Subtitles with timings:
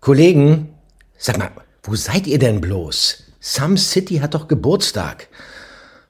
[0.00, 0.78] Kollegen,
[1.18, 1.50] sag mal,
[1.82, 3.22] wo seid ihr denn bloß?
[3.38, 5.28] Some City hat doch Geburtstag.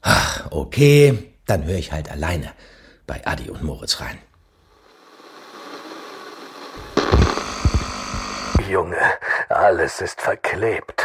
[0.00, 2.52] Ach, okay, dann höre ich halt alleine
[3.08, 4.18] bei Adi und Moritz rein.
[8.68, 8.96] Junge,
[9.48, 10.99] alles ist verklebt.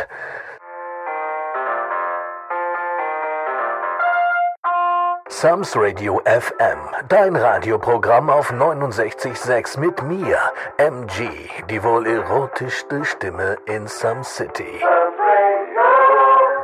[5.37, 6.79] Sams Radio FM,
[7.09, 10.39] dein Radioprogramm auf 69.6 mit mir,
[10.77, 11.27] MG,
[11.69, 14.79] die wohl erotischste Stimme in Some City.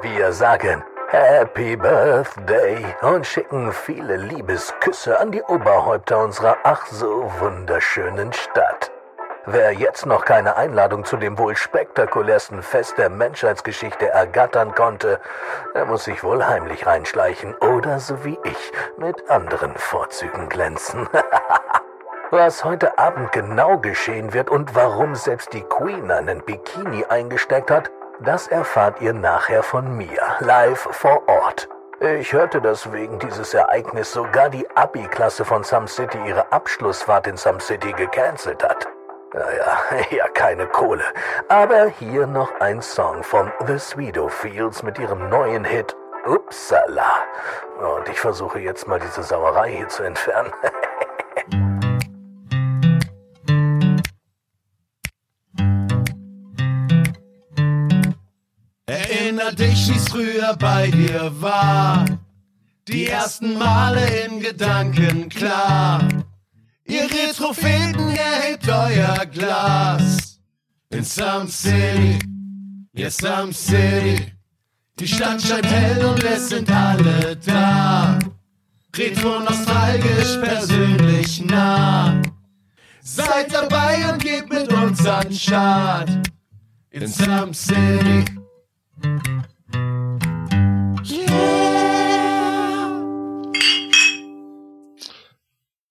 [0.01, 8.31] Wir sagen Happy Birthday und schicken viele Liebesküsse an die Oberhäupter unserer ach so wunderschönen
[8.31, 8.90] Stadt.
[9.47, 15.19] Wer jetzt noch keine Einladung zu dem wohl spektakulärsten Fest der Menschheitsgeschichte ergattern konnte,
[15.73, 21.09] der muss sich wohl heimlich reinschleichen oder so wie ich mit anderen Vorzügen glänzen.
[22.29, 27.89] Was heute Abend genau geschehen wird und warum selbst die Queen einen Bikini eingesteckt hat,
[28.21, 31.67] das erfahrt ihr nachher von mir, live vor Ort.
[31.99, 37.37] Ich hörte, dass wegen dieses Ereignis sogar die Abi-Klasse von Some City ihre Abschlussfahrt in
[37.37, 38.87] Some City gecancelt hat.
[39.33, 39.79] Naja,
[40.11, 41.03] ja, keine Kohle.
[41.47, 47.23] Aber hier noch ein Song von The Sweeto Fields mit ihrem neuen Hit Upsala.
[47.79, 50.51] Und ich versuche jetzt mal diese Sauerei hier zu entfernen.
[58.85, 62.03] Erinner dich, wie's früher bei dir war.
[62.89, 66.01] Die ersten Male in Gedanken klar.
[66.91, 70.41] Ihr Retropheten erhebt euer Glas.
[70.89, 72.19] In Some City,
[72.91, 74.33] ja Some City.
[74.99, 78.19] Die Stadt scheint hell und es sind alle da.
[78.93, 82.21] Retro nostalgisch, persönlich nah.
[83.01, 86.09] Seid dabei und geht mit uns an Start.
[86.89, 88.25] In Some City.
[91.05, 91.71] Yeah.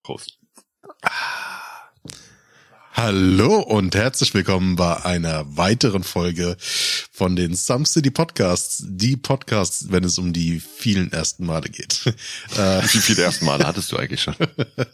[0.03, 0.40] Prost.
[3.03, 8.83] Hallo und herzlich willkommen bei einer weiteren Folge von den Some City Podcasts.
[8.85, 12.05] Die Podcasts, wenn es um die vielen ersten Male geht.
[12.05, 14.35] Wie viele ersten Male hattest du eigentlich schon?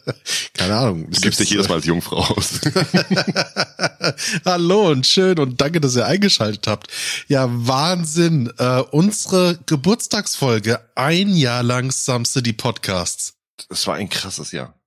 [0.54, 1.10] Keine Ahnung.
[1.10, 2.62] Du gibst dich jedes Mal als Jungfrau aus.
[4.46, 6.90] Hallo und schön und danke, dass ihr eingeschaltet habt.
[7.26, 8.50] Ja, Wahnsinn.
[8.56, 13.34] Äh, unsere Geburtstagsfolge, ein Jahr lang Some City Podcasts.
[13.68, 14.80] Es war ein krasses Jahr.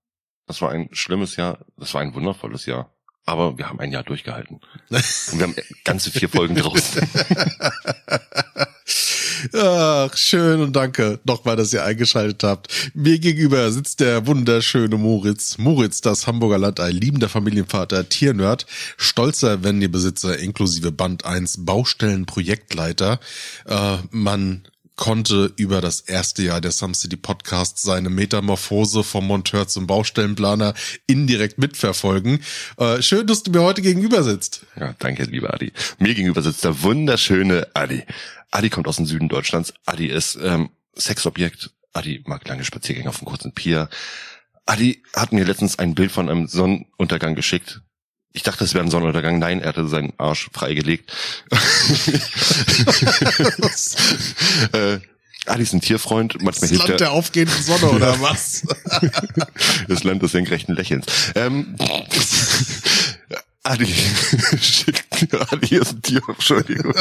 [0.47, 1.59] Das war ein schlimmes Jahr.
[1.77, 2.91] Das war ein wundervolles Jahr.
[3.25, 4.59] Aber wir haben ein Jahr durchgehalten.
[4.89, 7.07] Und wir haben ganze vier Folgen draußen.
[9.53, 12.91] Ach, schön und danke nochmal, dass ihr eingeschaltet habt.
[12.93, 15.57] Mir gegenüber sitzt der wunderschöne Moritz.
[15.57, 18.65] Moritz, das Hamburger Land, ein liebender Familienvater, Tiernerd,
[18.97, 23.19] stolzer Wendy-Besitzer inklusive Band 1 Baustellenprojektleiter.
[23.65, 24.67] Äh, man
[25.01, 30.75] konnte über das erste Jahr der Some City Podcast seine Metamorphose vom Monteur zum Baustellenplaner
[31.07, 32.43] indirekt mitverfolgen.
[32.77, 34.63] Äh, schön, dass du mir heute gegenüber sitzt.
[34.79, 35.73] Ja, danke, lieber Adi.
[35.97, 38.03] Mir gegenüber sitzt der wunderschöne Adi.
[38.51, 39.73] Adi kommt aus dem Süden Deutschlands.
[39.87, 41.71] Adi ist ähm, Sexobjekt.
[41.93, 43.89] Adi mag lange Spaziergänge auf dem kurzen Pier.
[44.67, 47.81] Adi hat mir letztens ein Bild von einem Sonnenuntergang geschickt.
[48.33, 49.39] Ich dachte, es wäre ein Sonnenuntergang.
[49.39, 51.11] Nein, er hatte seinen Arsch freigelegt.
[54.73, 54.99] äh,
[55.47, 56.41] Adi ist ein Tierfreund.
[56.41, 56.97] Manchmal Das Land er.
[56.97, 58.63] der aufgehenden Sonne oder was?
[59.87, 61.05] Das Land des senkrechten Lächelns.
[61.35, 61.75] Ähm,
[63.63, 63.85] Adi,
[64.59, 66.95] schickt, Adi ist ein Tier, Entschuldigung.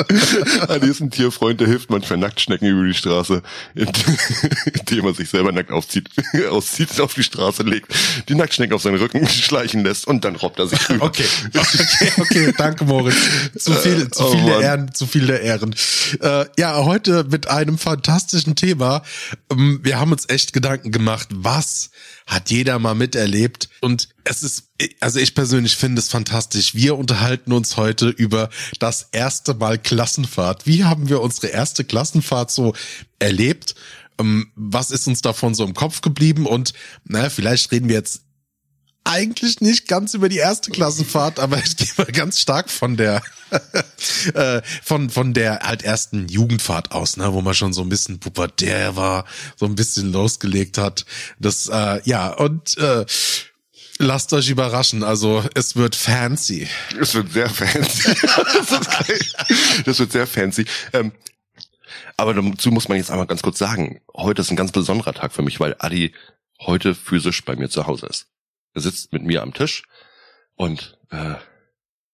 [0.69, 3.43] Adi ist ein Tierfreund, der hilft manchmal Nacktschnecken über die Straße,
[3.75, 6.11] indem er sich selber nackt aufzieht,
[6.51, 7.95] auszieht, auf die Straße legt,
[8.29, 11.07] die Nacktschnecken auf seinen Rücken schleichen lässt und dann robbt er sich rüber.
[11.07, 11.25] Okay,
[11.57, 13.17] okay, okay, danke Moritz.
[13.59, 14.63] Zu viel, zu oh der Mann.
[14.63, 15.75] Ehren, zu viel der Ehren.
[16.21, 19.03] Äh, ja, heute mit einem fantastischen Thema.
[19.51, 21.91] Ähm, Wir haben uns echt Gedanken gemacht, was
[22.31, 24.71] hat jeder mal miterlebt und es ist,
[25.01, 26.77] also ich persönlich finde es fantastisch.
[26.77, 30.65] Wir unterhalten uns heute über das erste Mal Klassenfahrt.
[30.65, 32.73] Wie haben wir unsere erste Klassenfahrt so
[33.19, 33.75] erlebt?
[34.19, 36.47] Ähm, Was ist uns davon so im Kopf geblieben?
[36.47, 36.73] Und
[37.05, 38.23] naja, vielleicht reden wir jetzt
[39.11, 43.23] eigentlich nicht ganz über die erste Klassenfahrt, aber ich gehe mal ganz stark von der
[44.35, 48.21] äh, von von der halt ersten Jugendfahrt aus, ne, wo man schon so ein bisschen
[48.21, 49.25] pubertär war,
[49.57, 51.05] so ein bisschen losgelegt hat.
[51.39, 53.05] Das äh, ja und äh,
[53.99, 56.69] lasst euch überraschen, also es wird fancy.
[56.99, 58.15] Das wird sehr fancy.
[59.85, 60.65] das wird sehr fancy.
[60.93, 61.13] Ähm,
[62.17, 65.33] aber dazu muss man jetzt einmal ganz kurz sagen, heute ist ein ganz besonderer Tag
[65.33, 66.15] für mich, weil Adi
[66.61, 68.27] heute physisch bei mir zu Hause ist.
[68.75, 69.83] Er sitzt mit mir am Tisch
[70.55, 71.35] und äh,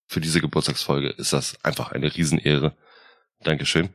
[0.06, 2.76] für diese Geburtstagsfolge ist das einfach eine Riesenehre.
[3.40, 3.90] Dankeschön.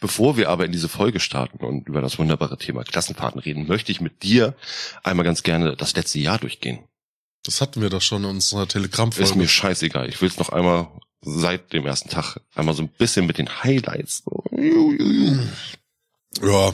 [0.00, 3.92] Bevor wir aber in diese Folge starten und über das wunderbare Thema Klassenfahrten reden, möchte
[3.92, 4.54] ich mit dir
[5.02, 6.88] einmal ganz gerne das letzte Jahr durchgehen.
[7.44, 9.36] Das hatten wir doch schon in unserer Ist Telegram-Folge.
[9.36, 10.08] mir scheißegal.
[10.08, 10.88] Ich will es noch einmal
[11.20, 14.22] seit dem ersten Tag einmal so ein bisschen mit den Highlights
[16.40, 16.72] Ja.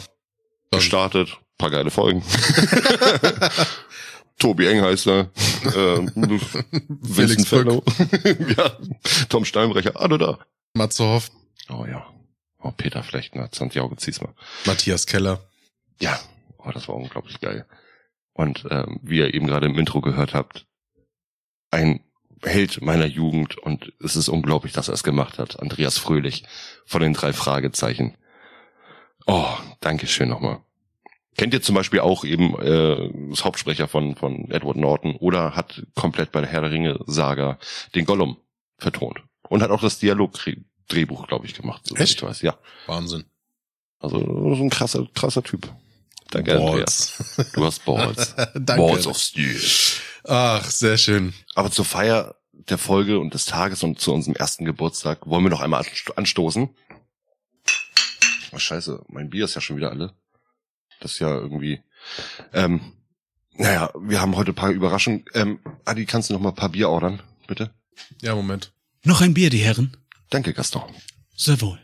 [0.71, 1.37] gestartet.
[1.57, 2.23] Paar geile Folgen.
[4.39, 5.31] Tobi Eng heißt er.
[5.75, 6.13] Ähm,
[6.89, 7.49] Vincent Felix.
[7.49, 7.83] Fellow.
[8.57, 8.77] ja.
[9.29, 9.93] Tom Steinbrecher.
[9.97, 10.39] Ah, du da.
[10.75, 11.31] Matze Hoff,
[11.69, 12.07] Oh ja.
[12.61, 14.35] Oh, Peter Flechtner, Santiago Ziesmer.
[14.65, 15.41] Matthias Keller.
[16.01, 16.19] Ja,
[16.59, 17.67] oh, das war unglaublich geil.
[18.33, 20.67] Und ähm, wie ihr eben gerade im Intro gehört habt,
[21.71, 22.01] ein
[22.43, 25.61] Held meiner Jugend und es ist unglaublich, dass er es gemacht hat.
[25.61, 26.45] Andreas Fröhlich
[26.87, 28.17] von den drei Fragezeichen.
[29.27, 30.61] Oh, Dankeschön nochmal.
[31.37, 35.87] Kennt ihr zum Beispiel auch eben äh, das Hauptsprecher von, von Edward Norton oder hat
[35.95, 37.59] komplett bei der Herr der Ringe Saga
[37.95, 38.39] den Gollum
[38.79, 41.83] vertont und hat auch das Dialog-Drehbuch, glaube ich, gemacht.
[41.87, 42.17] soweit Echt?
[42.17, 42.43] Ich weiß.
[42.43, 43.25] Ja, Wahnsinn.
[44.01, 45.69] also so ein krasser, krasser Typ.
[46.31, 46.59] Danke.
[46.59, 47.47] Balls.
[47.55, 48.35] Du hast Balls.
[48.55, 48.77] Danke.
[48.77, 49.61] Balls of Steel.
[50.25, 51.33] Ach, sehr schön.
[51.55, 55.51] Aber zur Feier der Folge und des Tages und zu unserem ersten Geburtstag wollen wir
[55.51, 56.69] noch einmal ansto- anstoßen.
[58.53, 60.15] Oh, scheiße, mein Bier ist ja schon wieder alle.
[61.01, 61.83] Das ist ja irgendwie.
[62.53, 62.93] Ähm,
[63.53, 65.25] naja, wir haben heute ein paar Überraschungen.
[65.35, 67.71] Ähm, Adi, kannst du noch mal ein paar Bier ordern, bitte?
[68.23, 68.73] Ja, Moment.
[69.05, 69.97] Noch ein Bier, die Herren.
[70.31, 70.83] Danke, Gaston.
[71.37, 71.79] Sehr wohl.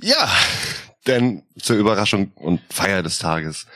[0.00, 0.30] Ja,
[1.06, 3.66] denn zur Überraschung und Feier des Tages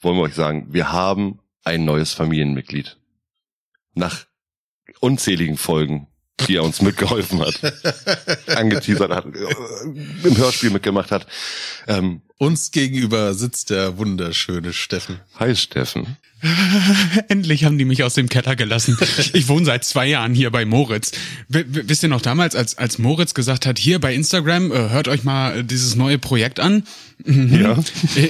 [0.00, 2.98] wollen wir euch sagen, wir haben ein neues Familienmitglied.
[3.94, 4.26] Nach
[5.00, 6.06] unzähligen Folgen,
[6.46, 7.54] die er uns mitgeholfen hat,
[8.46, 9.26] angeteasert hat,
[10.24, 11.26] im Hörspiel mitgemacht hat.
[11.86, 15.20] Ähm, Uns gegenüber sitzt der wunderschöne Steffen.
[15.38, 16.16] hi Steffen.
[17.28, 18.96] Endlich haben die mich aus dem Keller gelassen.
[19.34, 21.12] Ich wohne seit zwei Jahren hier bei Moritz.
[21.48, 25.08] W wisst ihr noch damals, als, als Moritz gesagt hat, hier bei Instagram, äh, hört
[25.08, 26.84] euch mal dieses neue Projekt an?
[27.24, 27.60] Mhm.
[27.60, 27.78] Ja.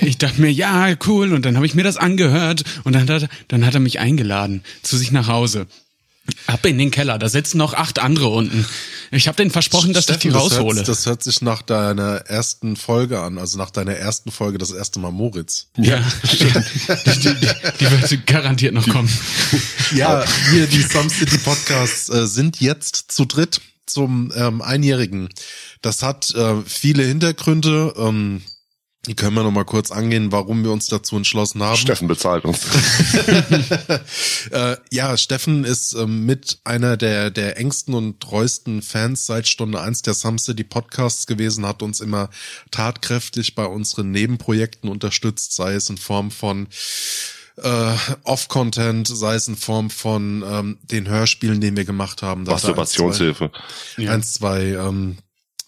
[0.03, 1.33] Ich dachte mir, ja, cool.
[1.33, 4.01] Und dann habe ich mir das angehört und dann hat, er- dann hat er mich
[4.01, 5.69] eingeladen zu sich nach Hause.
[6.47, 8.67] Ab in den Keller, da sitzen noch acht andere unten.
[9.11, 10.77] Ich habe denen versprochen, dass ich die Steffen, raushole.
[10.77, 14.59] Das hört, das hört sich nach deiner ersten Folge an, also nach deiner ersten Folge
[14.59, 15.67] das erste Mal Moritz.
[15.77, 17.49] ja, die, die, die,
[17.81, 19.11] die wird garantiert noch kommen.
[19.95, 25.29] Ja, wir, die Some City Podcasts, äh, sind jetzt zu dritt zum ähm, Einjährigen.
[25.83, 27.95] Das hat äh, viele Hintergründe.
[27.97, 28.43] Ähm,
[29.07, 31.77] die können wir noch mal kurz angehen, warum wir uns dazu entschlossen haben.
[31.79, 32.61] Steffen bezahlt uns.
[34.51, 39.81] Äh, ja, Steffen ist ähm, mit einer der, der engsten und treuesten Fans seit Stunde
[39.81, 42.31] eins der Some City Podcasts gewesen, hat uns immer
[42.71, 46.69] tatkräftig bei unseren Nebenprojekten unterstützt, sei es in Form von
[47.59, 47.93] äh,
[48.25, 52.45] Off-Content, sei es in Form von ähm, den Hörspielen, den wir gemacht haben.
[52.47, 53.51] Da hat er ein, zwei- Masturbationshilfe.
[53.99, 54.13] Ja.
[54.13, 55.19] Eins, zwei ähm,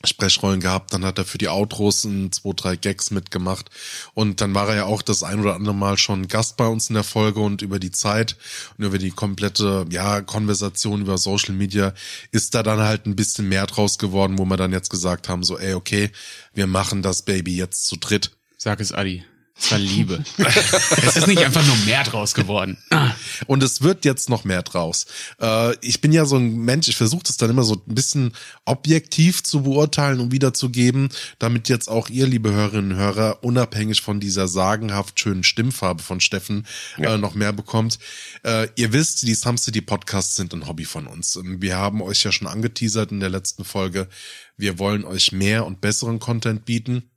[0.05, 3.71] Sprechrollen gehabt, dann hat er für die Outros ein, zwei, drei Gags mitgemacht
[4.15, 6.89] und dann war er ja auch das ein oder andere Mal schon Gast bei uns
[6.89, 8.37] in der Folge und über die Zeit
[8.79, 11.95] und über die komplette, ja, Konversation über Social Media
[12.31, 15.43] ist da dann halt ein bisschen mehr draus geworden, wo wir dann jetzt gesagt haben,
[15.43, 16.11] so, ey, okay,
[16.55, 18.33] wir machen das Baby jetzt zu dritt.
[18.59, 19.25] Sag es, Adi.
[19.59, 20.25] Es war Liebe.
[20.39, 22.79] es ist nicht einfach nur mehr draus geworden.
[22.91, 23.13] Ah.
[23.47, 25.07] Und es wird jetzt noch mehr draus.
[25.41, 28.33] Äh, ich bin ja so ein Mensch, ich versuche das dann immer so ein bisschen
[28.65, 34.21] objektiv zu beurteilen und wiederzugeben, damit jetzt auch ihr, liebe Hörerinnen und Hörer, unabhängig von
[34.21, 36.67] dieser sagenhaft schönen Stimmfarbe von Steffen
[36.99, 37.99] äh, noch mehr bekommt.
[38.45, 41.37] Äh, ihr wisst, die Some City Podcasts sind ein Hobby von uns.
[41.37, 44.09] Ähm, Wir haben euch ja schon angeteasert in der letzten Folge.
[44.57, 47.12] Wir wollen euch mehr und besseren Content bieten.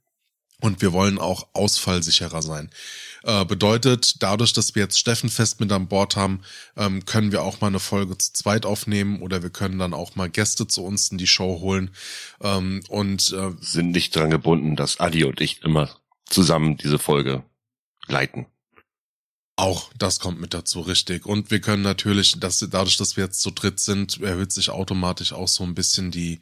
[0.60, 2.70] Und wir wollen auch ausfallsicherer sein.
[3.24, 6.40] Äh, bedeutet, dadurch, dass wir jetzt Steffen fest mit an Bord haben,
[6.76, 10.14] ähm, können wir auch mal eine Folge zu zweit aufnehmen oder wir können dann auch
[10.14, 11.90] mal Gäste zu uns in die Show holen.
[12.40, 15.90] Ähm, und äh, Sind nicht dran gebunden, dass Adi und ich immer
[16.24, 17.42] zusammen diese Folge
[18.06, 18.46] leiten.
[19.58, 21.24] Auch das kommt mit dazu, richtig.
[21.24, 25.32] Und wir können natürlich, dass dadurch, dass wir jetzt zu dritt sind, erhöht sich automatisch
[25.32, 26.40] auch so ein bisschen die,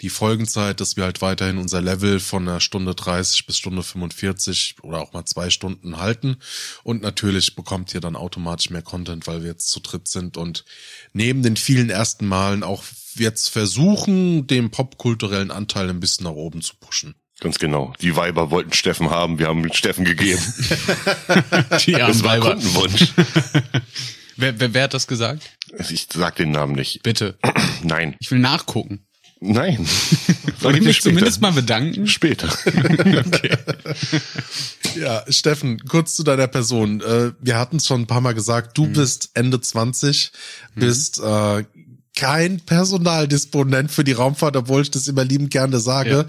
[0.00, 4.76] die Folgenzeit, dass wir halt weiterhin unser Level von einer Stunde 30 bis Stunde 45
[4.82, 6.38] oder auch mal zwei Stunden halten.
[6.82, 10.64] Und natürlich bekommt ihr dann automatisch mehr Content, weil wir jetzt zu dritt sind und
[11.12, 12.82] neben den vielen ersten Malen auch
[13.14, 17.14] jetzt versuchen, den popkulturellen Anteil ein bisschen nach oben zu pushen.
[17.40, 17.92] Ganz genau.
[18.00, 20.40] Die Weiber wollten Steffen haben, wir haben Steffen gegeben.
[21.86, 22.50] Die Das war Weiber.
[22.52, 23.12] Kundenwunsch.
[24.38, 25.42] Wer, wer, wer hat das gesagt?
[25.88, 27.02] Ich sag den Namen nicht.
[27.02, 27.38] Bitte.
[27.82, 28.16] Nein.
[28.20, 29.00] Ich will nachgucken.
[29.40, 29.86] Nein.
[30.60, 32.06] Soll ich mich zumindest mal bedanken?
[32.06, 32.48] Später.
[32.66, 33.56] Okay.
[34.98, 37.00] Ja, Steffen, kurz zu deiner Person.
[37.00, 40.32] Äh, Wir hatten es schon ein paar Mal gesagt, du bist Ende 20,
[40.74, 41.64] bist äh,
[42.16, 46.26] kein Personaldisponent für die Raumfahrt, obwohl ich das immer liebend gerne sage.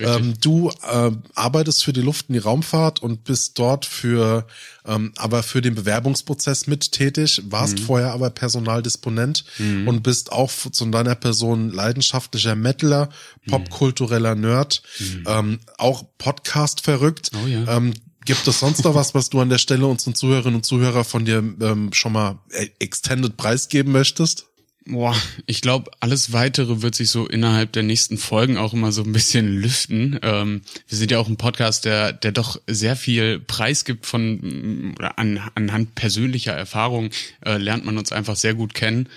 [0.00, 4.46] ähm, du äh, arbeitest für die Luft- und die Raumfahrt und bist dort für,
[4.84, 9.44] ähm, aber für den Bewerbungsprozess mit tätig, warst vorher aber Personaldisponent
[9.86, 13.08] und bist auch zu deiner Person leidenschaftlicher Metaler,
[13.48, 14.82] popkultureller Nerd,
[15.26, 17.30] ähm, auch Podcast verrückt.
[17.42, 17.76] Oh ja.
[17.76, 21.04] Ähm, Gibt es sonst noch was, was du an der Stelle unseren Zuhörerinnen und Zuhörer
[21.04, 24.48] von dir ähm, schon mal äh, extended preisgeben möchtest?
[24.90, 25.14] Boah,
[25.44, 29.12] ich glaube, alles weitere wird sich so innerhalb der nächsten Folgen auch immer so ein
[29.12, 30.18] bisschen lüften.
[30.22, 34.94] Ähm, wir sind ja auch ein Podcast, der, der doch sehr viel Preis gibt von
[34.96, 37.10] oder an, anhand persönlicher Erfahrung
[37.44, 39.08] äh, lernt man uns einfach sehr gut kennen.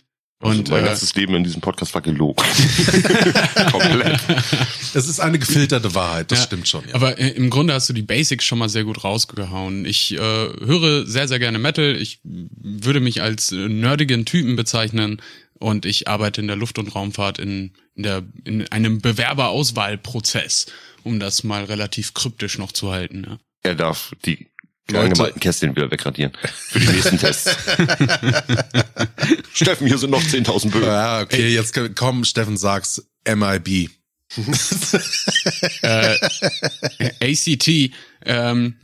[0.41, 2.43] Und Und mein äh, ganzes Leben in diesem Podcast war gelogen.
[3.71, 4.19] Komplett.
[4.95, 6.83] Es ist eine gefilterte Wahrheit, das Ja, stimmt schon.
[6.87, 6.95] Ja.
[6.95, 9.85] Aber äh, im Grunde hast du die Basics schon mal sehr gut rausgehauen.
[9.85, 11.95] Ich äh, höre sehr, sehr gerne Metal.
[11.95, 15.21] Ich würde mich als äh, nerdigen Typen bezeichnen
[15.61, 20.65] und ich arbeite in der Luft- und Raumfahrt in, in, der, in einem Bewerberauswahlprozess,
[21.03, 23.25] um das mal relativ kryptisch noch zu halten.
[23.27, 23.39] Ja.
[23.63, 24.47] Er darf die
[24.89, 26.33] Leute- angemalten Kästchen wieder wegradieren.
[26.43, 27.55] Für die nächsten Tests.
[29.53, 30.85] Steffen, hier sind noch 10.000 Bögen.
[30.87, 33.89] Ja, okay, jetzt komm, Steffen, sag's MIB.
[37.21, 37.67] ACT,
[38.25, 38.75] ähm,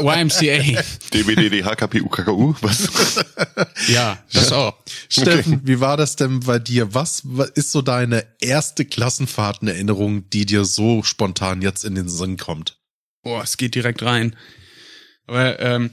[0.00, 0.82] YMCA,
[1.12, 3.24] DBDD, HKP, UKKU, was?
[3.88, 4.74] ja, das auch.
[5.08, 6.94] Steffen, wie war das denn bei dir?
[6.94, 12.36] Was wa- ist so deine erste Klassenfahrtenerinnerung, die dir so spontan jetzt in den Sinn
[12.36, 12.78] kommt?
[13.22, 14.36] Boah, es geht direkt rein.
[15.26, 15.90] Aber ähm,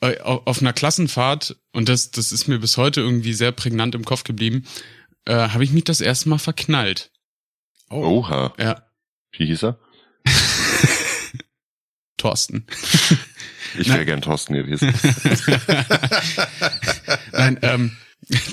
[0.00, 3.94] äh, au- auf einer Klassenfahrt, und das, das ist mir bis heute irgendwie sehr prägnant
[3.94, 4.64] im Kopf geblieben,
[5.26, 7.10] äh, habe ich mich das erste Mal verknallt.
[7.90, 8.54] Oha.
[8.58, 8.82] Ja,
[9.36, 9.78] Wie hieß er?
[12.18, 12.66] Thorsten.
[13.78, 14.92] Ich wäre gern Thorsten gewesen.
[17.32, 17.96] Nein, ähm,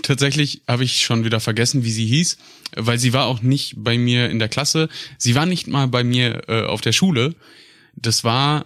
[0.04, 2.38] tatsächlich habe ich schon wieder vergessen, wie sie hieß,
[2.76, 4.90] weil sie war auch nicht bei mir in der Klasse.
[5.18, 7.36] Sie war nicht mal bei mir äh, auf der Schule.
[7.96, 8.66] Das war,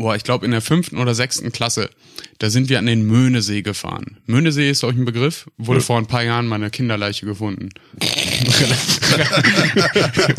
[0.00, 1.90] boah, ich glaube in der fünften oder sechsten Klasse.
[2.38, 4.18] Da sind wir an den Möhnesee gefahren.
[4.26, 5.46] Möhnesee ist euch ein Begriff?
[5.58, 7.68] Wurde vor ein paar Jahren meine Kinderleiche gefunden.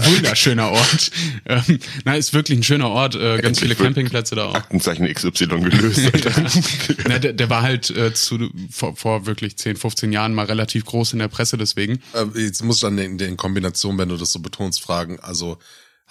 [0.03, 1.11] Wunderschöner Ort.
[1.45, 3.13] Ähm, na, ist wirklich ein schöner Ort.
[3.15, 4.55] Äh, ganz viele wird Campingplätze da auch.
[4.55, 6.11] Aktenzeichen XY gelöst.
[7.07, 10.85] Na, der, der war halt äh, zu, vor, vor wirklich 10, 15 Jahren mal relativ
[10.85, 12.01] groß in der Presse, deswegen.
[12.13, 15.59] Äh, jetzt muss ich dann in, in Kombination, wenn du das so betonst, fragen, also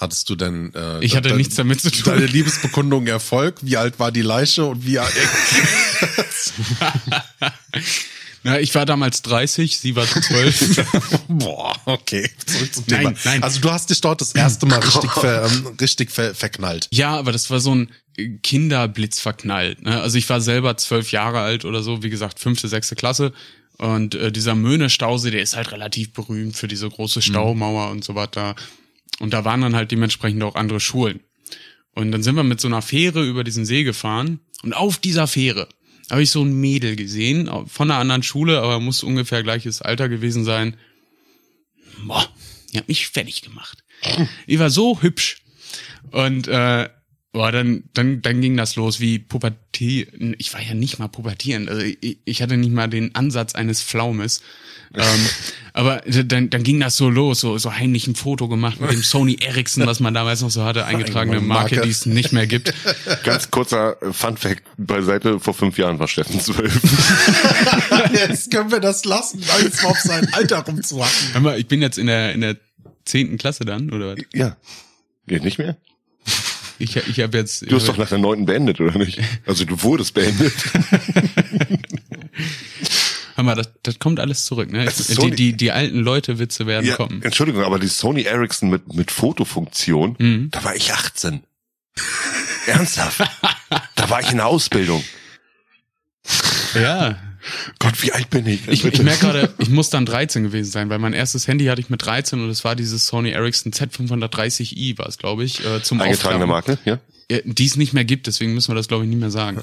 [0.01, 2.15] hattest du denn äh, Ich hatte de- nichts damit zu tun.
[2.15, 3.57] Deine Liebesbekundung Erfolg?
[3.63, 5.13] Wie alt war die Leiche und wie alt?
[8.43, 10.87] Na, ich war damals 30, sie war 12.
[11.29, 12.31] Boah, okay.
[12.47, 13.03] Zurück zum Thema.
[13.11, 13.43] Nein, nein.
[13.43, 16.89] Also du hast dich dort das erste Mal richtig, ver, ähm, richtig ver, verknallt.
[16.91, 17.91] ja, aber das war so ein
[18.43, 19.83] Kinderblitz verknallt.
[19.83, 20.01] Ne?
[20.01, 23.33] Also ich war selber zwölf Jahre alt oder so, wie gesagt, fünfte, sechste Klasse.
[23.77, 28.15] Und äh, dieser Möhne-Stausee, der ist halt relativ berühmt für diese große Staumauer und so
[28.15, 28.55] weiter.
[29.21, 31.21] Und da waren dann halt dementsprechend auch andere Schulen.
[31.95, 34.41] Und dann sind wir mit so einer Fähre über diesen See gefahren.
[34.63, 35.69] Und auf dieser Fähre
[36.11, 40.09] habe ich so ein Mädel gesehen, von einer anderen Schule, aber muss ungefähr gleiches Alter
[40.09, 40.77] gewesen sein.
[42.05, 42.27] Boah,
[42.73, 43.85] die hat mich fertig gemacht.
[44.49, 45.43] Die war so hübsch.
[46.11, 46.89] Und äh,
[47.33, 50.13] boah, dann, dann, dann ging das los wie Pubertät.
[50.39, 51.69] Ich war ja nicht mal pubertierend.
[51.69, 54.43] Also ich, ich hatte nicht mal den Ansatz eines Pflaumes.
[54.95, 55.05] ähm,
[55.73, 59.03] aber dann, dann ging das so los, so, so heimlich ein Foto gemacht mit dem
[59.03, 61.87] Sony Ericsson, was man damals noch so hatte, eingetragene Marke, Marke.
[61.87, 62.75] die es nicht mehr gibt.
[63.23, 66.81] Ganz kurzer Fun Fact beiseite, vor fünf Jahren war Steffen zwölf.
[68.13, 71.33] Jetzt können wir das lassen, als auf sein Alter rumzuhacken.
[71.33, 72.57] Hör mal, ich bin jetzt in der in der
[73.05, 74.25] zehnten Klasse dann, oder was?
[74.35, 74.57] ja.
[75.27, 75.77] Geht nicht mehr?
[76.81, 77.71] Ich, ich habe jetzt.
[77.71, 79.21] Du hast doch nach der neunten beendet, oder nicht?
[79.47, 80.53] Also du wurdest beendet.
[83.37, 84.87] Hör mal, das, das kommt alles zurück, ne?
[85.23, 87.23] Die, die, die alten Leute-Witze werden Ja, kommen.
[87.23, 90.51] Entschuldigung, aber die Sony Ericsson mit, mit Fotofunktion, Mhm.
[90.51, 91.43] da war ich 18.
[92.67, 93.21] Ernsthaft?
[93.95, 95.03] da war ich in der Ausbildung.
[96.75, 97.17] Ja.
[97.79, 98.69] Gott, wie alt bin ich?
[98.69, 101.81] Ich, ich merke gerade, ich muss dann 13 gewesen sein, weil mein erstes Handy hatte
[101.81, 105.83] ich mit 13 und es war dieses Sony Ericsson Z530i, war es, glaube ich, äh,
[105.83, 106.47] zum Eingetragene.
[106.47, 106.99] Marke, ja?
[107.31, 109.63] Ja, Die es nicht mehr gibt, deswegen müssen wir das, glaube ich, nicht mehr sagen.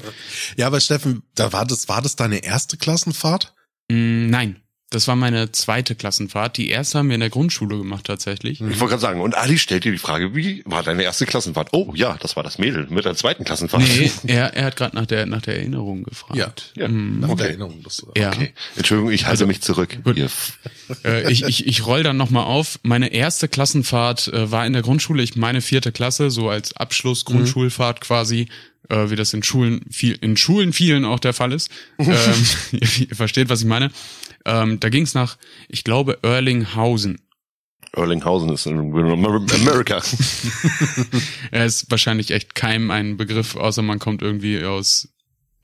[0.56, 3.54] Ja, aber Steffen, da war das, war das deine erste Klassenfahrt?
[3.90, 4.56] Mm, nein.
[4.90, 6.56] Das war meine zweite Klassenfahrt.
[6.56, 8.62] Die erste haben wir in der Grundschule gemacht tatsächlich.
[8.62, 11.68] Ich wollte gerade sagen, und Ali stellt dir die Frage, wie war deine erste Klassenfahrt?
[11.72, 13.82] Oh ja, das war das Mädel mit der zweiten Klassenfahrt.
[13.82, 16.36] Nee, er, er hat gerade nach der, nach der Erinnerung gefragt.
[16.74, 16.88] Ja, Ja.
[16.88, 17.36] nach Okay.
[17.36, 17.82] der Erinnerung.
[17.82, 18.32] Das, Ja.
[18.32, 18.54] Okay.
[18.76, 19.98] Entschuldigung, ich halte mich zurück.
[21.04, 22.78] Äh, ich ich, ich roll dann nochmal auf.
[22.82, 27.26] Meine erste Klassenfahrt äh, war in der Grundschule, ich meine vierte Klasse, so als Abschluss
[27.26, 28.48] Grundschulfahrt quasi,
[28.88, 31.70] äh, wie das in Schulen viel, in Schulen vielen auch der Fall ist.
[31.98, 32.08] ähm,
[32.72, 33.90] ihr, ihr versteht, was ich meine.
[34.44, 35.36] Ähm, da ging's nach,
[35.68, 37.20] ich glaube, Erlinghausen.
[37.92, 40.02] Erlinghausen ist in America.
[41.50, 45.08] Er ist wahrscheinlich echt keinem ein Begriff, außer man kommt irgendwie aus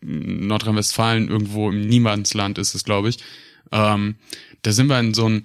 [0.01, 3.19] Nordrhein-Westfalen, irgendwo im Niemandsland ist es, glaube ich.
[3.73, 4.17] Ähm,
[4.63, 5.45] da sind wir in so ein,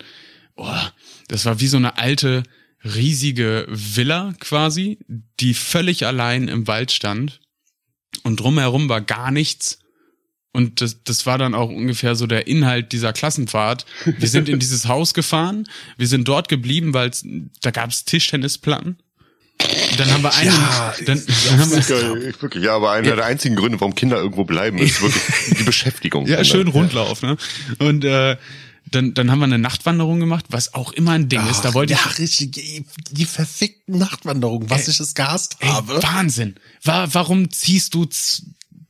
[0.56, 0.82] oh,
[1.28, 2.44] das war wie so eine alte,
[2.84, 5.00] riesige Villa quasi,
[5.40, 7.42] die völlig allein im Wald stand.
[8.24, 9.80] Und drumherum war gar nichts.
[10.60, 13.86] Und das, das war dann auch ungefähr so der Inhalt dieser Klassenfahrt.
[14.04, 17.12] Wir sind in dieses Haus gefahren, wir sind dort geblieben, weil
[17.62, 18.98] da gab es Tischtennisplatten.
[19.98, 22.62] Dann haben wir einen, Ja, dann, dann haben wir, wirklich.
[22.62, 25.24] Ja, aber einer der einzigen Gründe, warum Kinder irgendwo bleiben, ist wirklich
[25.58, 26.28] die Beschäftigung.
[26.28, 27.38] ja, schön Rundlauf, ne?
[27.78, 28.36] Und äh,
[28.92, 31.62] dann, dann haben wir eine Nachtwanderung gemacht, was auch immer ein Ding ist.
[31.62, 36.04] Da wollte ja, ich richtig, die, die verfickten Nachtwanderungen, was ich es gehasst Ey, habe.
[36.04, 36.56] Wahnsinn.
[36.84, 38.06] Wa warum ziehst du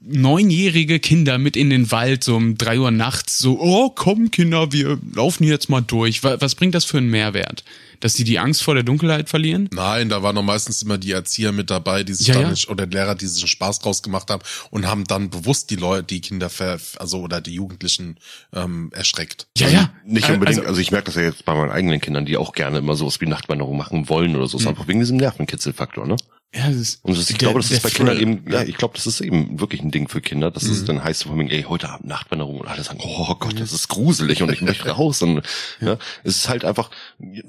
[0.02, 4.72] neunjährige Kinder mit in den Wald so um drei Uhr nachts so, oh komm Kinder,
[4.72, 6.24] wir laufen hier jetzt mal durch.
[6.24, 7.64] Wa was bringt das für einen Mehrwert?
[8.00, 9.70] Dass die die Angst vor der Dunkelheit verlieren?
[9.74, 12.50] Nein, da waren noch meistens immer die Erzieher mit dabei, die sich Ja, dann ja.
[12.52, 15.76] nicht, oder Lehrer, die sich einen Spaß draus gemacht haben und haben dann bewusst die
[15.76, 18.18] Leute, die Kinder, ver, also oder die Jugendlichen
[18.54, 19.48] ähm, erschreckt.
[19.58, 19.94] Ja, ja.
[20.06, 22.38] Nicht Äh, unbedingt, also- also, ich merke das ja jetzt bei meinen eigenen Kindern, die
[22.38, 24.62] auch gerne immer sowas wie Nachtwanderung machen wollen oder so, Hm.
[24.62, 26.16] ist einfach wegen diesem Nervenkitzelfaktor, ne?
[26.54, 28.76] Ja, das ist, Und das, ich der- glaube, das ist bei Kindern eben, ja, ich
[28.76, 30.50] glaube, das ist eben wirklich ein Ding für Kinder.
[30.50, 33.60] Das ist dann heißt von wegen, ey, heute Abend Nachtwanderung und alle sagen, oh Gott,
[33.60, 35.22] das ist gruselig und ich möchte raus.
[35.22, 35.44] Und
[35.80, 36.90] ja, es ist halt einfach,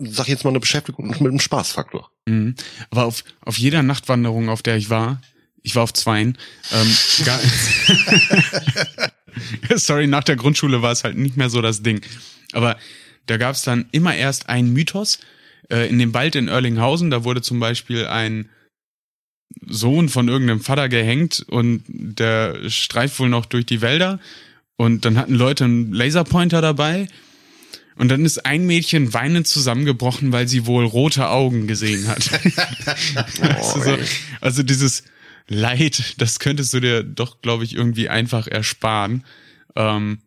[0.00, 2.11] sag jetzt mal eine Beschäftigung mit einem Spaßfaktor.
[2.26, 2.54] Mhm.
[2.90, 5.23] Aber auf, auf jeder Nachtwanderung, auf der ich war,
[5.62, 6.37] ich war auf zweien,
[6.71, 6.97] ähm,
[9.76, 12.02] sorry, nach der Grundschule war es halt nicht mehr so das Ding.
[12.52, 12.76] Aber
[13.26, 15.19] da gab es dann immer erst einen Mythos.
[15.71, 18.49] Äh, in dem Wald in Erlinghausen, da wurde zum Beispiel ein
[19.66, 24.21] Sohn von irgendeinem Vater gehängt und der streift wohl noch durch die Wälder.
[24.76, 27.07] Und dann hatten Leute einen Laserpointer dabei.
[27.97, 32.30] Und dann ist ein Mädchen weinend zusammengebrochen, weil sie wohl rote Augen gesehen hat.
[33.43, 33.99] also, so,
[34.41, 35.04] also dieses
[35.49, 39.25] Leid, das könntest du dir doch, glaube ich, irgendwie einfach ersparen.
[39.76, 40.21] Ähm,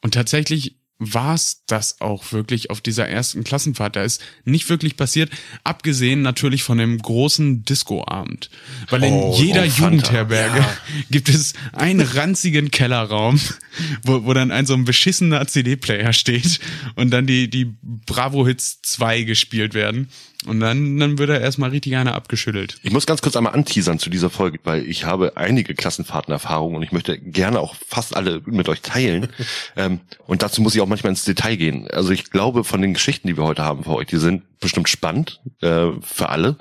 [0.00, 3.94] und tatsächlich war es das auch wirklich auf dieser ersten Klassenfahrt.
[3.94, 5.30] Da ist nicht wirklich passiert,
[5.62, 8.50] abgesehen natürlich von dem großen Disco-Abend.
[8.90, 9.66] Weil in Oh, jeder oh.
[9.66, 10.64] Jugendherberge
[11.10, 13.40] gibt es einen ranzigen Kellerraum,
[14.02, 16.58] wo, wo dann ein so ein beschissener CD-Player steht
[16.96, 20.08] und dann die, die Bravo-Hits 2 gespielt werden.
[20.46, 22.78] Und dann, dann wird er erstmal richtig einer abgeschüttelt.
[22.82, 26.82] Ich muss ganz kurz einmal anteasern zu dieser Folge, weil ich habe einige Klassenfahrtenerfahrungen und
[26.84, 29.28] ich möchte gerne auch fast alle mit euch teilen.
[29.76, 31.88] ähm, und dazu muss ich auch manchmal ins Detail gehen.
[31.90, 34.88] Also ich glaube, von den Geschichten, die wir heute haben für euch, die sind bestimmt
[34.88, 36.56] spannend äh, für alle.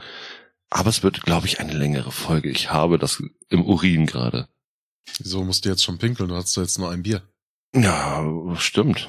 [0.69, 2.49] Aber es wird, glaube ich, eine längere Folge.
[2.49, 4.47] Ich habe das im Urin gerade.
[5.19, 6.29] Wieso musst du jetzt schon pinkeln?
[6.29, 7.21] Du hast jetzt nur ein Bier.
[7.81, 8.25] Ja,
[8.57, 9.07] stimmt.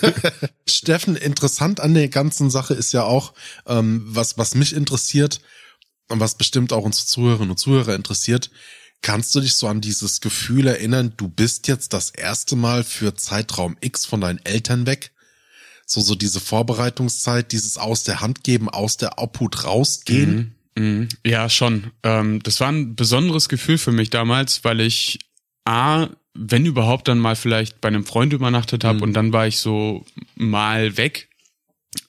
[0.68, 3.32] Steffen, interessant an der ganzen Sache ist ja auch,
[3.66, 5.40] ähm, was, was mich interessiert
[6.08, 8.50] und was bestimmt auch unsere Zuhörerinnen und Zuhörer interessiert.
[9.02, 13.14] Kannst du dich so an dieses Gefühl erinnern, du bist jetzt das erste Mal für
[13.14, 15.12] Zeitraum X von deinen Eltern weg?
[15.84, 20.56] So, so diese Vorbereitungszeit, dieses aus der Hand geben, aus der Obhut rausgehen.
[20.76, 20.82] Mhm.
[20.82, 21.08] Mhm.
[21.24, 21.92] Ja, schon.
[22.02, 25.20] Ähm, das war ein besonderes Gefühl für mich damals, weil ich
[25.64, 29.02] A, wenn überhaupt, dann mal vielleicht bei einem Freund übernachtet habe Mhm.
[29.02, 31.28] und dann war ich so mal weg.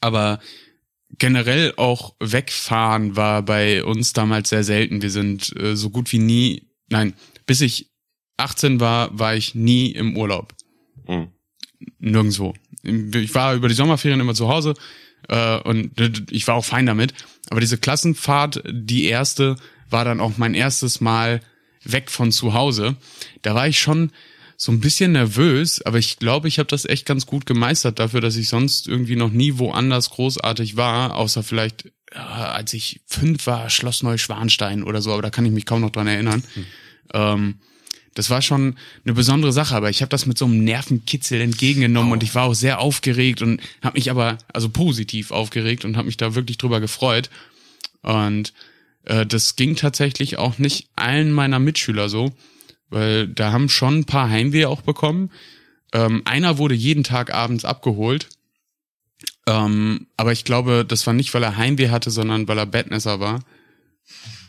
[0.01, 0.39] Aber
[1.17, 5.01] generell auch wegfahren war bei uns damals sehr selten.
[5.01, 7.13] Wir sind äh, so gut wie nie, nein,
[7.45, 7.89] bis ich
[8.37, 10.53] 18 war, war ich nie im Urlaub.
[11.05, 11.29] Hm.
[11.99, 12.53] Nirgendwo.
[12.83, 14.73] Ich war über die Sommerferien immer zu Hause
[15.27, 15.91] äh, und
[16.31, 17.13] ich war auch fein damit.
[17.49, 19.55] Aber diese Klassenfahrt, die erste,
[19.89, 21.41] war dann auch mein erstes Mal
[21.91, 22.95] weg von zu Hause.
[23.41, 24.12] Da war ich schon
[24.58, 28.21] so ein bisschen nervös, aber ich glaube, ich habe das echt ganz gut gemeistert dafür,
[28.21, 33.45] dass ich sonst irgendwie noch nie woanders großartig war, außer vielleicht, äh, als ich fünf
[33.45, 36.43] war, Schloss Neuschwanstein oder so, aber da kann ich mich kaum noch dran erinnern.
[37.13, 37.60] Ähm,
[38.15, 42.12] das war schon eine besondere Sache, aber ich habe das mit so einem Nervenkitzel entgegengenommen
[42.12, 46.08] und ich war auch sehr aufgeregt und habe mich aber, also positiv aufgeregt und habe
[46.08, 47.30] mich da wirklich drüber gefreut.
[48.02, 48.54] Und
[49.07, 52.33] äh, das ging tatsächlich auch nicht allen meiner Mitschüler so,
[52.89, 55.31] weil da haben schon ein paar Heimweh auch bekommen.
[55.93, 58.27] Ähm, einer wurde jeden Tag abends abgeholt.
[59.47, 63.21] Ähm, aber ich glaube, das war nicht, weil er Heimweh hatte, sondern weil er Bettnässer
[63.21, 63.39] war.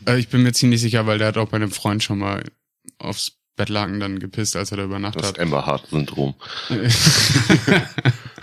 [0.05, 2.43] Äh, ich bin mir ziemlich sicher, weil der hat auch bei einem Freund schon mal
[2.97, 5.39] aufs Bettlaken dann gepisst, als er da übernachtet Das hat.
[5.39, 6.35] Amber Hart Syndrom.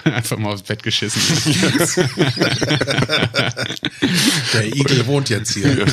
[0.15, 1.21] Einfach mal aufs Bett geschissen.
[4.53, 5.87] Der Igel wohnt jetzt hier.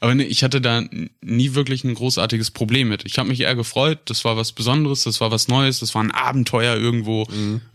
[0.00, 0.84] Aber nee, ich hatte da
[1.22, 3.04] nie wirklich ein großartiges Problem mit.
[3.06, 6.02] Ich habe mich eher gefreut, das war was Besonderes, das war was Neues, das war
[6.04, 7.26] ein Abenteuer irgendwo.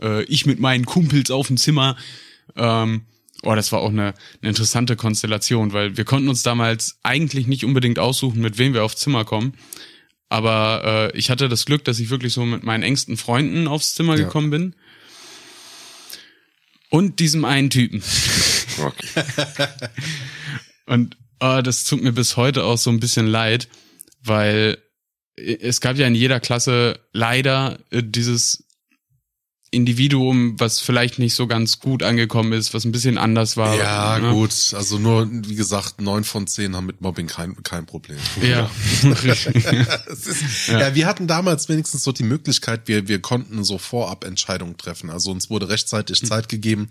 [0.01, 1.97] Äh, ich mit meinen Kumpels auf dem Zimmer.
[2.55, 3.01] Ähm,
[3.43, 7.65] oh, das war auch eine, eine interessante Konstellation, weil wir konnten uns damals eigentlich nicht
[7.65, 9.53] unbedingt aussuchen, mit wem wir aufs Zimmer kommen.
[10.29, 13.95] Aber äh, ich hatte das Glück, dass ich wirklich so mit meinen engsten Freunden aufs
[13.95, 14.23] Zimmer Ja.
[14.25, 14.75] gekommen bin.
[16.91, 18.03] Und diesem einen Typen.
[18.77, 19.23] Okay.
[20.85, 23.69] Und oh, das tut mir bis heute auch so ein bisschen leid,
[24.21, 24.77] weil
[25.37, 28.65] es gab ja in jeder Klasse leider äh, dieses
[29.73, 33.73] Individuum, was vielleicht nicht so ganz gut angekommen ist, was ein bisschen anders war.
[33.77, 34.31] Ja, ne?
[34.33, 34.51] gut.
[34.75, 38.17] Also nur, wie gesagt, neun von zehn haben mit Mobbing kein, kein Problem.
[38.41, 38.69] Ja.
[40.11, 40.93] Ist, ja.
[40.93, 45.09] wir hatten damals wenigstens so die Möglichkeit, wir, wir konnten so vorab Entscheidungen treffen.
[45.09, 46.89] Also uns wurde rechtzeitig Zeit gegeben,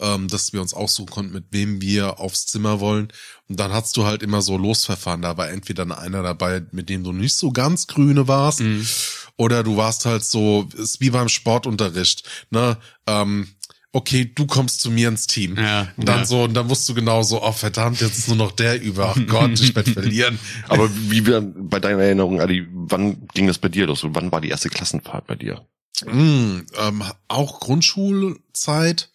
[0.00, 3.08] ähm, dass wir uns aussuchen konnten, mit wem wir aufs Zimmer wollen.
[3.48, 5.22] Und dann hast du halt immer so Losverfahren.
[5.22, 8.62] Da war entweder einer dabei, mit dem du nicht so ganz grüne warst,
[9.36, 12.76] oder du warst halt so, ist wie beim Sportunterricht, ne?
[13.06, 13.48] Ähm,
[13.92, 15.56] okay, du kommst zu mir ins Team.
[15.56, 16.24] Ja, und dann ja.
[16.26, 19.14] so, und dann wusst du genau so, oh verdammt, jetzt ist nur noch der über.
[19.16, 20.38] Ach Gott, ich werde verlieren.
[20.68, 24.00] Aber wie wir bei deiner Erinnerung, Adi, wann ging das bei dir los?
[24.02, 25.66] Wann war die erste Klassenfahrt bei dir?
[26.06, 29.10] Mm, ähm, auch Grundschulzeit.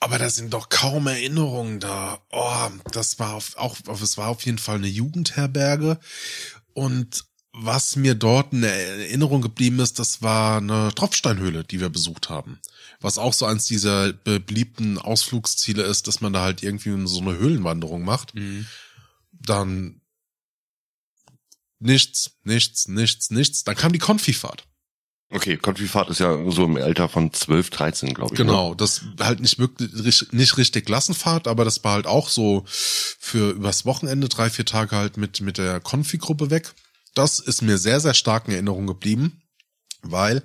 [0.00, 2.22] Aber da sind doch kaum Erinnerungen da.
[2.30, 5.98] Oh, das war auf, auch, es war auf jeden Fall eine Jugendherberge.
[6.72, 12.28] Und was mir dort in Erinnerung geblieben ist, das war eine Tropfsteinhöhle, die wir besucht
[12.28, 12.60] haben.
[13.00, 17.36] Was auch so eins dieser beliebten Ausflugsziele ist, dass man da halt irgendwie so eine
[17.36, 18.34] Höhlenwanderung macht.
[18.36, 18.66] Mhm.
[19.32, 20.00] Dann
[21.80, 23.64] nichts, nichts, nichts, nichts.
[23.64, 24.67] Dann kam die Konfifahrt.
[25.30, 28.38] Okay, Konfifahrt ist ja so im Alter von 12, 13, glaube ich.
[28.38, 28.46] ne?
[28.46, 33.50] Genau, das halt nicht wirklich nicht richtig Klassenfahrt, aber das war halt auch so für
[33.50, 36.74] übers Wochenende drei vier Tage halt mit mit der Konfi-Gruppe weg.
[37.14, 39.42] Das ist mir sehr sehr stark in Erinnerung geblieben,
[40.02, 40.42] weil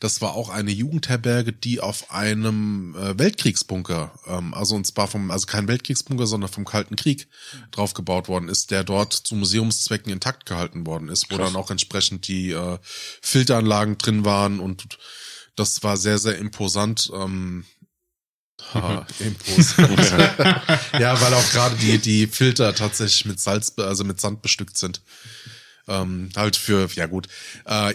[0.00, 5.30] das war auch eine Jugendherberge, die auf einem äh, Weltkriegsbunker, ähm, also und zwar vom
[5.30, 7.28] also kein Weltkriegsbunker, sondern vom Kalten Krieg
[7.70, 11.46] drauf gebaut worden ist, der dort zu Museumszwecken intakt gehalten worden ist, wo Krass.
[11.46, 12.78] dann auch entsprechend die äh,
[13.22, 14.98] Filteranlagen drin waren und
[15.56, 17.10] das war sehr, sehr imposant.
[17.14, 17.64] Ähm,
[18.74, 19.98] haha, imposant.
[20.98, 25.02] ja, weil auch gerade die, die Filter tatsächlich mit Salz, also mit Sand bestückt sind.
[25.88, 27.28] Ähm, halt für, ja gut.
[27.64, 27.94] Äh,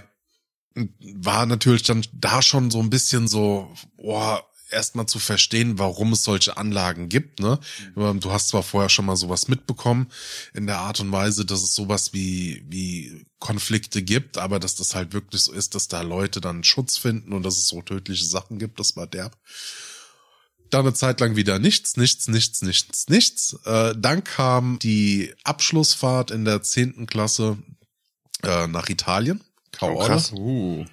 [1.00, 6.24] war natürlich dann da schon so ein bisschen so, boah, erstmal zu verstehen, warum es
[6.24, 7.40] solche Anlagen gibt.
[7.40, 7.60] Ne?
[7.96, 10.08] Ähm, Du hast zwar vorher schon mal sowas mitbekommen,
[10.54, 14.96] in der Art und Weise, dass es sowas wie, wie Konflikte gibt, aber dass das
[14.96, 18.26] halt wirklich so ist, dass da Leute dann Schutz finden und dass es so tödliche
[18.26, 19.38] Sachen gibt, das war derb.
[20.72, 23.58] Dann eine Zeit lang wieder nichts, nichts, nichts, nichts, nichts.
[23.66, 27.58] Äh, dann kam die Abschlussfahrt in der zehnten Klasse
[28.44, 29.42] äh, nach Italien.
[29.78, 30.08] Kauorle.
[30.08, 30.32] krass.
[30.34, 30.86] Uh.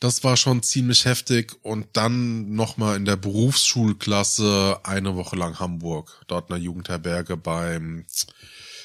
[0.00, 1.56] Das war schon ziemlich heftig.
[1.62, 6.22] Und dann nochmal in der Berufsschulklasse eine Woche lang Hamburg.
[6.28, 8.04] Dort in der Jugendherberge beim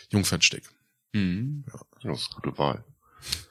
[0.09, 0.63] Jungfernstieg.
[1.13, 1.65] Mhm.
[2.01, 2.83] Das ist eine gute Wahl.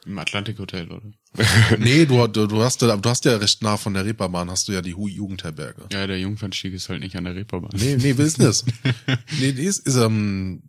[0.05, 1.03] Im Atlantik Hotel, oder?
[1.79, 4.69] nee, du, du, du, hast, ja- du hast ja recht nah von der Reeperbahn, hast
[4.69, 5.87] du ja die Hu- Jugendherberge.
[5.91, 7.71] Ja, der Jungfernstieg ist halt nicht an der Reeperbahn.
[7.75, 8.65] Nee, nee, das?
[9.41, 10.65] nee, die ist, ist ähm,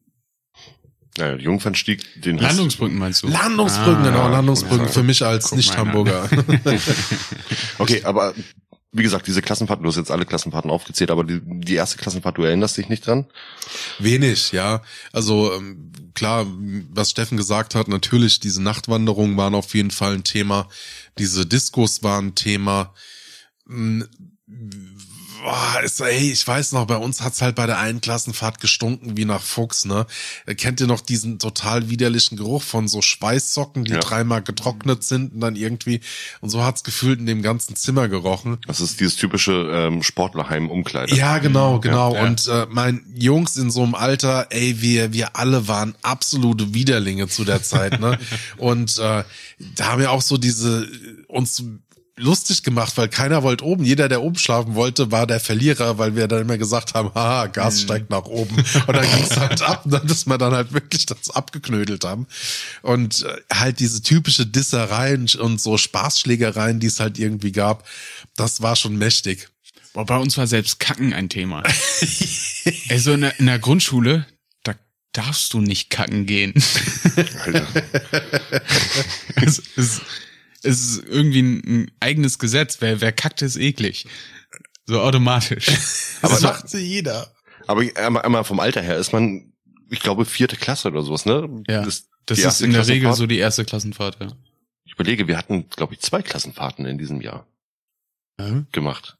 [1.18, 3.28] Naja, Jungfernstieg, den Landungsbrücken meinst du?
[3.28, 6.30] Landungsbrücken, Ah, genau, Landungsbrücken für mich als Nicht-Hamburger.
[7.78, 8.34] Okay, aber
[8.94, 12.38] wie gesagt, diese Klassenfahrten, du hast jetzt alle Klassenfahrten aufgezählt, aber die, die erste Klassenfahrt,
[12.38, 13.26] du erinnerst dich nicht dran?
[13.98, 14.84] Wenig, ja.
[15.12, 16.46] Also ähm, klar,
[16.92, 20.70] was Steffen gesagt hat, natürlich diese Nachtwanderungen waren auf jeden Fall ein Thema.
[21.18, 22.94] Diese Diskos waren ein Thema.
[23.66, 24.04] Mm,
[25.44, 29.18] Boah, ist, ey, ich weiß noch, bei uns hat's halt bei der einen Klassenfahrt gestunken
[29.18, 30.06] wie nach Fuchs, ne?
[30.58, 34.00] Kennt ihr noch diesen total widerlichen Geruch von so Schweißsocken, die Ja.
[34.00, 36.00] dreimal getrocknet sind und dann irgendwie,
[36.40, 38.58] und so hat's gefühlt in dem ganzen Zimmer gerochen.
[38.68, 41.14] Das ist dieses typische ähm, Sportlerheim-Umkleide.
[41.14, 42.16] Ja, genau, genau.
[42.16, 42.24] ja.
[42.24, 47.28] Und äh, mein Jungs in so einem Alter, ey, wir wir alle waren absolute Widerlinge
[47.28, 48.18] zu der Zeit, ne?
[48.58, 49.24] Und äh,
[49.76, 50.88] da haben wir auch so diese
[51.28, 51.62] uns
[52.16, 53.84] lustig gemacht, weil keiner wollte oben.
[53.84, 57.48] Jeder, der oben schlafen wollte, war der Verlierer, weil wir dann immer gesagt haben, haha,
[57.48, 58.56] Gas steigt nach oben.
[58.56, 62.28] Und dann ging es halt ab, dass wir dann halt wirklich das abgeknödelt haben.
[62.82, 67.88] Und äh, halt diese typische Dissereien und so Spaßschlägereien, die es halt irgendwie gab,
[68.36, 69.50] das war schon mächtig.
[69.94, 71.64] Boah, bei uns war selbst Kacken ein Thema.
[72.90, 74.26] also in der, in der Grundschule,
[74.64, 74.74] da
[75.14, 76.54] darfst du nicht kacken gehen.
[77.46, 77.68] Alter.
[79.36, 80.02] es, es,
[80.64, 82.78] es ist irgendwie ein, ein eigenes Gesetz.
[82.80, 84.06] Wer, wer kackt, ist eklig.
[84.86, 85.68] So automatisch.
[86.22, 87.34] Das macht sie jeder.
[87.68, 89.54] Aber einmal, einmal vom Alter her ist man,
[89.90, 91.64] ich glaube, vierte Klasse oder sowas, ne?
[91.68, 94.28] Ja, Das, Das ist in der Regel so die erste Klassenfahrt, ja.
[94.86, 97.46] Ich überlege, wir hatten, glaube ich, zwei Klassenfahrten in diesem Jahr
[98.72, 99.18] gemacht.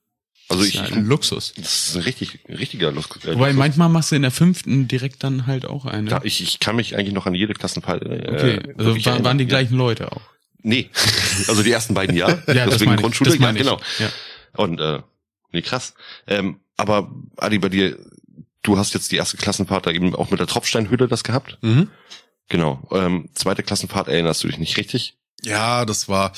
[0.50, 1.54] Also Das ich, ist ja ein Luxus.
[1.56, 3.24] das ist ein richtig, ein richtiger Luxus.
[3.24, 3.56] äh, Wobei Luxus.
[3.60, 6.10] manchmal machst du in der fünften direkt dann halt auch eine.
[6.12, 8.04] Ja, ich, ich kann mich eigentlich noch an jede Klassenfahrt.
[8.04, 9.48] Äh, okay, also waren, waren die erinnern.
[9.48, 10.22] gleichen Leute auch.
[10.64, 10.90] Nee,
[11.48, 12.30] also die ersten beiden ja.
[12.48, 13.82] Ja, das deswegen Grundschule, das meine ja, genau.
[14.00, 14.10] Ja.
[14.54, 15.02] Und äh,
[15.52, 15.94] nee, krass.
[16.26, 17.98] Ähm, aber Adi, bei dir,
[18.64, 21.58] du hast jetzt die erste Klassenfahrt da eben auch mit der Tropfsteinhöhle das gehabt.
[21.62, 21.90] Mhm.
[22.50, 22.88] Genau.
[22.92, 25.16] Ähm, zweite Klassenfahrt erinnerst du dich nicht richtig?
[25.44, 26.32] Ja, das war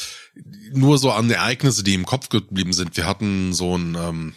[0.71, 2.97] nur so an Ereignisse, die im Kopf geblieben sind.
[2.97, 4.33] Wir hatten so ein ähm,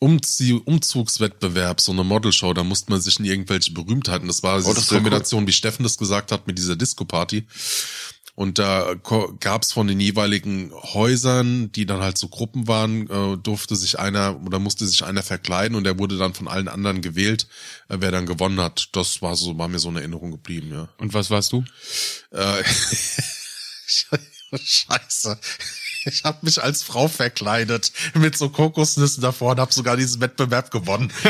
[0.00, 4.70] Umzie Umzugswettbewerb, so eine Modelshow, da musste man sich in irgendwelche Berühmtheiten, das war diese
[4.70, 7.46] Oh, das ist ja Kombination, wie Steffen das gesagt hat, mit dieser Disco-Party.
[8.34, 8.94] Und da
[9.40, 14.40] gab's von den jeweiligen Häusern, die dann halt so Gruppen waren, äh, durfte sich einer
[14.44, 17.46] oder musste sich einer verkleiden und der wurde dann von allen anderen gewählt,
[17.88, 18.88] äh, wer dann gewonnen hat.
[18.92, 20.88] Das war so, war mir so eine Erinnerung geblieben, ja.
[20.98, 21.64] Und was warst du?
[22.30, 22.62] Äh,
[24.58, 25.38] Scheiße.
[26.06, 30.70] Ich habe mich als Frau verkleidet mit so Kokosnüssen davor und habe sogar diesen Wettbewerb
[30.70, 31.12] gewonnen.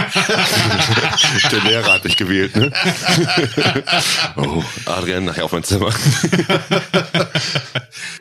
[1.52, 2.72] Der Lehrer hat dich gewählt, ne?
[4.36, 5.92] oh, Adrian, nachher auf mein Zimmer.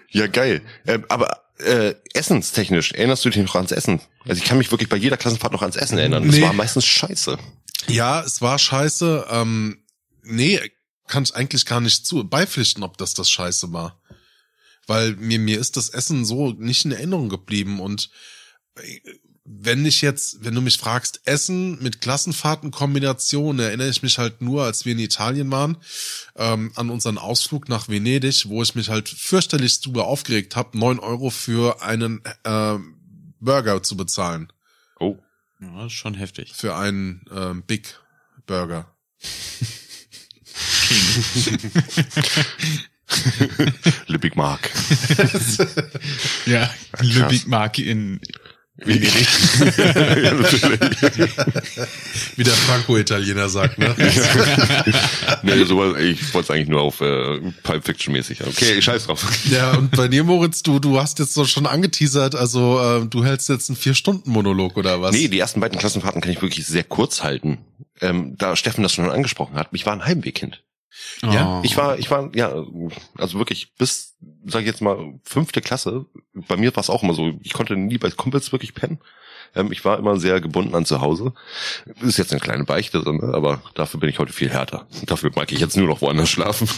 [0.10, 0.62] ja, geil.
[0.88, 4.02] Ähm, aber äh, essenstechnisch, erinnerst du dich noch ans Essen?
[4.28, 6.26] Also ich kann mich wirklich bei jeder Klassenfahrt noch ans Essen erinnern.
[6.26, 6.42] Das Nee.
[6.42, 7.38] war meistens scheiße.
[7.88, 9.28] Ja, es war scheiße.
[9.30, 9.84] Ähm,
[10.24, 10.60] nee,
[11.08, 14.00] kann ich eigentlich gar nicht zu beipflichten, ob das das scheiße war.
[14.90, 18.10] Weil mir, mir ist das Essen so nicht in Erinnerung geblieben und
[18.76, 19.00] äh,
[19.52, 24.64] wenn ich jetzt, wenn du mich fragst, Essen mit Klassenfahrtenkombination, erinnere ich mich halt nur,
[24.64, 25.78] als wir in Italien waren,
[26.36, 31.00] ähm, an unseren Ausflug nach Venedig, wo ich mich halt fürchterlich drüber aufgeregt habe, neun
[31.00, 32.78] Euro für einen äh,
[33.40, 34.54] Burger zu bezahlen.
[35.00, 35.18] Oh.
[35.60, 36.54] Ja, das ist schon heftig.
[36.54, 37.96] Für einen ähm, Big
[38.46, 38.96] Burger.
[40.90, 41.60] Le
[44.20, 44.70] Big Mark.
[46.46, 46.70] Ja,
[47.02, 48.20] Le Big Mark in
[48.86, 49.28] Venedig.
[49.78, 50.80] ja, natürlich.
[52.36, 53.94] Wie der Franco-Italiener sagt, ne?
[55.44, 58.46] nee, sowas, ich wollte es eigentlich nur auf äh, Pulp Fiction mäßig.
[58.46, 59.26] Okay, ich scheiß drauf.
[59.50, 63.24] ja, und bei dir, Moritz, du, du hast jetzt so schon angeteasert, also äh, du
[63.24, 65.12] hältst jetzt einen Vier-Stunden-Monolog oder was?
[65.12, 67.60] Nee, die ersten beiden Klassenfahrten kann ich wirklich sehr kurz halten.
[68.02, 70.64] Ähm, da Steffen das schon angesprochen hat, ich war ein Heimwehkind.
[71.22, 71.62] Ja, Oh.
[71.64, 72.54] Ich war, ich war, ja,
[73.18, 76.06] also wirklich bis, sag ich jetzt mal, fünfte Klasse.
[76.34, 79.00] Bei mir war es auch immer so, ich konnte nie bei Kumpels wirklich pennen.
[79.56, 81.34] Ähm, ich war immer sehr gebunden an zu Hause.
[82.02, 83.34] Ist jetzt eine kleine Beichte, so, ne?
[83.34, 84.88] aber dafür bin ich heute viel härter.
[85.06, 86.70] Dafür mag ich jetzt nur noch woanders schlafen.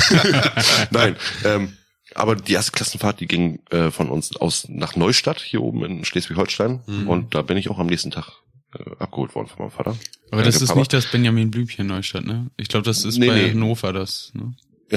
[0.90, 1.76] Nein, ähm,
[2.14, 6.04] aber die erste Klassenfahrt, die ging äh, von uns aus nach Neustadt, hier oben in
[6.04, 6.82] Schleswig-Holstein.
[6.86, 7.08] Mhm.
[7.08, 8.32] Und da bin ich auch am nächsten Tag
[8.78, 9.96] äh, abgeholt worden von meinem Vater.
[10.30, 10.80] Aber das Danke, ist Papa.
[10.80, 12.50] nicht das Benjamin Blümchen Neustadt, ne?
[12.56, 13.50] Ich glaube, das ist Nee, bei nee.
[13.50, 14.54] Hannover das, ne?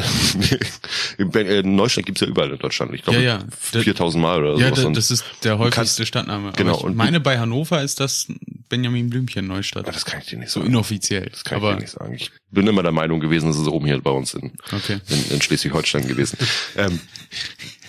[1.17, 2.93] äh, Neustadt gibt's ja überall in Deutschland.
[2.93, 3.43] Ich glaube, Ja, ja.
[3.81, 4.93] 4000 Mal oder Ja, sowas.
[4.95, 6.51] das ist der häufigste Stadtname.
[6.55, 8.27] Genau, Aber ich meine, bei Hannover ist das
[8.69, 9.87] Benjamin Blümchen Neustadt.
[9.87, 10.71] Ja, das kann ich dir nicht so sagen.
[10.71, 11.27] inoffiziell.
[11.31, 12.13] Das kann aber ich dir nicht sagen.
[12.13, 14.99] Ich bin immer der Meinung gewesen, es ist oben hier bei uns in, okay.
[15.09, 16.37] in, in Schleswig-Holstein gewesen.
[16.77, 16.99] ähm,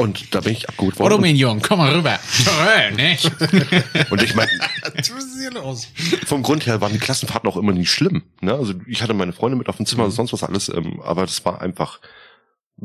[0.01, 1.21] und da bin ich abgeholt worden.
[1.21, 2.19] mein Junge, komm mal rüber.
[2.45, 3.31] Toll, nicht?
[4.11, 4.51] Und ich meine,
[6.27, 8.23] vom Grund her waren die Klassenfahrten auch immer nie schlimm.
[8.41, 8.55] Ne?
[8.55, 10.11] Also ich hatte meine Freunde mit auf dem Zimmer, Mhm.
[10.13, 12.01] sonst was alles, ähm, aber das war einfach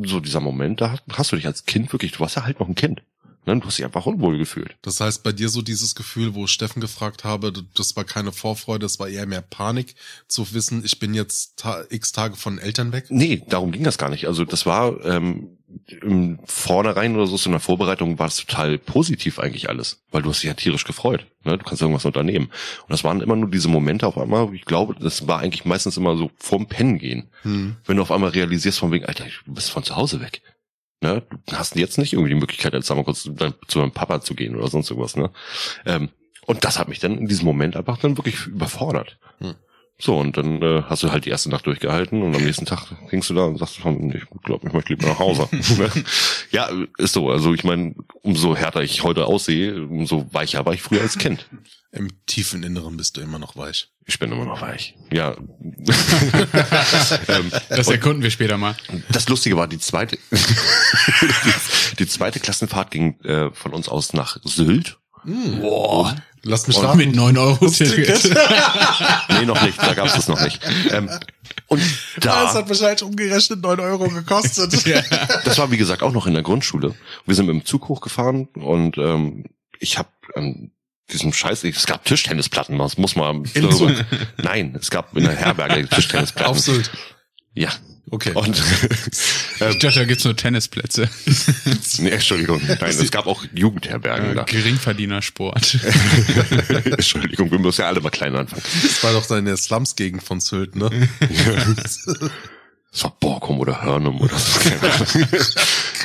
[0.03, 2.67] so dieser Moment, da hast du dich als Kind wirklich, du warst ja halt noch
[2.67, 3.01] ein Kind.
[3.45, 3.59] Ne?
[3.59, 4.75] Du hast dich einfach unwohl gefühlt.
[4.81, 8.79] Das heißt, bei dir so dieses Gefühl, wo Steffen gefragt habe, das war keine Vorfreude,
[8.85, 9.95] das war eher mehr Panik,
[10.27, 13.05] zu wissen, ich bin jetzt ta x Tage von Eltern weg.
[13.09, 14.25] Nee, darum ging das gar nicht.
[14.27, 15.54] Also das war ähm,
[16.01, 20.21] im Vornherein oder so, so in der Vorbereitung war es total positiv eigentlich alles, weil
[20.21, 21.25] du hast dich ja tierisch gefreut.
[21.43, 21.57] Ne?
[21.57, 22.45] Du kannst irgendwas unternehmen.
[22.45, 25.97] Und das waren immer nur diese Momente auf einmal, ich glaube, das war eigentlich meistens
[25.97, 27.29] immer so vorm Pennen gehen.
[27.43, 27.77] Hm.
[27.85, 30.41] Wenn du auf einmal realisierst von wegen, Alter, du bist von zu Hause weg.
[31.01, 31.23] Ne?
[31.45, 34.55] Du hast jetzt nicht irgendwie die Möglichkeit, jetzt einmal kurz zu deinem Papa zu gehen
[34.55, 35.15] oder sonst irgendwas.
[35.15, 35.31] Ne?
[35.85, 36.09] Ähm,
[36.45, 39.17] und das hat mich dann in diesem Moment einfach dann wirklich überfordert.
[39.39, 39.55] Hm.
[39.97, 42.87] So, und dann äh, hast du halt die erste Nacht durchgehalten und am nächsten Tag
[43.09, 43.83] gingst du da und sagst, ich
[44.43, 45.47] glaube, ich möchte lieber nach Hause.
[45.77, 45.89] Ne?
[46.51, 47.29] ja, ist so.
[47.29, 51.47] Also ich meine, umso härter ich heute aussehe, umso weicher war ich früher als Kind.
[51.91, 53.89] Im tiefen Inneren bist du immer noch weich.
[54.05, 54.95] Ich bin immer noch weich.
[55.11, 55.31] Ja.
[57.27, 58.75] ähm, Das erkunden wir später mal.
[59.09, 64.37] das Lustige war, die zweite, die, die zweite Klassenfahrt ging äh, von uns aus nach
[64.43, 64.99] Sylt.
[65.59, 66.15] Boah.
[66.47, 67.11] Lass mich Mit raten.
[67.11, 68.23] 9 Euro Ticket.
[69.29, 70.61] Nee, noch nicht, da gab es das noch nicht.
[70.91, 71.09] Ähm,
[71.67, 71.81] und
[72.17, 74.85] Das da, hat wahrscheinlich umgerechnet 9 Euro gekostet.
[75.45, 76.93] das war wie gesagt auch noch in der Grundschule.
[77.25, 79.45] Wir sind mit dem Zug hochgefahren und ähm,
[79.79, 80.71] ich habe an
[81.11, 83.49] diesem Scheiß, es gab Tischtennisplatten, das muss man?
[84.37, 86.51] Nein, es gab in der Herberge Tischtennisplatten.
[86.51, 86.91] Auf Sylt.
[87.53, 87.69] Ja.
[88.11, 88.31] Okay.
[88.33, 88.55] Und
[89.59, 91.09] Ich dachte, da gibt's nur Tennisplätze.
[91.99, 94.43] nee, Entschuldigung, nein, es gab auch Jugendherbergen da.
[94.43, 95.77] Geringverdienersport.
[96.85, 98.61] Entschuldigung, wir müssen ja alle mal klein anfangen.
[98.83, 100.89] Das war doch seine Slums-Gegend von Sylt, ne?
[102.91, 104.59] Das war Borkum oder Hörnum oder so.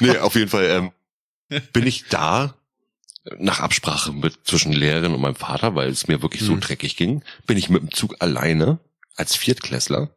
[0.00, 0.92] nee, auf jeden Fall
[1.50, 2.54] ähm, bin ich da
[3.38, 6.60] nach Absprache mit zwischen Lehrerin und meinem Vater, weil es mir wirklich so Mhm.
[6.60, 8.78] dreckig ging, bin ich mit dem Zug alleine
[9.16, 10.08] als Viertklässler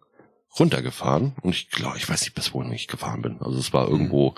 [0.60, 3.42] runtergefahren und ich glaube, ich weiß nicht, bis wohin ich gefahren bin.
[3.42, 4.36] Also es war irgendwo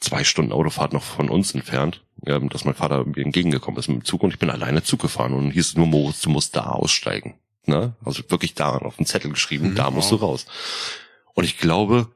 [0.00, 3.98] zwei Stunden Autofahrt noch von uns entfernt, ähm, dass mein Vater mir entgegengekommen ist mit
[3.98, 6.56] dem Zug und ich bin alleine Zug gefahren und hieß es nur, Moritz, du musst
[6.56, 7.34] da aussteigen.
[7.66, 7.94] Ne?
[8.04, 10.46] Also wirklich da auf den Zettel geschrieben, Mhm, da musst du raus.
[11.32, 12.08] Und ich glaube,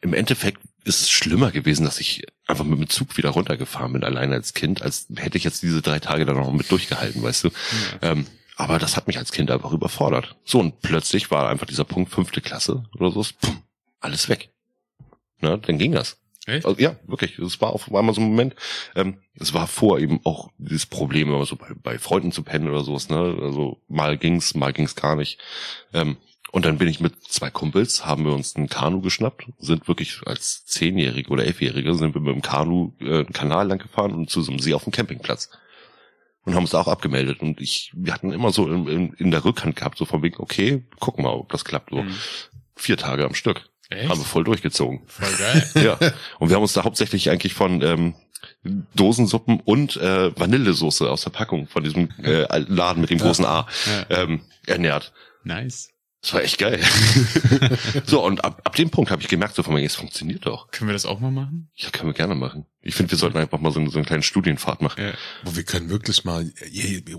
[0.00, 4.04] im Endeffekt ist es schlimmer gewesen, dass ich einfach mit dem Zug wieder runtergefahren bin,
[4.04, 7.44] alleine als Kind, als hätte ich jetzt diese drei Tage dann noch mit durchgehalten, weißt
[7.44, 7.50] du.
[8.02, 10.36] Ähm, aber das hat mich als Kind einfach überfordert.
[10.44, 13.62] So, und plötzlich war einfach dieser Punkt fünfte Klasse oder so, pum,
[14.00, 14.50] alles weg.
[15.40, 16.18] Na, dann ging das.
[16.46, 16.64] Echt?
[16.64, 17.38] Also, ja, wirklich.
[17.38, 18.54] Es war auf einmal so ein Moment.
[18.94, 22.68] Ähm, es war vor eben auch dieses Problem, immer so bei, bei Freunden zu pennen
[22.68, 23.08] oder sowas.
[23.08, 23.36] Ne?
[23.42, 25.38] Also mal ging's, mal ging's gar nicht.
[25.92, 26.16] Ähm,
[26.52, 30.20] und dann bin ich mit zwei Kumpels, haben wir uns ein Kanu geschnappt, sind wirklich
[30.24, 34.30] als Zehnjährige oder Elfjährige sind wir mit dem Kanu äh, einen Kanal lang gefahren und
[34.30, 35.50] zu so einem See auf dem Campingplatz.
[36.46, 37.40] Und haben uns da auch abgemeldet.
[37.42, 40.38] Und ich, wir hatten immer so in, in, in der Rückhand gehabt, so von wegen,
[40.38, 41.90] okay, gucken mal, ob das klappt.
[41.90, 42.02] So.
[42.02, 42.14] Mhm.
[42.76, 43.68] Vier Tage am Stück.
[43.90, 44.08] Echt?
[44.08, 45.02] Haben wir voll durchgezogen.
[45.06, 45.70] Voll geil.
[45.84, 45.98] Ja.
[46.38, 48.14] Und wir haben uns da hauptsächlich eigentlich von ähm,
[48.94, 53.66] Dosensuppen und äh, Vanillesoße aus der Packung von diesem äh, Laden mit dem großen A
[54.10, 54.22] Ja.
[54.22, 55.12] ähm, ernährt.
[55.44, 55.90] Nice.
[56.22, 56.80] Das war echt geil.
[58.04, 60.68] so, und ab, ab dem Punkt habe ich gemerkt, so von mir, es funktioniert doch.
[60.72, 61.70] Können wir das auch mal machen?
[61.76, 62.66] Ja, können wir gerne machen.
[62.86, 65.02] Ich finde, wir sollten einfach mal so, so eine kleine Studienfahrt machen.
[65.02, 65.12] Ja.
[65.52, 66.52] Wir können wirklich mal,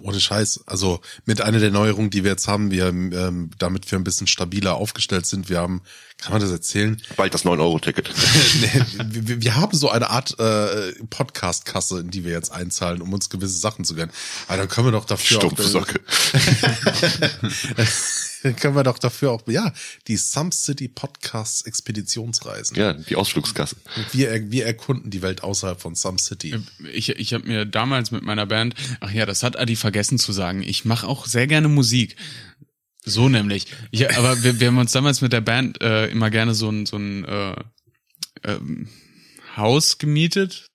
[0.01, 3.99] ohne Scheiß, also mit einer der Neuerungen, die wir jetzt haben, wir, ähm, damit wir
[3.99, 5.81] ein bisschen stabiler aufgestellt sind, wir haben,
[6.17, 7.01] kann man das erzählen?
[7.17, 8.09] Bald das 9-Euro-Ticket.
[8.61, 8.81] nee,
[9.27, 13.29] wir, wir haben so eine Art äh, Podcast-Kasse, in die wir jetzt einzahlen, um uns
[13.29, 14.11] gewisse Sachen zu gönnen.
[14.47, 15.99] Aber dann können wir doch dafür Stumpfe auch, Socke.
[18.43, 19.73] dann können wir doch dafür auch, ja,
[20.07, 22.77] die Some City Podcasts Expeditionsreisen.
[22.77, 23.75] Ja, die Ausflugskasse.
[24.11, 26.55] Wir, wir erkunden die Welt außerhalb von Some City.
[26.93, 30.31] Ich, ich habe mir damals mit meiner Band, ach ja, das hat Adi vergessen zu
[30.31, 32.15] sagen, ich mache auch sehr gerne Musik.
[33.03, 33.67] So nämlich.
[33.91, 36.85] Ich, aber wir, wir haben uns damals mit der Band äh, immer gerne so ein,
[36.85, 37.55] so ein äh,
[38.43, 38.89] ähm,
[39.55, 40.67] Haus gemietet.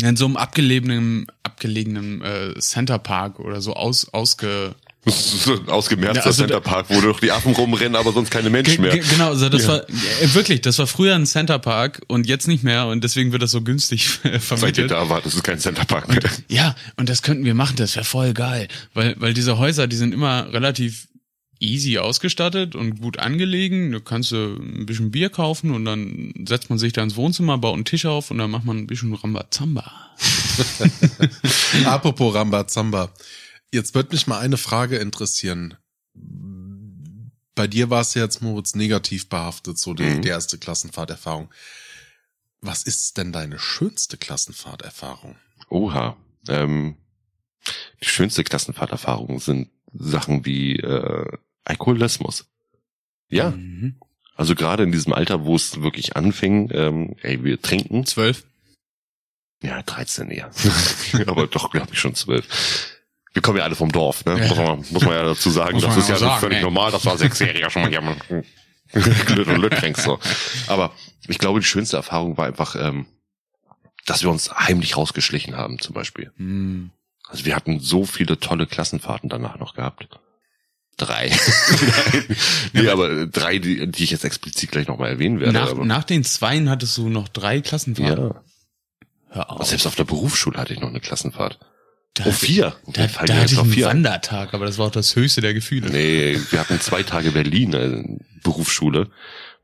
[0.00, 6.20] In so einem abgelegenen, abgelegenen äh, Center Park oder so aus, ausge, So ein ausgemerzter
[6.20, 8.92] Ja, also Center Park, wo doch die Affen rumrennen, aber sonst keine Menschen mehr.
[8.92, 12.46] Ge- Genau, also das war äh, wirklich, das war früher ein Center Park und jetzt
[12.46, 14.90] nicht mehr und deswegen wird das so günstig Seit ihr vermittelt.
[14.92, 16.20] da wart, das ist kein Center Park mehr.
[16.48, 19.96] Ja, und das könnten wir machen, das wäre voll geil, weil weil diese Häuser, die
[19.96, 21.08] sind immer relativ
[21.58, 23.90] easy ausgestattet und gut angelegen.
[23.92, 27.58] Da kannst du ein bisschen Bier kaufen und dann setzt man sich da ins Wohnzimmer,
[27.58, 29.90] baut einen Tisch auf und dann macht man ein bisschen Rambazamba.
[31.86, 33.10] Apropos Rambazamba.
[33.72, 35.76] Jetzt wird mich mal eine Frage interessieren.
[37.54, 40.22] Bei dir war es ja jetzt, Moritz, negativ behaftet, so die, Mhm.
[40.22, 41.50] die erste Klassenfahrterfahrung.
[42.60, 45.36] Was ist denn deine schönste Klassenfahrterfahrung?
[45.68, 46.16] Oha.
[46.48, 46.96] Ähm,
[48.02, 51.26] die schönste Klassenfahrterfahrung sind Sachen wie äh,
[51.64, 52.46] Alkoholismus.
[53.28, 53.96] Ja, Mhm.
[54.34, 58.04] also gerade in diesem Alter, wo es wirklich anfing, ähm, ey, wir trinken.
[58.06, 58.44] Zwölf.
[59.62, 60.50] Ja, 13 eher.
[61.26, 62.46] Aber doch, glaube ich, schon 12.
[63.32, 64.36] Wir kommen ja alle vom Dorf, ne?
[64.36, 65.80] Muss, man, muss man ja dazu sagen.
[65.80, 66.64] Das ist ja sagen, völlig ey.
[66.64, 68.16] normal, das war Sechsjähriger schon mal hier mal
[69.26, 70.18] Glück und Lütt trinkst so.
[70.66, 70.92] Aber
[71.26, 73.06] ich glaube, die schönste Erfahrung war einfach, ähm,
[74.06, 76.32] dass wir uns heimlich rausgeschlichen haben, zum Beispiel.
[76.36, 76.90] Mhm.
[77.28, 80.08] Also wir hatten so viele tolle Klassenfahrten danach noch gehabt.
[80.98, 81.30] Drei.
[82.74, 85.52] Nee, aber drei, die, die ich jetzt explizit gleich nochmal erwähnen werde.
[85.52, 88.28] Nach, nach den Zweien hattest du noch drei Klassenfahrten.
[88.28, 88.42] ja.
[89.28, 89.66] Hör auf.
[89.66, 91.58] Selbst auf der Berufsschule hatte ich noch eine Klassenfahrt.
[92.14, 92.76] Da Oh, vier.
[92.86, 93.96] Da, da hatte ich noch einen vier ein.
[93.96, 95.90] Wandertag, aber das war auch das höchste der Gefühle.
[95.90, 99.10] Nee, wir hatten zwei Tage Berlin, äh, Berufsschule.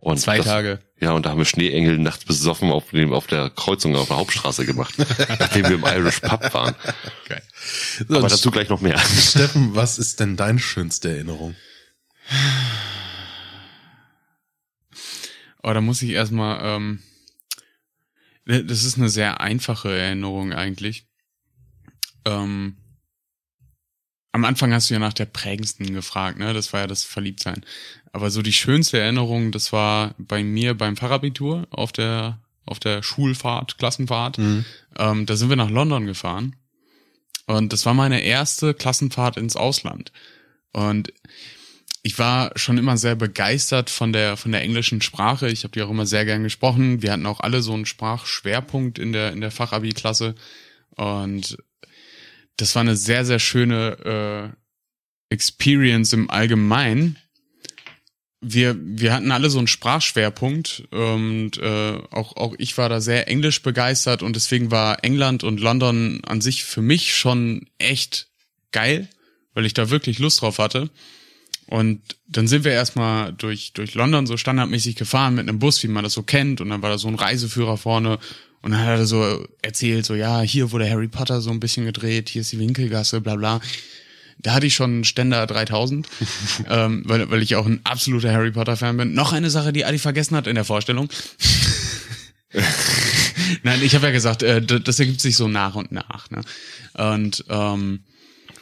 [0.01, 0.79] Und Zwei das, Tage.
[1.01, 4.17] Ja, und da haben wir Schneeengel nachts besoffen auf, dem, auf der Kreuzung auf der
[4.17, 4.95] Hauptstraße gemacht,
[5.41, 6.77] nachdem wir im Irish Pub waren.
[7.29, 7.43] Geil.
[8.09, 8.97] Aber dazu gleich noch mehr.
[8.99, 11.57] Steffen, was ist denn deine schönste Erinnerung?
[15.65, 17.03] Oh, da muss ich erstmal, ähm,
[18.47, 21.08] das ist eine sehr einfache Erinnerung eigentlich.
[22.29, 22.77] Ähm,
[24.33, 26.53] am Anfang hast du ja nach der prägendsten gefragt, ne?
[26.53, 27.65] Das war ja das Verliebtsein.
[28.13, 33.03] Aber so die schönste Erinnerung, das war bei mir beim Fachabitur auf der auf der
[33.03, 34.37] Schulfahrt, Klassenfahrt.
[34.37, 34.65] Mhm.
[34.99, 36.57] Ähm, da sind wir nach London gefahren
[37.47, 40.13] und das war meine erste Klassenfahrt ins Ausland.
[40.73, 41.15] Und
[42.03, 45.49] ich war schon immer sehr begeistert von der von der englischen Sprache.
[45.49, 47.03] Ich habe die auch immer sehr gern gesprochen.
[47.03, 50.35] Wir hatten auch alle so einen Sprachschwerpunkt in der in der Fachabi-Klasse
[50.97, 51.57] und
[52.59, 54.53] das war eine sehr, sehr schöne
[55.31, 57.19] äh, Experience im Allgemeinen.
[58.41, 63.27] Wir, wir hatten alle so einen Sprachschwerpunkt und äh, auch, auch ich war da sehr
[63.27, 68.29] englisch begeistert und deswegen war England und London an sich für mich schon echt
[68.71, 69.09] geil,
[69.55, 70.91] weil ich da wirklich Lust drauf hatte.
[71.67, 75.89] Und dann sind wir erstmal durch, durch London so standardmäßig gefahren mit einem Bus, wie
[75.89, 76.61] man das so kennt.
[76.61, 78.19] Und dann war da so ein Reiseführer vorne
[78.63, 81.85] und dann hat er so erzählt, so ja, hier wurde Harry Potter so ein bisschen
[81.85, 83.61] gedreht, hier ist die Winkelgasse, bla bla.
[84.41, 86.09] Da hatte ich schon Ständer 3000,
[86.69, 89.13] ähm, weil, weil ich auch ein absoluter Harry Potter-Fan bin.
[89.13, 91.09] Noch eine Sache, die Adi vergessen hat in der Vorstellung.
[93.63, 96.31] Nein, ich habe ja gesagt, äh, das ergibt sich so nach und nach.
[96.31, 96.43] Ne?
[96.95, 98.01] Und ähm,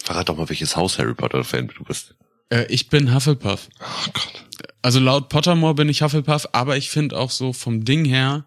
[0.03, 2.15] Verrat doch mal, welches Haus Harry Potter-Fan du bist.
[2.49, 3.69] Äh, ich bin Hufflepuff.
[3.81, 4.45] Oh Gott.
[4.81, 8.47] Also laut Pottermore bin ich Hufflepuff, aber ich finde auch so vom Ding her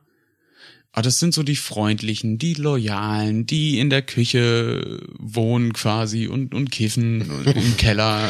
[0.92, 6.56] aber das sind so die freundlichen, die loyalen, die in der Küche wohnen quasi und,
[6.56, 8.28] und kiffen im Keller.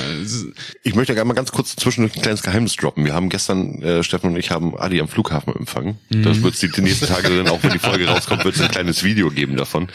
[0.84, 3.06] Ich möchte gerne mal ganz kurz zwischendurch ein kleines Geheimnis droppen.
[3.06, 5.98] Wir haben gestern, äh, Steffen und ich haben Adi am Flughafen empfangen.
[6.10, 6.24] Mhm.
[6.24, 8.72] Das wird es die nächsten Tage dann, auch wenn die Folge rauskommt, wird es ein
[8.72, 9.88] kleines Video geben davon.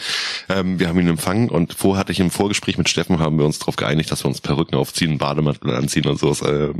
[0.49, 3.45] Ähm, wir haben ihn empfangen und vorher hatte ich im Vorgespräch mit Steffen, haben wir
[3.45, 6.41] uns darauf geeinigt, dass wir uns Perücken aufziehen, Bademantel anziehen und sowas.
[6.41, 6.73] Äh,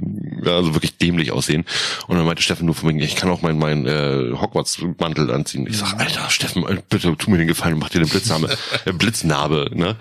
[0.49, 1.63] also wirklich dämlich aussehen.
[2.07, 5.67] Und dann meinte Steffen nur von mir, ich kann auch meinen mein, äh, Hogwarts-Mantel anziehen.
[5.67, 8.93] Ich sag, Alter, Steffen, bitte tu mir den Gefallen und mach dir den Blitznarbe, äh,
[8.93, 9.95] Blitznarbe, ne?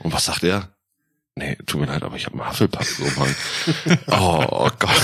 [0.00, 0.68] Und was sagt er?
[1.34, 3.34] Nee, tut mir leid, aber ich habe einen Hufflepuff umhang.
[4.08, 5.02] oh, oh Gott.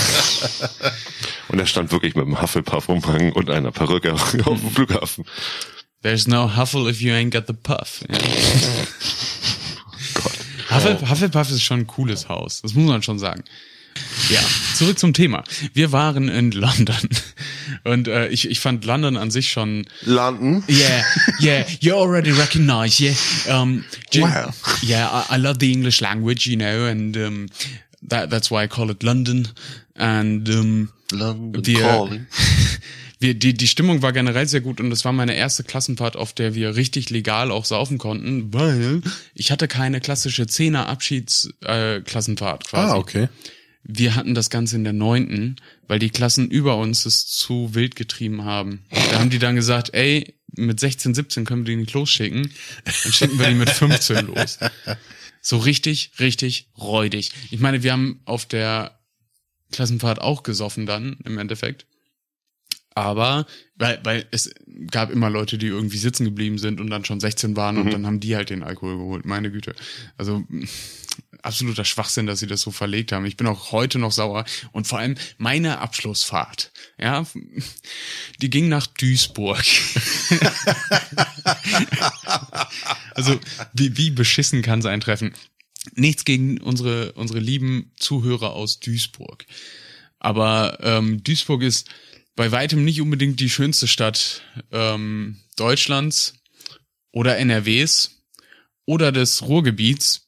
[1.47, 5.25] Und er stand wirklich mit einem Hufflepuff umhang und einer Perücke auf dem Flughafen.
[6.01, 8.03] There's no Huffle if you ain't got the puff.
[8.09, 8.19] Ja.
[10.75, 12.61] Hufflepuff, Hufflepuff ist schon ein cooles Haus.
[12.61, 13.45] Das muss man schon sagen.
[14.29, 14.39] Ja,
[14.75, 15.43] zurück zum Thema.
[15.73, 17.09] Wir waren in London
[17.83, 19.85] und äh, ich, ich fand London an sich schon.
[20.01, 20.63] London?
[20.67, 21.03] Yeah,
[21.39, 23.13] yeah, you already recognize, yeah.
[23.47, 23.83] Um,
[24.15, 24.53] wow.
[24.81, 27.47] Yeah, I, I love the English language, you know, and um,
[28.07, 29.49] that that's why I call it London.
[29.95, 32.27] And um, London wir, calling.
[33.19, 36.33] Wir, die, die Stimmung war generell sehr gut und das war meine erste Klassenfahrt, auf
[36.33, 38.99] der wir richtig legal auch saufen konnten, weil
[39.33, 42.91] ich hatte keine klassische Zehner-Abschiedsklassenfahrt äh, quasi.
[42.91, 43.29] Ah, okay.
[43.87, 45.57] Wir hatten das Ganze in der neunten,
[45.87, 48.83] weil die Klassen über uns es zu wild getrieben haben.
[49.11, 52.51] Da haben die dann gesagt, ey, mit 16, 17 können wir die nicht losschicken.
[52.83, 54.57] Dann schicken wir die mit 15 los.
[55.39, 57.31] So richtig, richtig räudig.
[57.51, 58.99] Ich meine, wir haben auf der
[59.71, 61.85] Klassenfahrt auch gesoffen dann, im Endeffekt.
[62.95, 64.51] Aber, weil, weil es
[64.89, 67.81] gab immer Leute, die irgendwie sitzen geblieben sind und dann schon 16 waren mhm.
[67.81, 69.25] und dann haben die halt den Alkohol geholt.
[69.25, 69.75] Meine Güte.
[70.17, 70.43] Also,
[71.45, 73.25] absoluter Schwachsinn, dass sie das so verlegt haben.
[73.25, 74.45] Ich bin auch heute noch sauer.
[74.71, 77.25] Und vor allem meine Abschlussfahrt, ja,
[78.41, 79.63] die ging nach Duisburg.
[83.15, 83.39] also,
[83.73, 85.33] wie, wie beschissen kann sein Treffen?
[85.93, 89.45] Nichts gegen unsere, unsere lieben Zuhörer aus Duisburg.
[90.19, 91.87] Aber ähm, Duisburg ist
[92.35, 94.41] bei weitem nicht unbedingt die schönste Stadt
[94.71, 96.33] ähm, Deutschlands
[97.11, 98.23] oder NRWs
[98.85, 100.24] oder des Ruhrgebiets.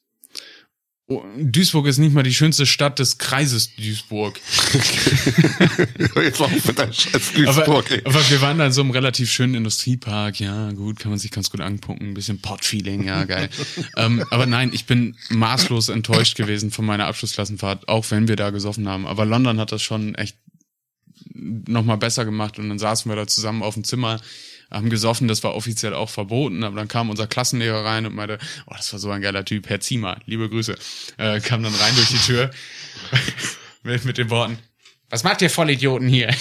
[1.09, 4.41] Oh, Duisburg ist nicht mal die schönste Stadt des Kreises Duisburg.
[6.17, 7.89] Jetzt auch mit deinem Scheiß Duisburg.
[8.03, 10.41] Aber, aber, wir waren da in so einem relativ schönen Industriepark.
[10.41, 12.09] Ja, gut, kann man sich ganz gut angucken.
[12.09, 13.49] Ein bisschen Pot-Feeling, ja, geil.
[13.95, 18.49] ähm, aber nein, ich bin maßlos enttäuscht gewesen von meiner Abschlussklassenfahrt, auch wenn wir da
[18.49, 19.07] gesoffen haben.
[19.07, 20.35] Aber London hat das schon echt
[21.33, 24.19] nochmal besser gemacht und dann saßen wir da zusammen auf dem Zimmer
[24.71, 28.37] haben gesoffen, das war offiziell auch verboten, aber dann kam unser Klassenlehrer rein und meinte,
[28.65, 30.75] oh, das war so ein geiler Typ, Herr Ziemer, liebe Grüße,
[31.17, 32.51] äh, kam dann rein durch die Tür
[33.83, 34.57] mit, mit den Worten,
[35.09, 36.27] was macht ihr Vollidioten hier?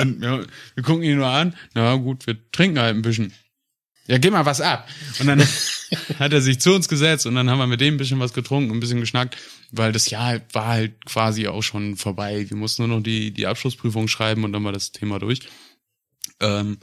[0.00, 3.34] und wir, wir gucken ihn nur an, na gut, wir trinken halt ein bisschen.
[4.06, 4.88] Ja, geh mal was ab.
[5.20, 5.46] Und dann
[6.18, 8.32] hat er sich zu uns gesetzt und dann haben wir mit dem ein bisschen was
[8.32, 9.36] getrunken, ein bisschen geschnackt,
[9.70, 12.48] weil das Jahr war halt quasi auch schon vorbei.
[12.48, 15.40] Wir mussten nur noch die, die Abschlussprüfung schreiben und dann war das Thema durch.
[16.40, 16.78] Ähm,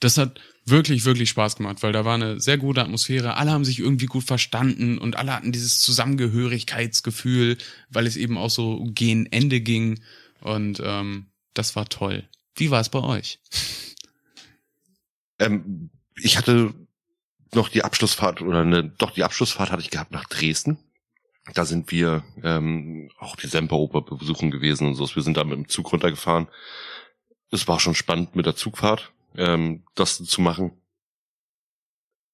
[0.00, 3.36] das hat wirklich, wirklich Spaß gemacht, weil da war eine sehr gute Atmosphäre.
[3.36, 7.56] Alle haben sich irgendwie gut verstanden und alle hatten dieses Zusammengehörigkeitsgefühl,
[7.88, 10.00] weil es eben auch so gegen Ende ging.
[10.40, 12.28] Und ähm, das war toll.
[12.54, 13.40] Wie war es bei euch?
[15.38, 16.74] Ähm, ich hatte
[17.54, 20.78] noch die Abschlussfahrt oder ne, doch die Abschlussfahrt hatte ich gehabt nach Dresden.
[21.54, 25.06] Da sind wir ähm, auch die Semperoper besuchen gewesen und so.
[25.14, 26.48] Wir sind da mit dem Zug runtergefahren.
[27.50, 30.72] Es war schon spannend mit der Zugfahrt, ähm, das zu machen.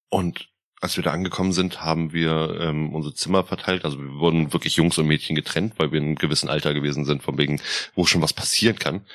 [0.09, 0.49] Und
[0.81, 3.85] als wir da angekommen sind, haben wir ähm, unsere Zimmer verteilt.
[3.85, 7.05] Also wir wurden wirklich Jungs und Mädchen getrennt, weil wir in einem gewissen Alter gewesen
[7.05, 7.61] sind, von wegen,
[7.95, 9.05] wo schon was passieren kann.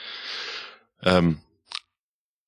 [1.02, 1.40] Ähm,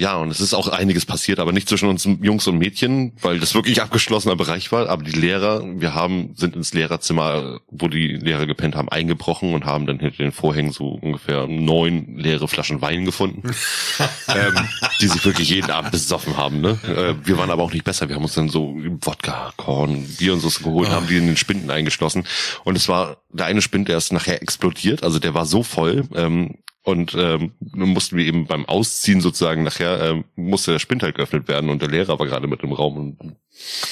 [0.02, 3.38] ja, und es ist auch einiges passiert, aber nicht zwischen uns Jungs und Mädchen, weil
[3.38, 4.88] das wirklich abgeschlossener Bereich war.
[4.88, 9.64] Aber die Lehrer, wir haben, sind ins Lehrerzimmer, wo die Lehrer gepennt haben, eingebrochen und
[9.64, 13.48] haben dann hinter den Vorhängen so ungefähr neun leere Flaschen Wein gefunden,
[14.28, 14.68] ähm,
[15.00, 16.60] die sich wirklich jeden Abend besoffen haben.
[16.60, 16.80] Ne?
[16.82, 18.08] Äh, wir waren aber auch nicht besser.
[18.08, 21.36] Wir haben uns dann so Wodka, Korn, Bier und so geholt, haben die in den
[21.36, 22.24] Spinden eingeschlossen.
[22.64, 25.04] Und es war der eine Spind, der ist nachher explodiert.
[25.04, 30.00] Also der war so voll, ähm, und ähm, mussten wir eben beim Ausziehen sozusagen nachher
[30.02, 32.96] ähm, musste der Spind halt geöffnet werden und der Lehrer war gerade mit im Raum
[33.18, 33.36] und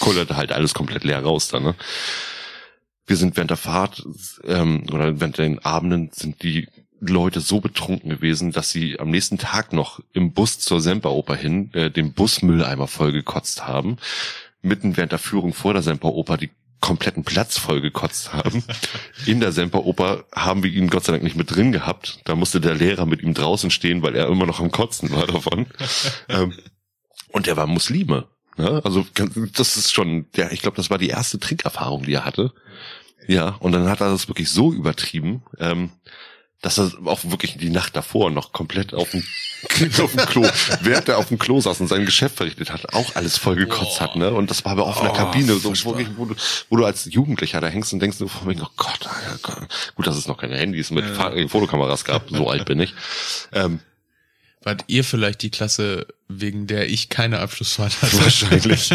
[0.00, 1.62] kullerte halt alles komplett leer raus dann.
[1.62, 1.74] Ne?
[3.06, 4.04] Wir sind während der Fahrt
[4.44, 6.68] ähm, oder während den Abenden sind die
[7.00, 11.72] Leute so betrunken gewesen, dass sie am nächsten Tag noch im Bus zur Semperoper hin
[11.72, 13.96] äh, den Busmülleimer vollgekotzt haben.
[14.62, 18.64] Mitten während der Führung vor der Semperoper die kompletten Platz vollgekotzt haben.
[19.26, 22.20] In der Semperoper haben wir ihn Gott sei Dank nicht mit drin gehabt.
[22.24, 25.26] Da musste der Lehrer mit ihm draußen stehen, weil er immer noch am Kotzen war
[25.26, 25.66] davon.
[26.28, 26.54] ähm,
[27.28, 28.28] und er war Muslime.
[28.56, 28.80] Ne?
[28.84, 29.06] Also
[29.56, 32.52] das ist schon, der, ich glaube, das war die erste Trinkerfahrung, die er hatte.
[33.26, 35.42] Ja, und dann hat er das wirklich so übertrieben.
[35.58, 35.90] Ähm,
[36.62, 39.22] dass er auch wirklich die Nacht davor noch komplett auf dem,
[40.02, 40.46] auf dem Klo,
[40.82, 43.96] während er auf dem Klo saß und sein Geschäft verrichtet hat, auch alles voll gekotzt
[43.98, 44.00] oh.
[44.00, 44.32] hat, ne?
[44.32, 46.34] Und das war aber auch in der oh, Kabine, so, wo, wo, du,
[46.68, 48.28] wo du als Jugendlicher da hängst und denkst, oh
[48.76, 51.48] Gott, oh Gott, gut, dass es noch keine Handys mit ja.
[51.48, 52.94] Fotokameras gab, so alt bin ich.
[53.52, 53.80] Ähm,
[54.62, 58.20] Wart ihr vielleicht die Klasse, wegen der ich keine Abschlussfahrt hatte?
[58.20, 58.92] Wahrscheinlich.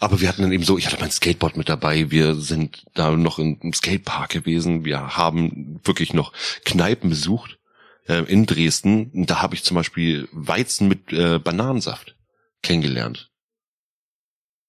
[0.00, 3.12] Aber wir hatten dann eben so, ich hatte mein Skateboard mit dabei, wir sind da
[3.12, 6.32] noch im Skatepark gewesen, wir haben wirklich noch
[6.64, 7.58] Kneipen besucht
[8.08, 9.10] äh, in Dresden.
[9.10, 12.16] Und da habe ich zum Beispiel Weizen mit äh, Bananensaft
[12.62, 13.30] kennengelernt.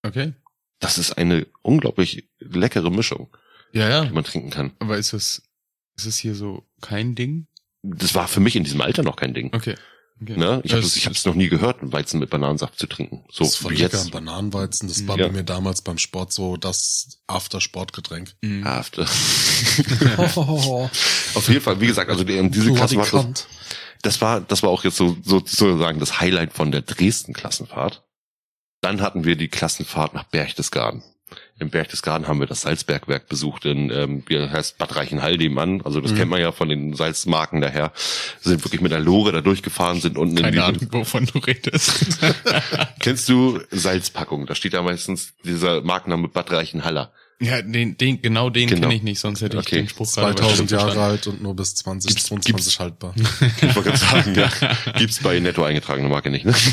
[0.04, 0.34] Okay.
[0.80, 3.36] Das ist eine unglaublich leckere Mischung,
[3.72, 4.06] ja, ja.
[4.06, 4.74] die man trinken kann.
[4.78, 5.42] Aber ist das,
[5.98, 7.48] ist das hier so kein Ding?
[7.82, 9.52] Das war für mich in diesem Alter noch kein Ding.
[9.56, 9.76] Okay.
[10.22, 10.38] Okay.
[10.38, 10.62] Ne?
[10.64, 13.26] Ich habe es ich hab's noch nie gehört, Weizen mit Bananensaft zu trinken.
[13.30, 14.12] So das war wie jetzt.
[14.12, 15.28] Bananenweizen, das war ja.
[15.28, 18.34] bei mir damals beim Sport so das After-Sportgetränk.
[18.42, 18.66] Mhm.
[18.66, 19.02] After.
[21.36, 23.48] Auf jeden Fall, wie gesagt, also die, diese Klasse war das,
[24.04, 28.04] das war, das war auch jetzt so, so sozusagen das Highlight von der Dresden-Klassenfahrt.
[28.82, 31.04] Dann hatten wir die Klassenfahrt nach Berchtesgaden
[31.58, 35.82] im Berchtesgaden haben wir das Salzbergwerk besucht in, ähm, wie heißt Bad Reichenhall nebenan.
[35.84, 36.18] Also das mhm.
[36.18, 37.94] kennt man ja von den Salzmarken daher.
[38.42, 42.20] Sind wirklich mit der Lore da durchgefahren, sind unten Keine in Ahnung, wovon du redest.
[43.00, 44.46] Kennst du Salzpackung?
[44.48, 47.14] Da steht da meistens dieser Markenname Bad Reichenhaller.
[47.40, 48.84] Ja, den, den, genau den genau.
[48.84, 49.76] kenne ich nicht, sonst hätte ich okay.
[49.76, 53.14] den Spruch 2000 Jahre alt und nur bis 2022 gibt's, haltbar.
[53.62, 54.50] ich wollte gerade sagen, ja.
[54.98, 56.52] Gibt's bei Netto eingetragene Marke nicht, ne?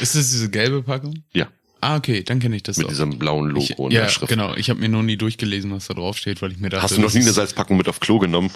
[0.00, 1.22] Ist das diese gelbe Packung?
[1.32, 1.46] Ja.
[1.80, 2.90] Ah, okay, dann kenne ich das Mit auch.
[2.90, 4.30] diesem blauen Logo ich, und ja, der Schrift.
[4.30, 4.54] genau.
[4.54, 6.82] Ich habe mir noch nie durchgelesen, was da drauf steht, weil ich mir dachte...
[6.82, 8.50] Hast du noch nie eine Salzpackung mit auf Klo genommen,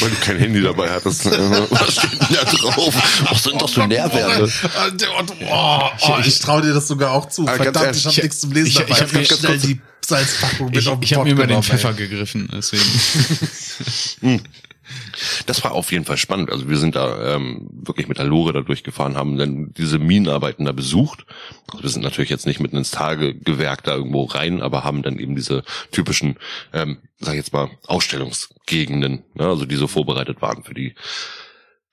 [0.00, 1.24] weil du kein Handy dabei hattest?
[1.70, 3.24] was steht denn da drauf?
[3.30, 4.52] Was sind das für Nährwerte?
[5.50, 7.46] Oh, oh, ich traue dir das sogar auch zu.
[7.46, 8.90] Verdammt, ich habe nichts zum Lesen ich, dabei.
[8.90, 11.62] Ich, ich habe mir schnell die Salzpackung mit ich, auf Ich habe mir über den
[11.62, 11.96] Pfeffer ey.
[11.96, 12.84] gegriffen, deswegen.
[15.46, 16.50] Das war auf jeden Fall spannend.
[16.50, 20.64] Also wir sind da ähm, wirklich mit der Lore da durchgefahren, haben dann diese Minenarbeiten
[20.64, 21.26] da besucht.
[21.68, 25.18] Also wir sind natürlich jetzt nicht mitten ins Tagegewerk da irgendwo rein, aber haben dann
[25.18, 26.36] eben diese typischen,
[26.72, 30.94] ähm, sag ich jetzt mal, Ausstellungsgegenden, ne, also die so vorbereitet waren für die.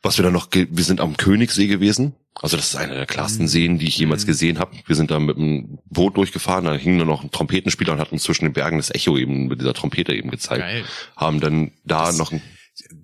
[0.02, 2.16] Was wir da noch, wir sind am Königssee gewesen.
[2.42, 3.50] Also das ist einer der klarsten mhm.
[3.50, 4.28] Seen, die ich jemals mhm.
[4.28, 4.72] gesehen habe.
[4.86, 8.12] Wir sind da mit einem Boot durchgefahren, da hing nur noch ein Trompetenspieler und hat
[8.12, 10.62] uns zwischen den Bergen das Echo eben mit dieser Trompete eben gezeigt.
[10.62, 10.84] Geil.
[11.16, 12.42] Haben dann da das noch ein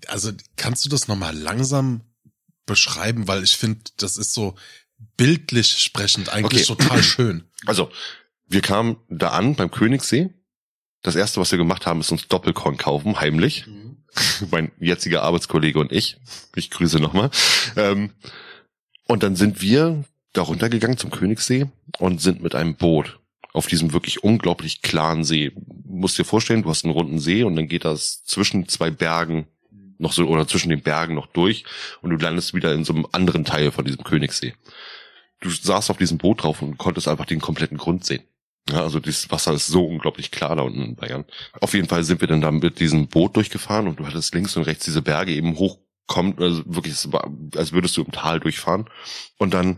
[0.07, 2.01] also kannst du das nochmal langsam
[2.65, 4.55] beschreiben, weil ich finde, das ist so
[5.17, 6.83] bildlich sprechend eigentlich okay.
[6.83, 7.43] total schön.
[7.65, 7.91] Also,
[8.47, 10.29] wir kamen da an beim Königssee.
[11.01, 13.67] Das erste, was wir gemacht haben, ist uns Doppelkorn kaufen, heimlich.
[13.67, 13.97] Mhm.
[14.51, 16.17] mein jetziger Arbeitskollege und ich.
[16.55, 17.29] Ich grüße nochmal.
[17.75, 18.11] Ähm,
[19.05, 20.03] und dann sind wir
[20.33, 21.67] da runtergegangen zum Königssee
[21.97, 23.19] und sind mit einem Boot
[23.53, 25.51] auf diesem wirklich unglaublich klaren See.
[25.55, 28.91] Du musst dir vorstellen, du hast einen runden See und dann geht das zwischen zwei
[28.91, 29.47] Bergen
[29.99, 31.65] noch so oder zwischen den Bergen noch durch
[32.01, 34.55] und du landest wieder in so einem anderen Teil von diesem Königssee.
[35.41, 38.23] Du saßt auf diesem Boot drauf und konntest einfach den kompletten Grund sehen.
[38.69, 41.25] Ja, also das Wasser ist so unglaublich klar da unten in Bayern.
[41.59, 44.55] Auf jeden Fall sind wir dann da mit diesem Boot durchgefahren und du hattest links
[44.57, 46.93] und rechts diese Berge eben hochkommt, also wirklich,
[47.55, 48.85] als würdest du im Tal durchfahren.
[49.37, 49.77] Und dann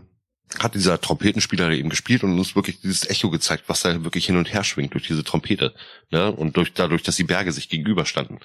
[0.58, 4.36] hat dieser Trompetenspieler eben gespielt und uns wirklich dieses Echo gezeigt, was da wirklich hin
[4.36, 5.74] und her schwingt durch diese Trompete.
[6.10, 6.30] Ne?
[6.30, 8.40] Und durch, dadurch, dass die Berge sich gegenüberstanden.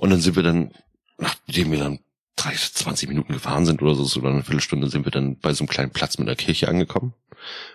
[0.00, 0.70] Und dann sind wir dann,
[1.18, 1.98] nachdem wir dann
[2.36, 5.62] 30, 20 Minuten gefahren sind oder so, oder eine Viertelstunde, sind wir dann bei so
[5.62, 7.12] einem kleinen Platz mit einer Kirche angekommen.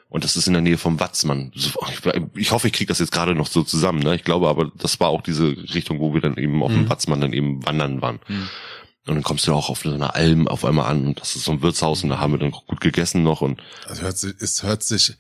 [0.10, 1.52] Und das ist in der Nähe vom Watzmann.
[1.54, 4.00] Ich hoffe, ich kriege das jetzt gerade noch so zusammen.
[4.00, 4.16] Ne?
[4.16, 6.90] Ich glaube aber, das war auch diese Richtung, wo wir dann eben auf dem mhm.
[6.90, 8.20] Watzmann dann eben wandern waren.
[8.28, 8.50] Mhm.
[9.06, 11.46] Und dann kommst du auch auf so einer Alm auf einmal an und das ist
[11.46, 13.62] so ein Wirtshaus und da haben wir dann gut gegessen noch und.
[13.88, 15.14] Also hört sich, es hört sich,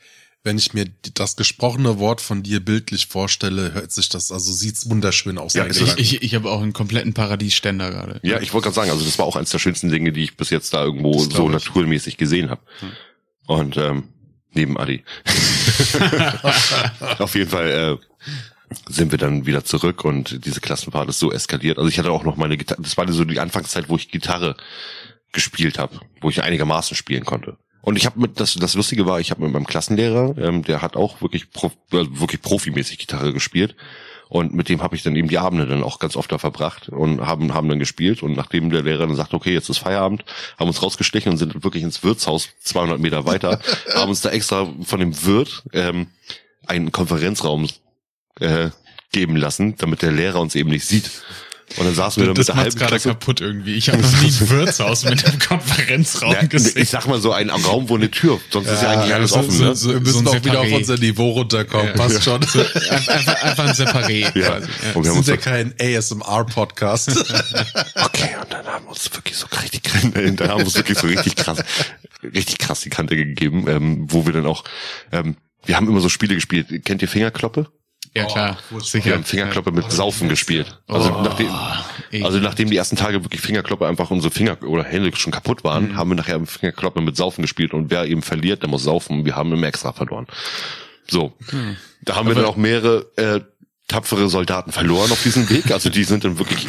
[0.46, 0.86] wenn ich mir
[1.16, 5.56] das gesprochene Wort von dir bildlich vorstelle, hört sich das, also sieht's wunderschön aus.
[5.56, 8.20] Ja, ich, ich, ich habe auch einen kompletten Paradiesständer gerade.
[8.22, 10.38] Ja, ich wollte gerade sagen, also das war auch eines der schönsten Dinge, die ich
[10.38, 12.62] bis jetzt da irgendwo so naturmäßig gesehen habe.
[12.80, 12.91] Hm.
[13.48, 14.04] Und ähm,
[14.54, 15.04] neben Adi.
[17.18, 21.80] Auf jeden Fall äh, sind wir dann wieder zurück und diese Klassenfahrt ist so eskaliert.
[21.80, 24.56] Also ich hatte auch noch meine Gitarre, das war so die Anfangszeit, wo ich Gitarre
[25.32, 27.58] gespielt habe, wo ich einigermaßen spielen konnte.
[27.86, 30.81] Und ich habe mit das das Lustige war, ich habe mit meinem Klassenlehrer, ähm, der
[30.81, 33.75] hat auch wirklich prof, äh, wirklich profimäßig Gitarre gespielt
[34.27, 36.89] und mit dem habe ich dann eben die Abende dann auch ganz oft da verbracht
[36.89, 40.25] und haben haben dann gespielt und nachdem der Lehrer dann sagt, okay, jetzt ist Feierabend,
[40.57, 43.59] haben uns rausgestechen und sind wirklich ins Wirtshaus 200 Meter weiter,
[43.93, 46.07] haben uns da extra von dem Wirt ähm,
[46.65, 47.69] einen Konferenzraum
[48.39, 48.69] äh,
[49.11, 51.11] geben lassen, damit der Lehrer uns eben nicht sieht.
[51.78, 53.74] Und dann saßen wir dann mit der halben gerade kaputt irgendwie.
[53.74, 56.82] Ich habe noch nie ein Wirtshaus mit einem Konferenzraum ja, gesehen.
[56.82, 59.32] Ich sag mal so ein Raum, wo eine Tür, sonst ja, ist ja eigentlich alles
[59.32, 59.51] so, offen.
[59.51, 59.76] So, ne?
[59.76, 61.88] so, wir müssen so auch wieder auf unser Niveau runterkommen.
[61.88, 62.41] Ja, Passt schon.
[62.43, 64.38] So, einfach, einfach ein Separé.
[64.38, 64.59] Ja.
[64.59, 64.70] Quasi.
[64.84, 65.03] Ja.
[65.03, 67.09] Wir sind ja kein ASMR-Podcast.
[67.95, 71.07] okay, und dann haben wir uns wirklich so richtig, dann haben wir uns wirklich so
[71.07, 71.63] richtig krass,
[72.24, 74.63] richtig krass die Kante gegeben, ähm, wo wir dann auch,
[75.11, 75.36] ähm,
[75.66, 76.86] wir haben immer so Spiele gespielt.
[76.86, 77.68] Kennt ihr Fingerkloppe?
[78.16, 79.05] Ja klar, oh, sicher.
[79.05, 80.80] Wir haben Fingerkloppe mit Saufen gespielt.
[80.88, 81.49] Also, oh, nachdem,
[82.24, 85.89] also nachdem die ersten Tage wirklich Fingerkloppe einfach unsere Finger oder Hände schon kaputt waren,
[85.89, 85.97] mhm.
[85.97, 89.26] haben wir nachher Fingerkloppe mit Saufen gespielt und wer eben verliert, der muss saufen.
[89.26, 90.28] Wir haben immer extra verloren.
[91.07, 91.76] So, mhm.
[92.03, 93.41] da haben wir dann auch mehrere äh,
[93.88, 95.72] tapfere Soldaten verloren auf diesem Weg.
[95.72, 96.68] Also die sind dann wirklich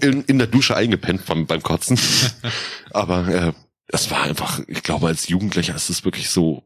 [0.00, 1.98] in, in der Dusche eingepennt beim, beim Kotzen.
[2.90, 3.52] Aber äh,
[3.88, 6.62] das war einfach, ich glaube, als Jugendlicher ist es wirklich so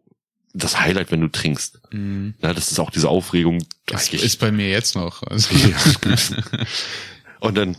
[0.58, 1.80] das Highlight, wenn du trinkst.
[1.90, 2.34] Mhm.
[2.42, 3.64] Ja, das ist auch diese Aufregung.
[3.86, 5.22] Das ist bei mir jetzt noch.
[5.22, 5.54] Also.
[7.40, 7.76] und dann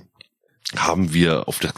[0.76, 1.74] haben wir auf der,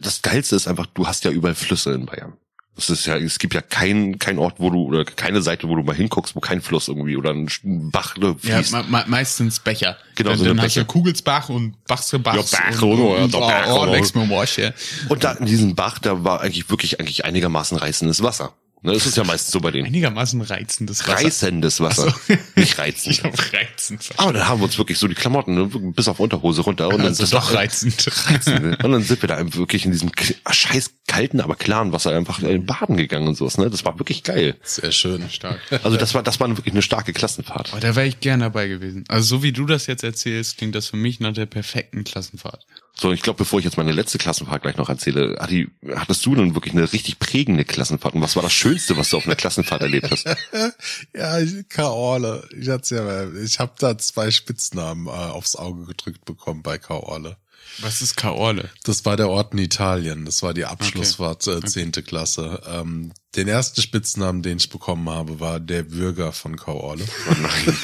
[0.00, 2.34] das Geilste ist einfach, du hast ja überall Flüsse in Bayern.
[2.78, 5.76] Es ist ja, es gibt ja keinen kein Ort, wo du oder keine Seite, wo
[5.76, 7.48] du mal hinguckst, wo kein Fluss irgendwie oder ein
[7.90, 8.72] Bach fließt.
[8.72, 9.96] Ja, me meistens Becher.
[10.14, 12.34] Genau, so dann hast du Kugelsbach und Bachsebach.
[12.34, 14.72] Ja, Bach und, und, und, Bach, oh, oh, ja.
[15.08, 18.52] und da in diesem Bach, da war eigentlich wirklich eigentlich einigermaßen reißendes Wasser.
[18.86, 19.86] Ne, das ist ja meistens so bei denen.
[19.86, 21.24] Einigermaßen reizendes Wasser.
[21.24, 22.14] Reißendes Wasser.
[22.28, 22.34] So.
[22.54, 23.18] Nicht reizend.
[23.18, 24.10] ich hab reizend.
[24.16, 26.86] Aber dann haben wir uns wirklich so die Klamotten ne, bis auf Unterhose runter.
[26.86, 28.06] Und dann also doch reizend.
[28.30, 28.78] reizend ne?
[28.84, 30.12] Und dann sind wir da wirklich in diesem
[30.48, 33.58] scheiß kalten, aber klaren Wasser einfach baden gegangen und sowas.
[33.58, 33.68] Ne?
[33.70, 34.54] Das war wirklich geil.
[34.62, 35.28] Sehr schön.
[35.30, 35.58] Stark.
[35.82, 37.72] Also das war, das war wirklich eine starke Klassenfahrt.
[37.72, 39.02] Aber da wäre ich gern dabei gewesen.
[39.08, 42.64] Also so wie du das jetzt erzählst, klingt das für mich nach der perfekten Klassenfahrt.
[42.98, 46.34] So, ich glaube, bevor ich jetzt meine letzte Klassenfahrt gleich noch erzähle, Adi, hattest du
[46.34, 48.14] denn wirklich eine richtig prägende Klassenfahrt?
[48.14, 50.24] Und was war das Schönste, was du auf einer Klassenfahrt erlebt hast?
[51.14, 51.38] ja,
[51.68, 52.48] Kaorle.
[52.58, 57.36] Ich hatte ja, ich habe da zwei Spitznamen äh, aufs Auge gedrückt bekommen bei Kaorle.
[57.80, 58.70] Was ist Kaorle?
[58.84, 60.24] Das war der Ort in Italien.
[60.24, 62.08] Das war die Abschlussfahrt äh, zehnte okay.
[62.08, 62.62] Klasse.
[62.66, 67.04] Ähm, den ersten Spitznamen, den ich bekommen habe, war der Bürger von Kaorle.
[67.28, 67.76] Oh nein.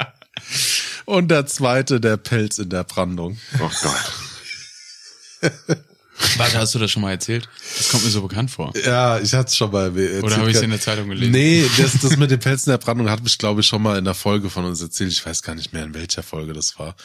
[1.06, 3.38] Und der zweite, der Pelz in der Brandung.
[3.60, 4.12] Oh Gott.
[6.38, 7.48] Warte, hast du das schon mal erzählt?
[7.76, 8.72] Das kommt mir so bekannt vor.
[8.84, 10.24] Ja, ich hatte es schon mal erzählt.
[10.24, 11.30] Oder habe ich es in der Zeitung gelesen?
[11.30, 14.04] Nee, das, das mit dem Pelzen der Brandung hat mich, glaube ich, schon mal in
[14.04, 15.12] der Folge von uns erzählt.
[15.12, 16.96] Ich weiß gar nicht mehr, in welcher Folge das war.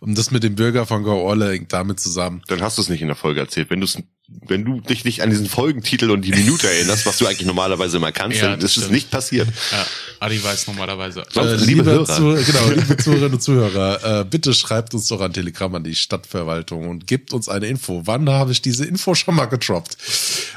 [0.00, 2.42] Und das mit dem Bürger von Gorle hängt damit zusammen.
[2.48, 3.70] Dann hast du es nicht in der Folge erzählt.
[3.70, 3.98] Wenn du es
[4.28, 7.96] wenn du dich nicht an diesen Folgentitel und die Minute erinnerst, was du eigentlich normalerweise
[7.96, 9.48] immer kannst, ja, dann ist es nicht passiert.
[9.72, 9.86] Ja,
[10.20, 11.22] Adi weiß normalerweise.
[11.34, 12.04] Äh, liebe, liebe Hörer.
[12.04, 15.94] Zu, genau, liebe Zuhörerinnen und Zuhörer, äh, bitte schreibt uns doch ein Telegramm an die
[15.94, 18.02] Stadtverwaltung und gebt uns eine Info.
[18.04, 19.96] Wann habe ich diese Info schon mal getroppt?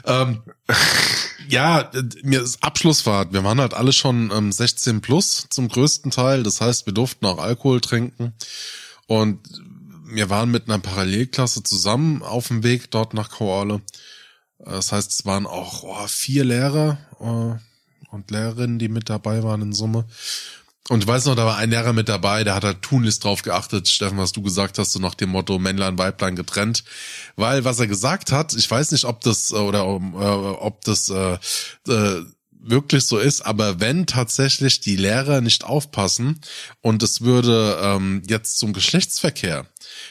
[0.06, 0.42] Ähm,
[1.48, 1.90] ja,
[2.24, 3.32] mir ist Abschlussfahrt.
[3.32, 6.44] Wir waren halt alle schon ähm, 16 plus zum größten Teil.
[6.44, 8.34] Das heißt, wir durften auch Alkohol trinken.
[9.08, 9.40] Und
[10.12, 13.82] wir waren mit einer Parallelklasse zusammen auf dem Weg dort nach Koale.
[14.60, 19.62] Das heißt, es waren auch oh, vier Lehrer äh, und Lehrerinnen, die mit dabei waren
[19.62, 20.06] in Summe.
[20.90, 23.44] Und ich weiß noch, da war ein Lehrer mit dabei, der hat halt tunlichst drauf
[23.44, 26.84] geachtet, Steffen, was du gesagt hast, so nach dem Motto Männlein, Weiblein getrennt.
[27.36, 31.10] Weil was er gesagt hat, ich weiß nicht, ob das äh, oder äh, ob das
[31.10, 31.38] äh,
[31.88, 32.26] äh,
[32.64, 36.40] wirklich so ist, aber wenn tatsächlich die Lehrer nicht aufpassen
[36.82, 39.66] und es würde ähm, jetzt zum Geschlechtsverkehr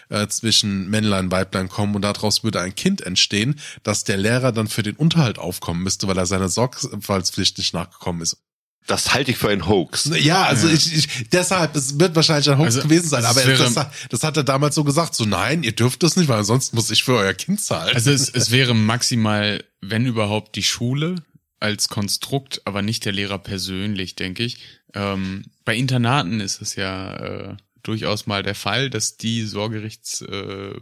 [0.09, 4.69] äh, zwischen Männlein, Weiblein kommen und daraus würde ein Kind entstehen, dass der Lehrer dann
[4.69, 8.39] für den Unterhalt aufkommen müsste, weil er seiner Sorgfaltspflicht nicht nachgekommen ist.
[8.87, 10.11] Das halte ich für ein Hoax.
[10.19, 10.75] Ja, also ja.
[10.75, 13.75] Ich, ich, deshalb, es wird wahrscheinlich ein Hoax also, gewesen sein, aber das,
[14.09, 16.91] das, hat er damals so gesagt, so nein, ihr dürft das nicht, weil sonst muss
[16.91, 17.95] ich für euer Kind zahlen.
[17.95, 21.17] Also es, es wäre maximal, wenn überhaupt, die Schule
[21.61, 24.59] als Konstrukt, aber nicht der Lehrer persönlich, denke ich.
[24.95, 30.75] Ähm, bei Internaten ist es ja äh, durchaus mal der Fall, dass die Sorgerichts äh,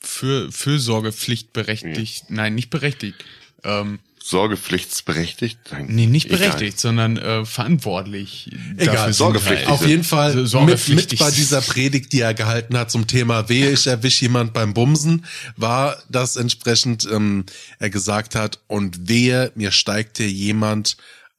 [0.00, 2.36] für Fürsorgepflicht berechtigt, ja.
[2.36, 3.24] nein, nicht berechtigt,
[3.64, 5.58] ähm, sorgepflichtsberechtigt?
[5.86, 6.78] Nee, nicht berechtigt, Egal.
[6.78, 8.50] sondern äh, verantwortlich.
[8.76, 9.68] Egal, sorgepflichtig.
[9.68, 9.80] Halt.
[9.80, 13.70] Auf jeden Fall mit, mit bei dieser Predigt, die er gehalten hat zum Thema Wehe,
[13.70, 17.44] ich erwisch jemand beim Bumsen, war das entsprechend, ähm,
[17.78, 20.96] er gesagt hat, und wehe, mir steigt hier jemand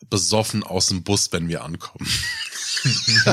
[0.10, 2.08] besoffen aus dem Bus, wenn wir ankommen.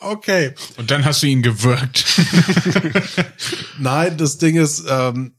[0.00, 0.54] okay.
[0.76, 2.04] Und dann hast du ihn gewirkt.
[3.78, 5.35] Nein, das Ding ist, ähm,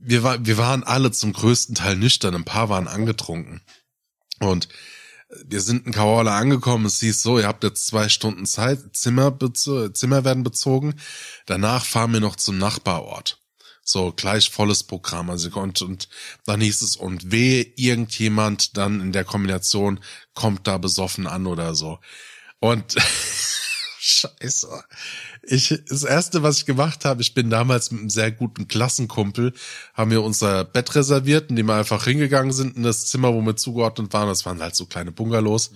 [0.00, 3.60] wir, war, wir waren alle zum größten Teil nüchtern, ein paar waren angetrunken.
[4.40, 4.68] Und
[5.44, 9.36] wir sind in Kaola angekommen, es hieß so, ihr habt jetzt zwei Stunden Zeit, Zimmer,
[9.52, 10.94] Zimmer werden bezogen,
[11.46, 13.42] danach fahren wir noch zum Nachbarort.
[13.82, 15.30] So, gleich volles Programm.
[15.30, 16.08] Also, und, und
[16.44, 20.00] dann hieß es, und weh, irgendjemand dann in der Kombination
[20.34, 21.98] kommt da besoffen an oder so.
[22.60, 22.96] Und
[23.98, 24.84] Scheiße.
[25.50, 29.54] Ich, das erste, was ich gemacht habe, ich bin damals mit einem sehr guten Klassenkumpel,
[29.94, 33.56] haben wir unser Bett reserviert, indem wir einfach hingegangen sind in das Zimmer, wo wir
[33.56, 34.28] zugeordnet waren.
[34.28, 35.72] Das waren halt so kleine Bungalows.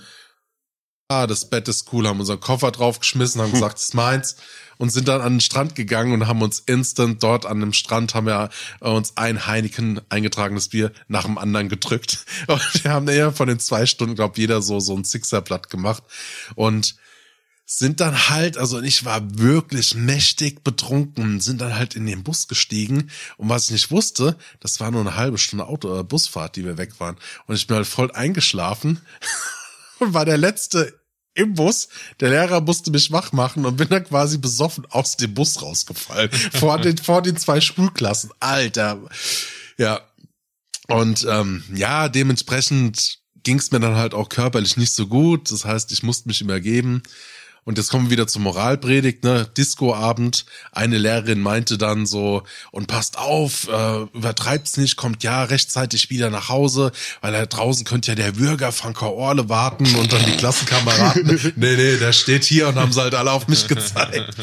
[1.09, 4.37] Ah, das Bett ist cool, haben unseren Koffer draufgeschmissen, haben gesagt, das ist meins
[4.79, 8.15] und sind dann an den Strand gegangen und haben uns instant dort an dem Strand
[8.15, 8.51] haben wir
[8.81, 13.59] uns ein Heineken eingetragenes Bier nach dem anderen gedrückt und wir haben ja von den
[13.59, 16.03] zwei Stunden, glaube jeder so so ein Sixerblatt gemacht
[16.57, 16.97] und
[17.79, 22.47] sind dann halt, also ich war wirklich mächtig betrunken, sind dann halt in den Bus
[22.47, 26.57] gestiegen und was ich nicht wusste, das war nur eine halbe Stunde Auto äh, Busfahrt,
[26.57, 27.17] die wir weg waren
[27.47, 29.01] und ich bin halt voll eingeschlafen
[30.01, 31.01] und war der letzte
[31.35, 31.89] im Bus.
[32.21, 36.31] Der Lehrer musste mich wach machen und bin dann quasi besoffen aus dem Bus rausgefallen
[36.53, 38.31] vor den vor den zwei Schulklassen.
[38.39, 39.01] Alter,
[39.79, 40.03] ja.
[40.89, 45.51] Und ähm, ja, dementsprechend ging es mir dann halt auch körperlich nicht so gut.
[45.51, 47.03] Das heißt, ich musste mich übergeben.
[47.65, 49.49] Und jetzt kommen wir wieder zur Moralpredigt, ne?
[49.57, 50.47] Discoabend.
[50.73, 52.43] Eine Lehrerin meinte dann so,
[52.73, 56.91] und passt auf, äh, übertreibt's nicht, kommt ja rechtzeitig wieder nach Hause,
[57.21, 61.53] weil da draußen könnte ja der Bürger Franker Orle warten und dann die Klassenkameraden.
[61.57, 64.35] nee, nee, der steht hier und haben sie halt alle auf mich gezeigt.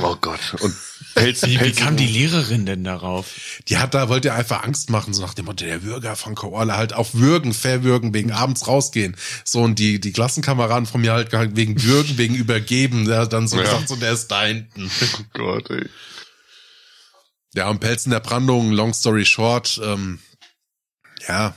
[0.00, 0.54] Oh Gott.
[0.60, 0.74] Und
[1.14, 3.34] Pelz, wie, wie kam die Lehrerin denn darauf?
[3.68, 6.76] Die hat da, wollte einfach Angst machen, so nach dem Motto, der Würger von Koala
[6.76, 9.16] halt auf Würgen, verwürgen, wegen abends rausgehen.
[9.44, 13.48] So, und die, die Klassenkameraden von mir halt wegen Würgen, wegen Übergeben, der hat dann
[13.48, 13.64] so ja.
[13.64, 14.90] gesagt, so, der ist da hinten.
[15.18, 15.88] Oh Gott, ey.
[17.54, 20.20] Ja, und Pelzen der Brandung, long story short, ähm,
[21.26, 21.54] ja,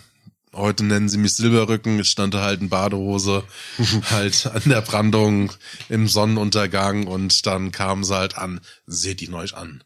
[0.54, 1.99] Heute nennen sie mich Silberrücken.
[1.99, 3.43] Ich stand halt in Badehose,
[4.12, 5.54] halt an der Brandung
[5.88, 8.60] im Sonnenuntergang und dann kamen sie halt an.
[8.86, 9.84] Seht ihn euch an,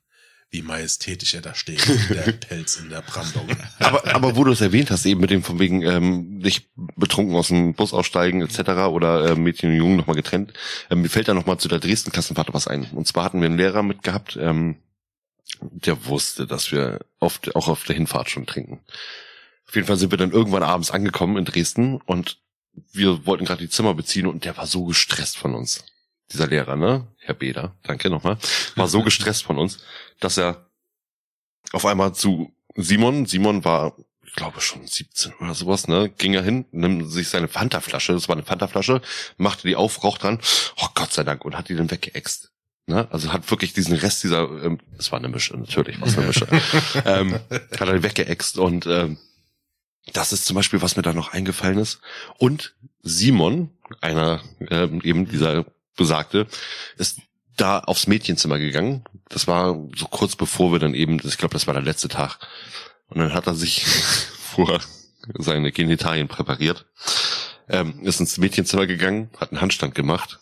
[0.49, 3.47] wie majestätisch er da steht, der Pelz in der Brandung.
[3.77, 7.35] Aber, aber wo du es erwähnt hast, eben mit dem von wegen ähm, nicht betrunken
[7.35, 8.87] aus dem Bus aussteigen etc.
[8.89, 10.53] oder äh, Mädchen und Jungen nochmal getrennt,
[10.89, 12.85] ähm, mir fällt da nochmal zu der Dresden-Klassenfahrt was ein.
[12.85, 14.77] Und zwar hatten wir einen Lehrer mitgehabt, ähm,
[15.61, 18.79] der wusste, dass wir oft auch auf der Hinfahrt schon trinken.
[19.67, 22.39] Auf jeden Fall sind wir dann irgendwann abends angekommen in Dresden und
[22.91, 25.85] wir wollten gerade die Zimmer beziehen und der war so gestresst von uns.
[26.31, 27.07] Dieser Lehrer, ne?
[27.17, 28.37] Herr Beder, danke nochmal,
[28.75, 29.79] war so gestresst von uns,
[30.19, 30.69] dass er
[31.71, 33.95] auf einmal zu Simon, Simon war,
[34.25, 36.09] ich glaube schon 17 oder sowas, ne?
[36.09, 39.01] Ging er hin, nimmt sich seine Fanta-Flasche, das war eine Fanta-Flasche,
[39.37, 40.39] machte die auf, raucht dran,
[40.77, 42.51] oh Gott sei Dank, und hat die dann weggeext.
[42.87, 43.07] Ne?
[43.11, 46.27] Also hat wirklich diesen Rest dieser, ähm, es war eine Mische, natürlich war es eine
[46.27, 46.47] Mische,
[47.05, 47.33] ähm,
[47.79, 49.17] hat er weggeext und ähm,
[50.13, 51.99] das ist zum Beispiel, was mir da noch eingefallen ist.
[52.37, 56.47] Und Simon, einer äh, eben dieser Besagte,
[56.97, 57.19] ist
[57.57, 59.03] da aufs Mädchenzimmer gegangen.
[59.29, 62.39] Das war so kurz bevor wir dann eben, ich glaube, das war der letzte Tag.
[63.07, 63.85] Und dann hat er sich
[64.39, 64.79] vor
[65.37, 66.85] seine Genitalien präpariert,
[67.67, 70.39] ähm, ist ins Mädchenzimmer gegangen, hat einen Handstand gemacht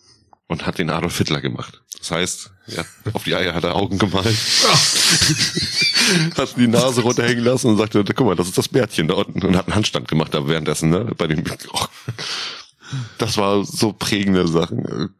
[0.54, 1.82] und hat den Adolf Hitler gemacht.
[2.00, 4.26] Das heißt, ja, auf die Eier hat er Augen gemalt.
[6.38, 9.46] hat die Nase runterhängen lassen und sagte, guck mal, das ist das Bärtchen da unten
[9.46, 11.44] und hat einen Handstand gemacht, da währenddessen, ne, bei dem,
[11.74, 11.86] oh,
[13.18, 15.14] das war so prägende Sachen.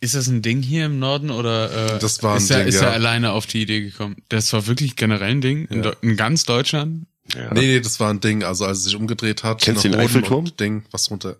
[0.00, 2.68] Ist das ein Ding hier im Norden oder äh, Das war ein ist, er, Ding,
[2.68, 2.88] ist ja.
[2.88, 4.16] er alleine auf die Idee gekommen?
[4.28, 5.92] Das war wirklich generell ein Ding in, Ja.
[6.00, 7.06] In ganz Deutschland.
[7.34, 7.54] Ja.
[7.54, 9.60] Nee, nee, das war ein Ding, also als es sich umgedreht hat.
[9.60, 10.56] Kennst du nach den Eiffelturm?
[10.56, 11.36] Ding, was runter.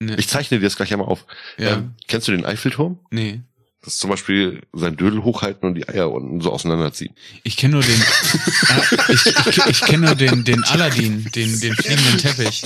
[0.00, 0.14] Nee.
[0.16, 1.26] Ich zeichne dir das gleich einmal auf.
[1.56, 1.74] Ja.
[1.74, 2.98] Ähm, kennst du den Eiffelturm?
[3.10, 3.40] nee.
[3.80, 7.14] Das ist zum Beispiel sein Dödel hochhalten und die Eier unten so auseinanderziehen.
[7.44, 11.74] Ich kenne nur den äh, ich, ich, ich kenne nur den den Aladdin, den den
[11.74, 12.62] fliegenden Teppich.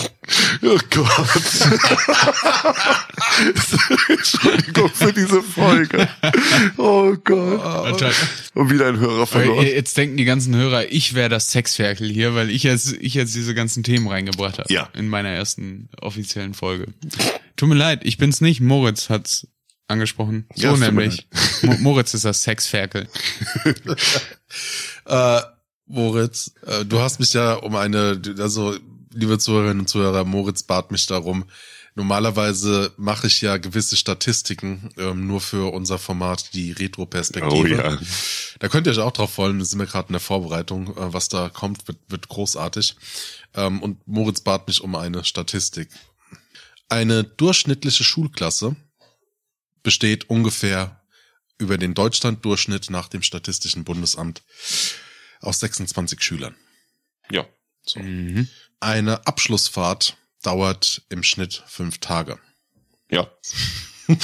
[0.62, 1.28] Oh Gott.
[4.08, 6.08] Entschuldigung für diese Folge.
[6.76, 8.02] Oh Gott.
[8.54, 9.66] Und wieder ein Hörer verloren.
[9.66, 13.34] jetzt denken die ganzen Hörer, ich wäre das Sexferkel hier, weil ich jetzt ich jetzt
[13.34, 14.88] diese ganzen Themen reingebracht habe Ja.
[14.94, 16.88] in meiner ersten offiziellen Folge.
[17.56, 18.60] Tut mir leid, ich bin's nicht.
[18.60, 19.46] Moritz hat's
[19.92, 20.46] angesprochen.
[20.54, 21.28] So Ja, nämlich.
[21.62, 23.08] Mo Moritz ist das Sexferkel.
[25.06, 25.40] Äh,
[25.86, 28.76] Moritz, äh, du hast mich ja um eine, also
[29.12, 31.44] liebe Zuhörerinnen und Zuhörer, Moritz bat mich darum.
[31.94, 37.52] Normalerweise mache ich ja gewisse Statistiken ähm, nur für unser Format, die Retro-Perspektive.
[37.52, 37.98] Oh ja.
[38.60, 40.96] Da könnt ihr euch auch drauf freuen, wir sind wir gerade in der Vorbereitung.
[40.96, 42.96] Äh, was da kommt, wird, wird großartig.
[43.54, 45.90] Ähm, und Moritz bat mich um eine Statistik.
[46.88, 48.76] Eine durchschnittliche Schulklasse
[49.82, 51.00] besteht ungefähr
[51.58, 54.42] über den Deutschland-Durchschnitt nach dem Statistischen Bundesamt
[55.40, 56.54] aus 26 Schülern.
[57.30, 57.46] Ja.
[57.84, 58.00] So.
[58.00, 58.48] Mhm.
[58.80, 62.38] Eine Abschlussfahrt dauert im Schnitt fünf Tage.
[63.10, 63.30] Ja.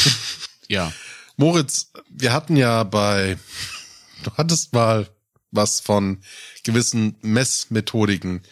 [0.70, 0.92] Ja.
[1.36, 3.38] Moritz, wir hatten ja bei,
[4.22, 5.08] du hattest mal
[5.50, 6.22] was von
[6.62, 8.42] gewissen Messmethodiken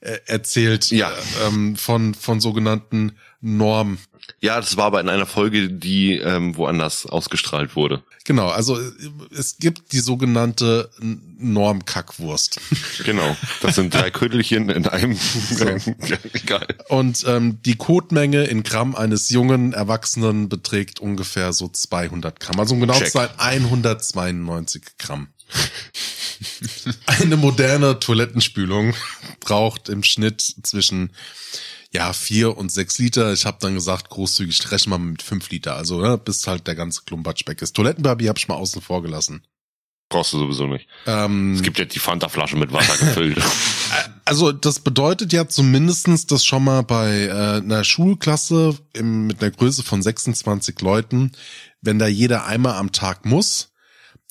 [0.00, 1.10] äh, erzählt, Ja.
[1.10, 3.98] äh, ähm, von, von sogenannten Norm.
[4.40, 8.02] Ja, das war aber in einer Folge, die ähm, woanders ausgestrahlt wurde.
[8.24, 8.80] Genau, also
[9.36, 10.90] es gibt die sogenannte
[11.38, 12.60] Normkackwurst.
[13.04, 13.36] Genau.
[13.60, 15.18] Das sind drei Ködelchen in einem.
[16.32, 16.66] Egal.
[16.88, 22.60] Und ähm, die Kotmenge in Gramm eines jungen Erwachsenen beträgt ungefähr so 200 Gramm.
[22.60, 25.28] Also um genau zu sein, 192 Gramm.
[27.06, 28.94] Eine moderne Toilettenspülung
[29.40, 31.10] braucht im Schnitt zwischen
[31.94, 33.32] ja vier und sechs Liter.
[33.32, 35.76] Ich habe dann gesagt, großzügig rechnen wir mit fünf Liter.
[35.76, 37.74] Also ne, bis halt der ganze Klumpatsch weg ist.
[37.74, 39.46] Toilettenpapier habe ich mal außen vor gelassen.
[40.10, 40.86] Brauchst du sowieso nicht.
[41.06, 43.38] Ähm, Es gibt ja die Fanta-Flasche mit Wasser gefüllt.
[44.26, 49.50] Also das bedeutet ja zumindestens, dass schon mal bei äh, einer Schulklasse im, mit einer
[49.50, 51.32] Größe von 26 Leuten,
[51.82, 53.73] wenn da jeder einmal am Tag muss,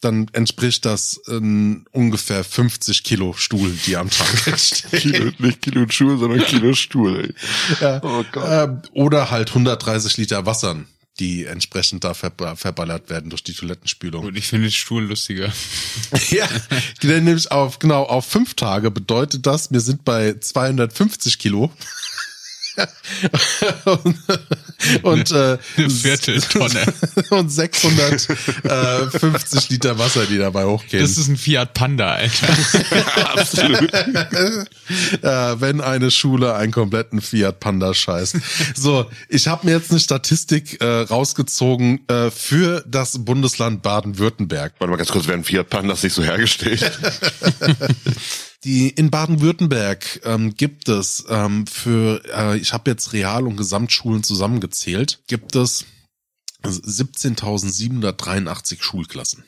[0.03, 4.99] dann entspricht das ähm, ungefähr 50 Kilo Stuhl, die am Tag entstehen.
[4.99, 7.25] Kilo, nicht Kilo Schuhe, sondern Kilo Stuhl.
[7.25, 7.33] Ey.
[7.81, 8.01] Ja.
[8.03, 8.45] Oh Gott.
[8.47, 10.87] Ähm, oder halt 130 Liter Wassern,
[11.19, 14.25] die entsprechend da ver verballert werden durch die Toilettenspülung.
[14.25, 15.51] Und ich finde den Stuhl lustiger.
[16.29, 16.47] Ja,
[17.01, 21.71] nämlich auf, genau, auf fünf Tage bedeutet das, wir sind bei 250 Kilo.
[23.85, 24.17] Und
[25.03, 26.83] und äh, Eine Vierteltonne.
[27.29, 31.01] und 650 Liter Wasser, die dabei hochgehen.
[31.01, 32.47] Das ist ein Fiat Panda, Alter.
[33.33, 33.93] Absolut.
[33.93, 38.37] äh, wenn eine Schule einen kompletten Fiat Panda scheißt.
[38.75, 44.73] So, ich habe mir jetzt eine Statistik äh, rausgezogen äh, für das Bundesland Baden-Württemberg.
[44.79, 46.91] Warte mal ganz kurz, werden Fiat Pandas nicht so hergestellt?
[48.63, 54.23] Die in Baden-Württemberg ähm, gibt es ähm, für, äh, ich habe jetzt Real- und Gesamtschulen
[54.23, 55.85] zusammengezählt, gibt es
[56.63, 59.43] 17.783 Schulklassen.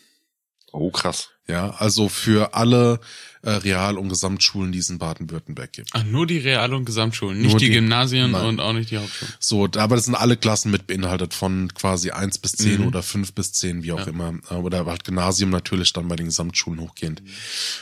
[0.73, 1.29] Oh, krass.
[1.47, 2.99] Ja, also für alle
[3.45, 5.91] äh, Real- und Gesamtschulen, die es in Baden-Württemberg gibt.
[5.93, 8.45] Ach, nur die Real- und Gesamtschulen, nicht die, die- Gymnasien Nein.
[8.45, 9.33] und auch nicht die Hauptschulen.
[9.39, 12.87] So, aber das sind alle Klassen mit beinhaltet von quasi eins bis zehn Mhm.
[12.87, 14.05] oder fünf bis zehn, wie auch Ja.
[14.07, 14.33] immer.
[14.49, 17.21] Äh, Oder halt Gymnasium natürlich dann bei den Gesamtschulen hochgehend.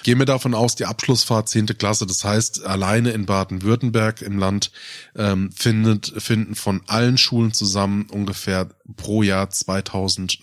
[0.03, 4.72] Gehen wir davon aus, die Abschlussfahrt zehnte Klasse, das heißt, alleine in Baden-Württemberg im Land
[5.16, 9.49] ähm, findet, finden von allen Schulen zusammen ungefähr pro Jahr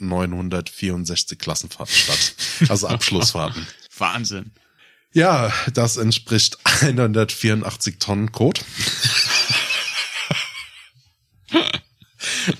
[0.00, 2.34] 2964 Klassenfahrten statt.
[2.70, 3.66] Also Abschlussfahrten.
[3.98, 4.50] Wahnsinn.
[5.12, 8.64] Ja, das entspricht 184 Tonnen Kot.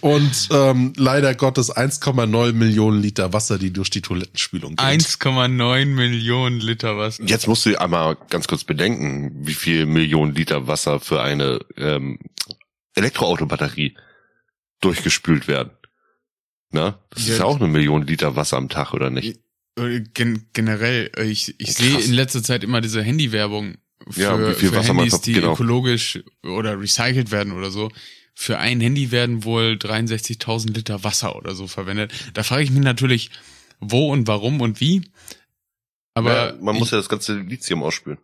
[0.01, 4.87] Und ähm, leider Gottes 1,9 Millionen Liter Wasser, die durch die Toilettenspülung gehen.
[5.01, 7.23] 1,9 Millionen Liter Wasser.
[7.25, 12.19] Jetzt musst du einmal ganz kurz bedenken, wie viel Millionen Liter Wasser für eine ähm,
[12.95, 13.97] Elektroautobatterie
[14.81, 15.71] durchgespült werden.
[16.71, 17.33] Na, das Ja.
[17.35, 19.41] ist ja auch eine Million Liter Wasser am Tag, oder nicht?
[19.79, 23.77] Äh, Gen generell, äh, ich, ich sehe in letzter Zeit immer diese Handywerbung
[24.09, 25.53] für, Ja, wie viel für Wasser Handys, die genau.
[25.53, 27.91] ökologisch oder recycelt werden oder so.
[28.35, 32.13] für ein Handy werden wohl 63.000 Liter Wasser oder so verwendet.
[32.35, 33.31] Da frage ich mich natürlich,
[33.81, 35.11] wo und warum und wie.
[36.15, 38.19] Aber ja, man muss ja das ganze Lithium ausspülen.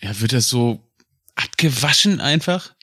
[0.00, 0.88] Ja, wird das so
[1.34, 2.74] abgewaschen einfach?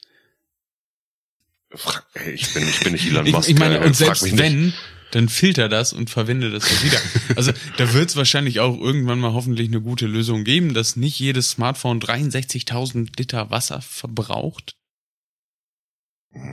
[1.74, 3.48] Frag, ey, ich bin, ich bin nicht Elon Musk.
[3.50, 4.74] Ich, ich meine, und frag selbst mich nicht.
[5.12, 7.00] Dann filter das und verwende das dann wieder.
[7.36, 11.20] Also da wird es wahrscheinlich auch irgendwann mal hoffentlich eine gute Lösung geben, dass nicht
[11.20, 14.76] jedes Smartphone 63.000 Liter Wasser verbraucht.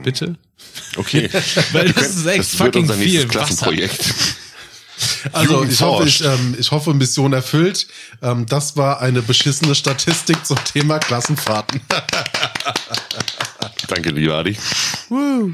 [0.03, 0.37] Bitte?
[0.95, 1.29] Okay.
[1.71, 3.29] Weil das ist echt das wird fucking unser nächstes viel.
[3.29, 4.13] Klassenprojekt.
[5.31, 7.87] Also ich hoffe, ich, ähm, ich hoffe, Mission erfüllt.
[8.21, 11.81] Ähm, das war eine beschissene Statistik zum Thema Klassenfahrten.
[13.87, 14.57] Danke, lieber Adi.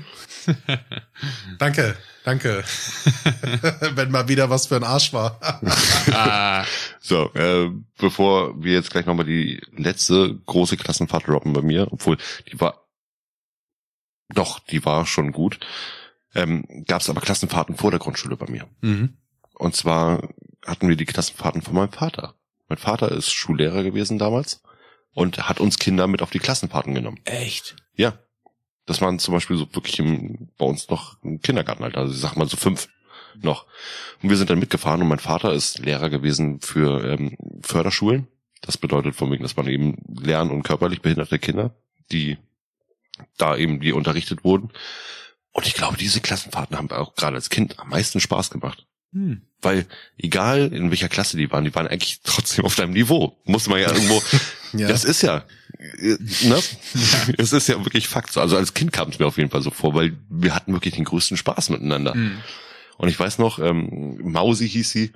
[1.60, 2.64] danke, danke.
[3.96, 5.40] Wenn mal wieder was für ein Arsch war.
[6.12, 6.66] Ah,
[7.00, 12.18] So, äh, bevor wir jetzt gleich nochmal die letzte große Klassenfahrt droppen bei mir, obwohl
[12.52, 12.86] die war,
[14.30, 15.60] doch, die war schon gut,
[16.36, 18.68] ähm, gab es aber Klassenfahrten vor der Grundschule bei mir.
[18.82, 19.18] mhm.
[19.56, 20.30] Und zwar
[20.66, 22.34] hatten wir die Klassenfahrten von meinem Vater.
[22.68, 24.64] Mein Vater ist Schullehrer gewesen damals
[25.14, 27.20] und hat uns Kinder mit auf die Klassenfahrten genommen.
[27.26, 27.76] Echt?
[27.94, 28.18] Ja.
[28.86, 32.36] Das waren zum Beispiel so wirklich im, bei uns noch im Kindergartenalter, also ich sag
[32.36, 32.90] mal so fünf
[33.42, 33.66] noch.
[34.22, 38.28] Und wir sind dann mitgefahren und mein Vater ist Lehrer gewesen für ähm, Förderschulen.
[38.62, 41.76] Das bedeutet von wegen, dass man eben lernen und körperlich behinderte Kinder,
[42.12, 42.38] die
[43.38, 44.72] da eben die unterrichtet wurden.
[45.52, 48.86] Und ich glaube, diese Klassenfahrten haben auch gerade als Kind am meisten Spaß gemacht.
[49.14, 49.42] Hm.
[49.62, 49.86] Weil
[50.18, 53.38] egal in welcher Klasse die waren, die waren eigentlich trotzdem auf deinem Niveau.
[53.46, 54.22] Musste man ja irgendwo.
[54.76, 54.88] Ja.
[54.88, 55.46] Das ist ja,
[55.78, 56.60] äh, ne?
[57.38, 58.34] Es ist ja wirklich Fakt.
[58.34, 58.42] so.
[58.42, 60.96] Also als Kind kam es mir auf jeden Fall so vor, weil wir hatten wirklich
[60.96, 62.16] den größten Spaß miteinander.
[62.16, 62.40] Hm.
[62.98, 65.12] Und ich weiß noch, ähm, Mausi hieß sie.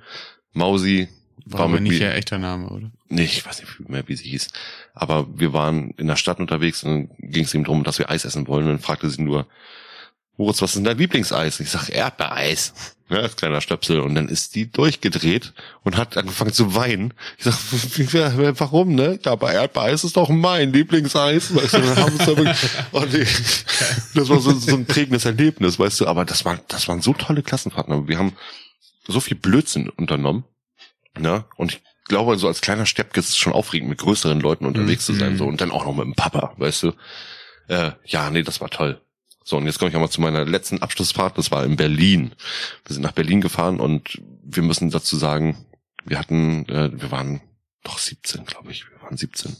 [0.52, 1.08] Mausi
[1.44, 2.92] War, war, mit nicht ihr echter Name, oder?
[3.08, 4.46] Nee, ich weiß nicht mehr, wie sie hieß.
[4.94, 8.10] Aber wir waren in der Stadt unterwegs und dann ging es ihm darum, dass wir
[8.10, 8.66] Eis essen wollen.
[8.66, 9.48] Und dann fragte sie nur,
[10.38, 11.58] Moritz, was ist denn dein Lieblingseis?
[11.58, 12.72] Und ich sag, Erdbeereis.
[13.10, 13.98] Ja, als kleiner Stöpsel.
[13.98, 17.12] Und dann ist die durchgedreht und hat angefangen zu weinen.
[17.38, 17.54] Ich sag,
[18.60, 19.18] warum, ne?
[19.24, 21.54] Ja, aber Erdbeereis ist doch mein Lieblingseis.
[21.54, 22.34] Weißt du,
[22.92, 23.64] und ich,
[24.14, 26.06] das war so, so ein prägendes Erlebnis, weißt du.
[26.06, 27.92] Aber das waren, das waren so tolle Klassenfahrten.
[27.92, 28.34] Aber wir haben
[29.08, 30.44] so viel Blödsinn unternommen.
[31.18, 31.46] Ne?
[31.56, 35.04] Und ich glaube, so als kleiner Steppke ist es schon aufregend, mit größeren Leuten unterwegs
[35.04, 35.32] zu sein.
[35.32, 35.38] Mhm.
[35.38, 35.46] So.
[35.46, 36.92] Und dann auch noch mit dem Papa, weißt du.
[37.66, 39.00] Äh, ja, nee, das war toll.
[39.48, 41.38] So, und jetzt komme ich auch mal zu meiner letzten Abschlussfahrt.
[41.38, 42.32] Das war in Berlin.
[42.84, 45.64] Wir sind nach Berlin gefahren und wir müssen dazu sagen,
[46.04, 47.40] wir hatten, äh, wir waren
[47.82, 48.84] doch 17, glaube ich.
[48.90, 49.56] Wir waren 17.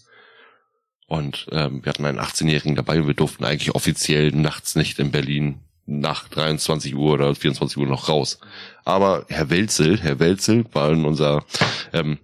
[1.07, 5.61] Und ähm, wir hatten einen 18-Jährigen dabei wir durften eigentlich offiziell nachts nicht in Berlin
[5.87, 8.41] nach 23 Uhr oder 24 Uhr noch raus.
[8.85, 11.47] Aber Herr Welzel, Herr Welzel war in unserer,
[11.95, 12.19] ähm,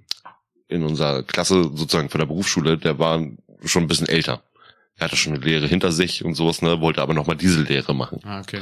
[0.68, 3.26] in unserer Klasse sozusagen von der Berufsschule, der war
[3.64, 4.42] schon ein bisschen älter.
[4.96, 7.94] Er hatte schon eine Lehre hinter sich und sowas, ne, wollte aber nochmal diese Lehre
[7.94, 8.20] machen.
[8.24, 8.60] Ah, okay.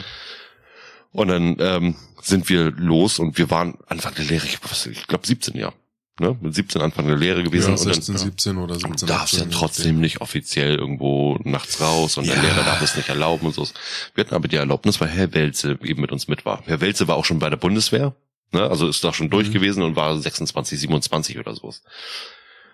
[1.11, 4.59] Und dann ähm, sind wir los und wir waren Anfang der Lehre, ich,
[4.91, 5.75] ich glaube 17 Jahre.
[6.21, 6.37] Ne?
[6.41, 7.75] Mit 17 Anfang der Lehre gewesen.
[7.75, 8.97] Ja, und dann, 16, 17 oder 17.
[8.97, 12.43] Du darfst ja 18, trotzdem nicht offiziell irgendwo nachts raus und der Ja.
[12.43, 13.67] Lehrer darf es nicht erlauben und so.
[14.15, 16.63] Wir hatten aber die Erlaubnis, weil Herr Welze eben mit uns mit war.
[16.67, 18.15] Herr Welze war auch schon bei der Bundeswehr,
[18.53, 18.63] ne?
[18.63, 19.53] also ist da schon durch Mhm.
[19.53, 21.83] gewesen und war 26, 27 oder sowas.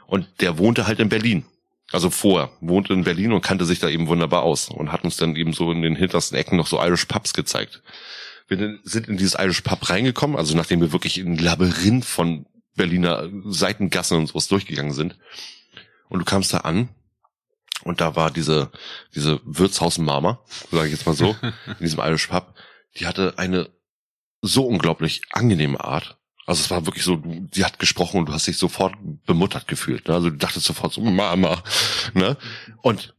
[0.07, 1.45] Und der wohnte halt in Berlin.
[1.91, 5.17] Also vorher, wohnte in Berlin und kannte sich da eben wunderbar aus und hat uns
[5.17, 7.83] dann eben so in den hintersten Ecken noch so Irish Pubs gezeigt.
[8.47, 12.47] Wir sind in dieses Irish Pub reingekommen, also nachdem wir wirklich in ein Labyrinth von
[12.75, 15.19] Berliner Seitengassen und sowas durchgegangen sind.
[16.09, 16.89] Und du kamst da an
[17.85, 18.71] und da war diese,
[19.15, 21.37] diese Wirtshausmama, sage ich jetzt mal so,
[21.67, 22.55] in diesem Irish Pub,
[22.99, 23.71] die hatte eine
[24.43, 26.19] so unglaublich angenehme Art.
[26.49, 28.95] Also es war wirklich so, du, sie hat gesprochen und du hast dich sofort
[29.27, 30.09] bemuttert gefühlt.
[30.09, 30.15] Ne?
[30.15, 31.63] Also du dachtest sofort so, Mama.
[32.15, 32.39] Ne?
[32.81, 33.15] Und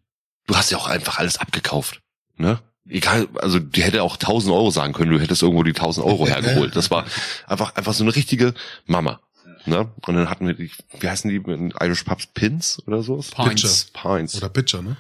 [0.48, 2.02] du hast ja auch einfach alles abgekauft.
[2.38, 2.60] Ne?
[2.88, 6.26] Egal, also die hätte auch 1000 Euro sagen können, du hättest irgendwo die 1000 Euro
[6.28, 6.76] hergeholt.
[6.76, 7.06] Das war
[7.46, 8.56] einfach, einfach so eine richtige
[8.88, 9.22] Mama.
[9.68, 9.88] Ne?
[10.08, 12.26] Und dann hatten wir die, wie heißen die in Irish Pubs?
[12.26, 13.24] Pins oder so?
[13.36, 13.92] Pints.
[13.94, 14.38] Pints.
[14.38, 14.98] Oder Pitcher, ne?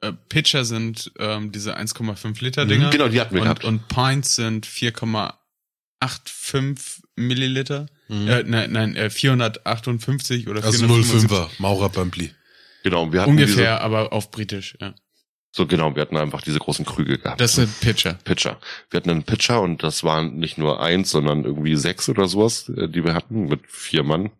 [0.00, 2.90] Äh, Pitcher sind ähm, diese 1,5 Liter Dinger.
[2.90, 3.64] Genau, die hatten wir und, gehabt.
[3.64, 7.86] und Pints sind 4,85 Milliliter.
[8.10, 11.30] Äh, nein, nein, äh, 458 oder Also 475.
[11.30, 12.30] 05er, Maurer Bömpli.
[12.82, 14.90] Genau, wir hatten Ungefähr, aber auf Britisch, ja.
[14.90, 15.04] Diese,
[15.52, 17.40] so genau, wir hatten einfach diese großen Krüge gehabt.
[17.40, 18.18] Das sind Pitcher.
[18.24, 18.58] Pitcher.
[18.90, 22.68] Wir hatten einen Pitcher und das waren nicht nur eins, sondern irgendwie sechs oder sowas,
[22.68, 24.30] äh, die wir hatten mit vier Mann.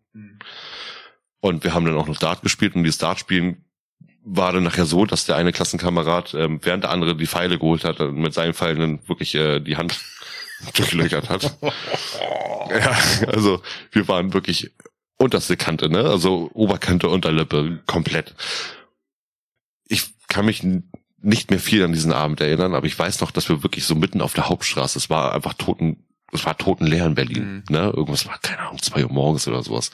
[1.41, 3.64] Und wir haben dann auch noch Dart gespielt und dieses Dartspielen
[4.25, 7.85] war dann nachher so, dass der eine Klassenkamerad, ähm, während der andere die Pfeile geholt
[7.85, 10.01] hat, und mit seinen Pfeilen dann wirklich äh, die Hand
[10.74, 11.57] durchlöchert hat.
[11.62, 12.96] ja,
[13.28, 14.72] also wir waren wirklich
[15.16, 16.00] unterste Kante, ne?
[16.05, 18.34] Also Oberkante, Unterlippe, komplett.
[19.88, 20.62] Ich kann mich
[21.20, 23.94] nicht mehr viel an diesen Abend erinnern, aber ich weiß noch, dass wir wirklich so
[23.94, 27.74] mitten auf der Hauptstraße, es war einfach toten, es war totenleer in Berlin, Mhm.
[27.74, 27.92] ne?
[27.94, 29.90] Irgendwas war, keine Ahnung, zwei Uhr morgens oder sowas.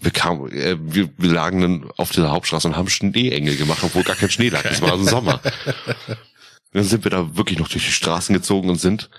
[0.00, 4.02] Wir kamen, äh, wir, wir lagen dann auf dieser Hauptstraße und haben Schneeengel gemacht, obwohl
[4.04, 4.64] gar kein Schnee lag.
[4.64, 5.40] Es war im Sommer.
[6.72, 9.10] Dann sind wir da wirklich noch durch die Straßen gezogen und sind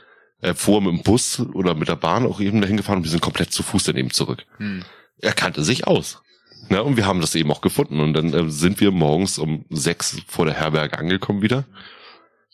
[0.44, 3.12] äh, vor mit dem Bus oder mit der Bahn auch eben dahin gefahren und wir
[3.12, 4.46] sind komplett zu Fuß daneben zurück.
[4.58, 4.84] Hm.
[5.20, 6.22] Er kannte sich aus.
[6.70, 8.00] Ja, und wir haben das eben auch gefunden.
[8.00, 11.66] Und dann äh, sind wir morgens um sechs vor der Herberge angekommen wieder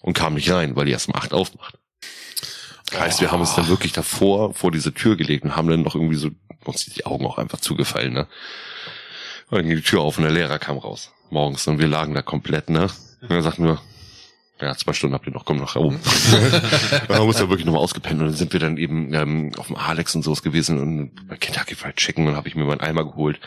[0.02, 1.78] und kamen nicht rein, weil die erst um acht aufmacht.
[2.94, 5.96] Heißt, wir haben uns dann wirklich davor vor diese Tür gelegt und haben dann noch
[5.96, 6.30] irgendwie so
[6.66, 8.28] uns die Augen auch einfach zugefallen, ne?
[9.50, 11.12] Und dann ging die Tür auf und der Lehrer kam raus.
[11.30, 12.90] Morgens und wir lagen da komplett, ne?
[13.22, 13.80] Und er sagten wir,
[14.62, 15.99] ja, zwei Stunden habt ihr noch, komm nach oben.
[17.07, 19.76] Man muss ja wirklich nochmal ausgepennt und dann sind wir dann eben ähm, auf dem
[19.76, 23.05] Alex und sowas gewesen und bei Kentucky Fried Chicken und habe ich mir meinen Eimer
[23.05, 23.39] geholt.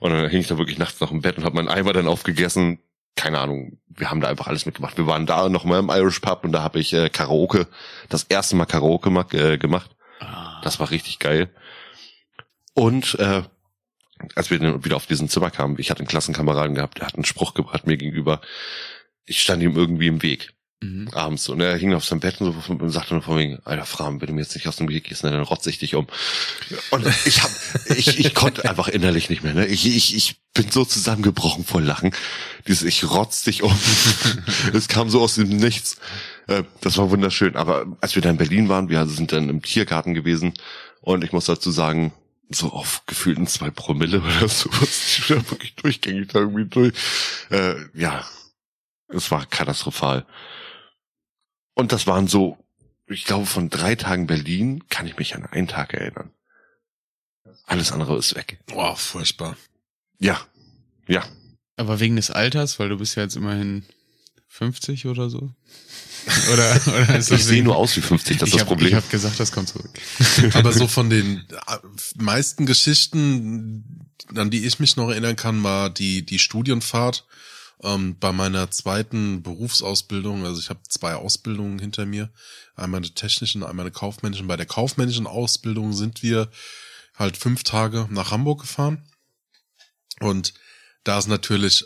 [0.00, 2.08] Und dann hing ich da wirklich nachts noch im Bett und habe meinen Eimer dann
[2.08, 2.80] aufgegessen.
[3.14, 4.96] Keine Ahnung, wir haben da einfach alles mitgemacht.
[4.96, 7.68] Wir waren da noch mal im Irish Pub und da habe ich äh, Karaoke,
[8.08, 9.90] das erste Mal Karaoke ma äh, gemacht.
[10.62, 11.50] Das war richtig geil.
[12.74, 13.42] Und äh,
[14.34, 17.14] als wir dann wieder auf diesen Zimmer kamen, ich hatte einen Klassenkameraden gehabt, der hat
[17.14, 18.40] einen Spruch gebracht mir gegenüber.
[19.26, 20.52] Ich stand ihm irgendwie im Weg
[20.82, 21.10] Mhm.
[21.12, 23.86] abends und er hing auf seinem Bett und, so und sagte nur von wegen, alter
[23.86, 25.94] Fram, wenn du mir jetzt nicht aus dem Weg gehst, ne, dann rotze ich dich
[25.94, 26.08] um.
[26.90, 27.50] Und ich hab,
[27.96, 29.66] ich, ich konnte einfach innerlich nicht mehr, ne?
[29.66, 32.12] Ich, ich, ich bin so zusammengebrochen vor Lachen.
[32.66, 33.72] Dieses, ich rotz dich um.
[34.72, 35.98] Es kam so aus dem Nichts.
[36.48, 37.54] Äh, Das war wunderschön.
[37.54, 40.52] Aber als wir da in Berlin waren, wir sind dann im Tiergarten gewesen
[41.00, 42.12] und ich muss dazu sagen,
[42.50, 44.88] so auf gefühlten zwei Promille oder so, was
[45.28, 46.92] die da wirklich durchgängig da irgendwie durch.
[47.50, 48.24] Äh, ja,
[49.12, 50.26] es war katastrophal.
[51.74, 52.58] Und das waren so,
[53.06, 56.30] ich glaube, von drei Tagen Berlin kann ich mich an einen Tag erinnern.
[57.64, 58.58] Alles andere ist weg.
[58.66, 59.56] Boah, furchtbar.
[60.18, 60.40] Ja,
[61.06, 61.24] ja.
[61.76, 63.84] Aber wegen des Alters, weil du bist ja jetzt immerhin
[64.48, 65.54] 50 oder so?
[66.52, 68.88] Oder, oder ist das Ich sehe nur aus wie 50, das ist das hab, Problem.
[68.88, 69.90] Ich habe gesagt, das kommt zurück.
[70.52, 71.78] Aber so von den äh,
[72.16, 77.26] meisten Geschichten, an die ich mich noch erinnern kann, war die, die Studienfahrt
[77.82, 80.44] ähm, bei meiner zweiten Berufsausbildung.
[80.44, 82.30] Also ich habe zwei Ausbildungen hinter mir.
[82.74, 84.44] Einmal eine technische und einmal eine kaufmännische.
[84.44, 86.50] Bei der kaufmännischen Ausbildung sind wir
[87.14, 89.06] halt fünf Tage nach Hamburg gefahren.
[90.20, 90.54] Und
[91.04, 91.84] da ist natürlich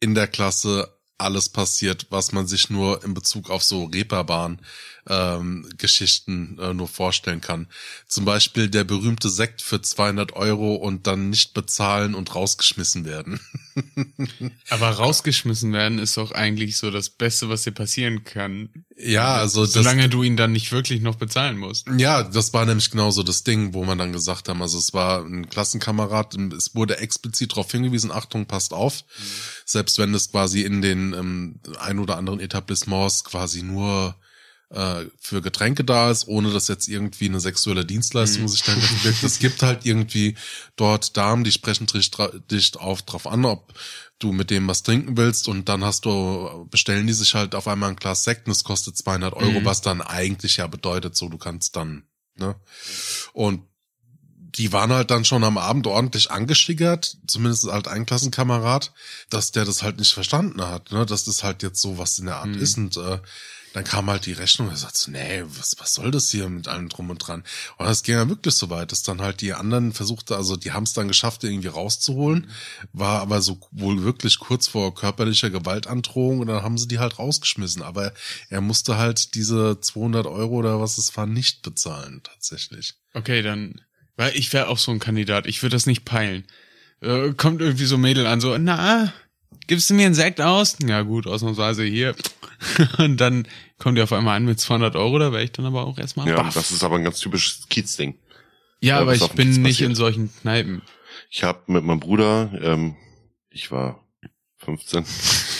[0.00, 4.60] in der Klasse alles passiert, was man sich nur in Bezug auf so Reeperbahn
[5.08, 7.66] ähm, Geschichten äh, nur vorstellen kann.
[8.06, 13.40] Zum Beispiel der berühmte Sekt für 200 Euro und dann nicht bezahlen und rausgeschmissen werden.
[14.70, 18.68] Aber rausgeschmissen werden ist doch eigentlich so das Beste, was dir passieren kann.
[18.96, 21.86] Ja, also das, Solange du ihn dann nicht wirklich noch bezahlen musst.
[21.96, 25.24] Ja, das war nämlich genauso das Ding, wo man dann gesagt haben, also es war
[25.24, 29.04] ein Klassenkamerad, es wurde explizit darauf hingewiesen, Achtung, passt auf,
[29.64, 34.16] selbst wenn es quasi in den ähm, ein oder anderen Etablissements quasi nur
[34.70, 39.22] äh, für Getränke da ist, ohne dass jetzt irgendwie eine sexuelle Dienstleistung sich dahinter verbirgt.
[39.22, 40.36] Es gibt halt irgendwie
[40.76, 42.10] dort Damen, die sprechen dich,
[42.50, 43.72] dich auf drauf an, ob
[44.18, 47.68] du mit dem was trinken willst und dann hast du, bestellen die sich halt auf
[47.68, 49.64] einmal ein Glas Sekt und es kostet 200 Euro, Mhm.
[49.64, 52.02] was dann eigentlich ja bedeutet, so du kannst dann,
[52.36, 52.56] ne?
[53.32, 53.62] Und
[54.56, 58.92] die waren halt dann schon am Abend ordentlich angeschickert, zumindest halt ein Klassenkamerad,
[59.30, 62.26] dass der das halt nicht verstanden hat, ne, dass das halt jetzt so was in
[62.26, 62.60] der Art Mhm.
[62.60, 63.20] ist und äh,
[63.72, 66.48] dann kam halt die Rechnung und er sagt so, nee, was, was soll das hier
[66.48, 67.44] mit allem drum und dran?
[67.76, 70.72] Und das ging ja wirklich so weit, dass dann halt die anderen versuchte, also die
[70.72, 72.50] haben es dann geschafft, irgendwie rauszuholen,
[72.92, 77.18] war aber so wohl wirklich kurz vor körperlicher Gewaltandrohung und dann haben sie die halt
[77.18, 77.82] rausgeschmissen.
[77.82, 78.12] Aber
[78.48, 82.94] er musste halt diese 200 Euro oder was es war nicht bezahlen, tatsächlich.
[83.14, 83.80] Okay, dann,
[84.16, 85.46] weil ich wäre auch so ein Kandidat.
[85.46, 86.44] Ich würde das nicht peilen.
[87.00, 89.12] Äh, kommt irgendwie so Mädel an, so, na,
[89.66, 90.76] gibst du mir einen Sekt aus?
[90.86, 92.14] Ja gut, ausnahmsweise hier.
[92.98, 93.46] Und dann
[93.78, 96.26] kommt die auf einmal an mit 200 Euro, da wäre ich dann aber auch erstmal
[96.28, 96.54] Ja, baff.
[96.54, 98.18] das ist aber ein ganz typisches Kiez-Ding.
[98.80, 100.82] ja, aber ich bin nicht in solchen Kneipen.
[101.30, 102.96] Ich habe mit meinem Bruder, ähm,
[103.50, 104.04] ich war
[104.58, 105.04] 15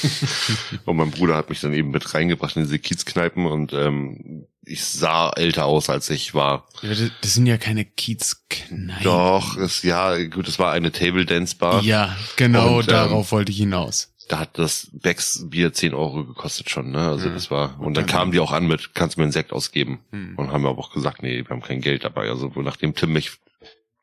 [0.85, 4.85] und mein Bruder hat mich dann eben mit reingebracht in diese Kiezkneipen und ähm, ich
[4.85, 6.67] sah älter aus, als ich war.
[6.83, 9.03] Ja, das, sind ja keine Kiezkneipen.
[9.03, 11.83] Doch, es, ja, gut, es war eine Table Dance Bar.
[11.83, 14.13] Ja, genau Und, ähm, darauf wollte ich hinaus.
[14.29, 17.09] Da hat das Becks Bier 10 Euro gekostet schon, ne?
[17.09, 17.35] Also Mhm.
[17.35, 20.01] das war, und dann kamen die auch an mit, kannst du mir einen Sekt ausgeben?
[20.11, 20.35] Hm.
[20.37, 22.29] Und haben wir aber auch gesagt, nee, wir haben kein Geld dabei.
[22.29, 23.31] Also nachdem Tim mich,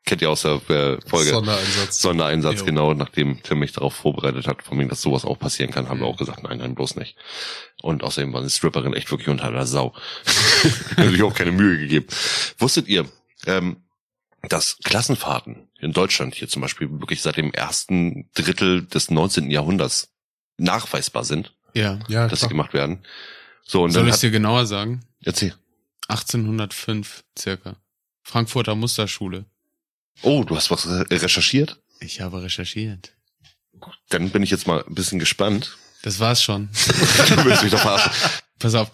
[0.06, 2.00] kennt ihr aus der äh, Folge, Sondereinsatz.
[2.00, 2.64] Sondereinsatz, Jo.
[2.64, 6.00] genau, nachdem Tim mich darauf vorbereitet hat, von wegen, dass sowas auch passieren kann, haben
[6.00, 7.16] wir auch gesagt, nein, nein, bloß nicht.
[7.82, 9.94] Und außerdem war eine Stripperin echt wirklich unter der Sau.
[10.96, 12.06] Hat sich auch keine Mühe gegeben.
[12.58, 13.04] Wusstet ihr,
[13.46, 13.76] ähm,
[14.48, 19.50] dass Klassenfahrten in Deutschland hier zum Beispiel wirklich seit dem ersten Drittel des 19.
[19.50, 20.12] Jahrhunderts
[20.56, 21.54] nachweisbar sind?
[21.74, 21.98] Ja.
[22.08, 23.04] Ja, dass sie gemacht werden.
[23.64, 25.04] So, und Soll dann ich hat, dir genauer sagen?
[25.24, 25.54] erzähl.
[26.08, 27.76] 1805 circa.
[28.22, 29.44] Frankfurter Musterschule.
[30.22, 31.78] Oh, du hast was re- recherchiert?
[32.00, 33.12] Ich habe recherchiert.
[34.08, 35.76] Dann bin ich jetzt mal ein bisschen gespannt.
[36.02, 36.68] Das war's schon.
[37.28, 38.12] Du willst mich doch verarschen.
[38.58, 38.90] Pass auf.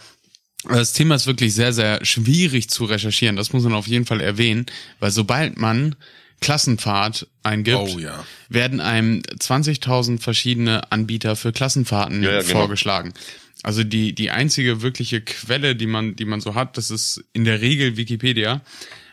[0.68, 3.36] Das Thema ist wirklich sehr, sehr schwierig zu recherchieren.
[3.36, 4.66] Das muss man auf jeden Fall erwähnen,
[5.00, 5.96] weil sobald man
[6.40, 8.24] Klassenfahrt eingibt, Oh ja.
[8.48, 12.52] werden einem 20.000 verschiedene Anbieter für Klassenfahrten Ja, ja, genau.
[12.60, 13.12] vorgeschlagen.
[13.62, 17.44] Also die, die einzige wirkliche Quelle, die man, die man so hat, das ist in
[17.44, 18.60] der Regel Wikipedia.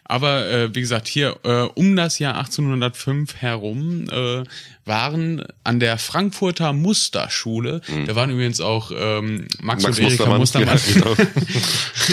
[0.10, 4.44] Aber äh, wie gesagt, hier äh, um das Jahr 1805 herum äh,
[4.84, 9.90] waren an der Frankfurter Musterschule, da waren übrigens auch ähm, Max, Mhm.
[9.90, 10.40] Max und Erika Mustermann.
[10.40, 11.16] Mustermann, Ja,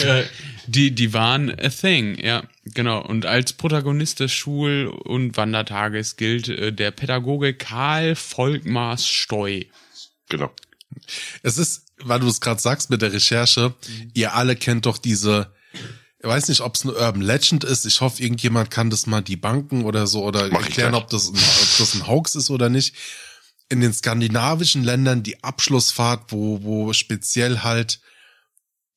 [0.03, 0.11] genau.
[0.21, 0.25] äh,
[0.69, 2.43] die, die waren a thing, ja,
[2.75, 3.01] genau.
[3.01, 9.63] Und als Protagonist des Schul- und Wandertages gilt äh, der Pädagoge Karl Volkmars Steu.
[10.29, 10.51] genau.
[11.43, 13.75] Es ist, weil du es gerade sagst mit der Recherche,
[14.13, 15.53] ihr alle kennt doch diese,
[16.27, 17.85] weiß nicht, ob es eine Urban Legend ist.
[17.87, 21.09] Ich hoffe, irgendjemand kann das mal die Banken oder so oder Mach ich erklären, ob
[21.09, 22.95] das, ein, ob das ein Hoax ist oder nicht.
[23.69, 28.01] In den skandinavischen Ländern die Abschlussfahrt, wo, wo speziell halt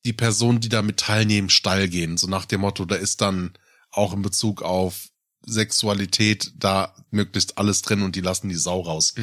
[0.04, 2.16] die Personen, die damit teilnehmen, steil gehen.
[2.16, 3.52] So nach dem Motto, da ist dann
[3.90, 5.08] auch in Bezug auf
[5.46, 9.14] Sexualität da möglichst alles drin und die lassen die Sau raus.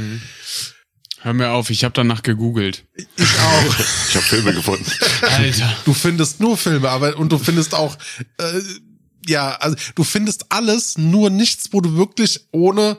[1.27, 2.85] Hör mir auf, ich habe danach gegoogelt.
[2.95, 3.05] Ich
[3.37, 3.75] auch.
[4.07, 4.89] Ich habe Filme gefunden.
[5.23, 5.75] Alter.
[5.83, 7.97] Du findest nur Filme, aber und du findest auch
[8.37, 8.61] äh,
[9.27, 12.97] ja, also du findest alles, nur nichts, wo du wirklich ohne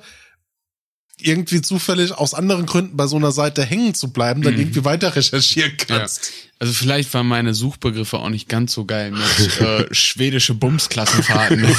[1.16, 5.16] irgendwie zufällig aus anderen Gründen bei so einer Seite hängen zu bleiben, dann irgendwie weiter
[5.16, 5.96] recherchieren Ja.
[5.96, 6.30] kannst.
[6.58, 11.64] Also vielleicht waren meine Suchbegriffe auch nicht ganz so geil mit äh, schwedische Bumsklassenfahrten.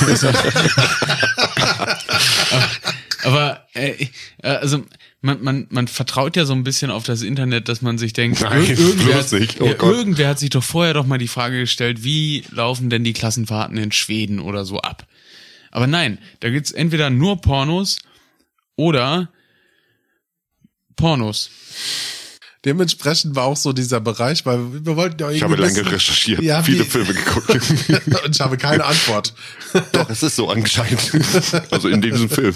[2.42, 2.80] Aber
[3.24, 4.08] aber äh,
[4.42, 4.84] also
[5.22, 8.42] man, man, man vertraut ja so ein bisschen auf das Internet, dass man sich denkt,
[8.42, 9.60] Nein, ir- irgendwer, nicht.
[9.62, 13.04] Oh ja, irgendwer hat sich doch vorher doch mal die Frage gestellt, wie laufen denn
[13.04, 15.06] die Klassenfahrten in Schweden oder so ab?
[15.72, 18.00] Aber nein, da gibt's entweder nur Pornos
[18.76, 19.30] oder
[20.96, 21.50] Pornos.
[22.66, 25.88] Dementsprechend war auch so dieser Bereich, weil wir wollten ja Ich habe irgendwie lange wissen-
[25.94, 27.50] recherchiert, Ja, viele wie- Filme geguckt.
[28.26, 29.34] und ich habe keine Antwort.
[29.94, 31.00] Doch, es ist so anscheinend.
[31.72, 32.54] Also in diesem Film.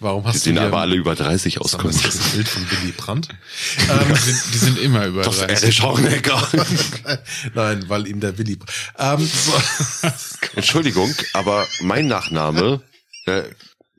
[0.00, 1.72] Warum Die hast sehen du dir- aber alle über 30 aus.
[1.78, 3.28] Mal, ist das ein Bild von Willy Brandt?
[3.78, 5.80] Die sind, die sind immer über Das 30.
[5.82, 6.22] Erich.
[7.54, 8.58] Nein, weil ihm der Willy.
[8.98, 10.08] Ähm, so.
[10.54, 12.82] Entschuldigung, aber mein Nachname
[13.26, 13.42] äh,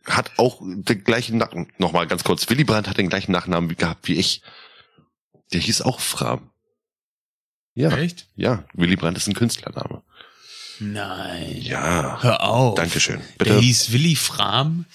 [0.07, 1.71] hat auch den gleichen Namen.
[1.77, 2.49] Nochmal ganz kurz.
[2.49, 4.41] Willy Brandt hat den gleichen Nachnamen wie- gehabt wie ich.
[5.53, 6.51] Der hieß auch Fram.
[7.73, 7.95] Ja.
[7.97, 8.27] Echt?
[8.35, 10.01] Ja, Willy Brandt ist ein Künstlername.
[10.79, 11.55] Nein.
[11.57, 12.21] Ja.
[12.21, 12.75] Hör auf.
[12.75, 13.21] Dankeschön.
[13.39, 13.59] Der Bitte.
[13.59, 14.85] hieß Willi Fram.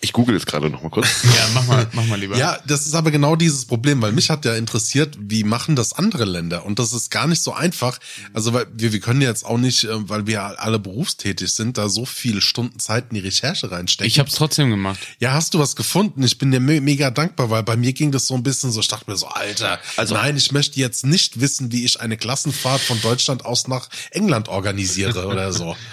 [0.00, 1.22] Ich google jetzt gerade nochmal kurz.
[1.24, 2.36] Ja, mach mal, mach mal lieber.
[2.36, 5.94] Ja, das ist aber genau dieses Problem, weil mich hat ja interessiert, wie machen das
[5.94, 6.66] andere Länder?
[6.66, 7.98] Und das ist gar nicht so einfach.
[8.34, 11.88] Also weil wir, wir können jetzt auch nicht, äh, weil wir alle berufstätig sind, da
[11.88, 14.06] so viele Stunden Zeit in die Recherche reinstecken.
[14.08, 14.98] Ich hab's trotzdem gemacht.
[15.20, 16.22] ja, hast du was gefunden?
[16.22, 18.80] Ich bin dir me mega dankbar, weil bei mir ging das so ein bisschen so,
[18.80, 22.18] ich dachte mir so, Alter, Also- nein, ich möchte jetzt nicht wissen, wie ich eine
[22.18, 25.76] Klassenfahrt von Deutschland aus nach England organisiere oder so.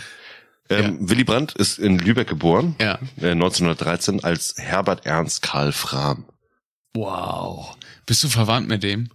[0.71, 2.75] Ähm, Willy Brandt ist in Lübeck geboren.
[2.79, 2.99] Ja.
[3.21, 6.25] Äh, 1913 als Herbert Ernst Karl Fram.
[6.93, 7.75] Wow.
[8.05, 9.09] Bist du verwandt mit dem?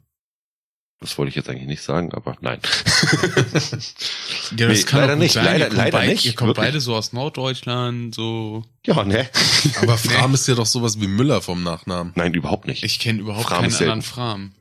[0.99, 2.59] Das wollte ich jetzt eigentlich nicht sagen, aber nein.
[4.57, 5.33] Ja, Nee, leider doch gut nicht.
[5.33, 5.45] sein.
[5.45, 6.67] Leider- ihr kommt leider beid- nicht, Ihr kommt wirklich.
[6.67, 8.65] beide so aus Norddeutschland, so.
[8.87, 9.29] ja, ne?
[9.83, 12.13] Aber Fram ist ja doch sowas wie Müller vom Nachnamen.
[12.17, 12.83] Nein, überhaupt nicht.
[12.85, 14.53] Ich kenne überhaupt Fram keinen anderen Fram.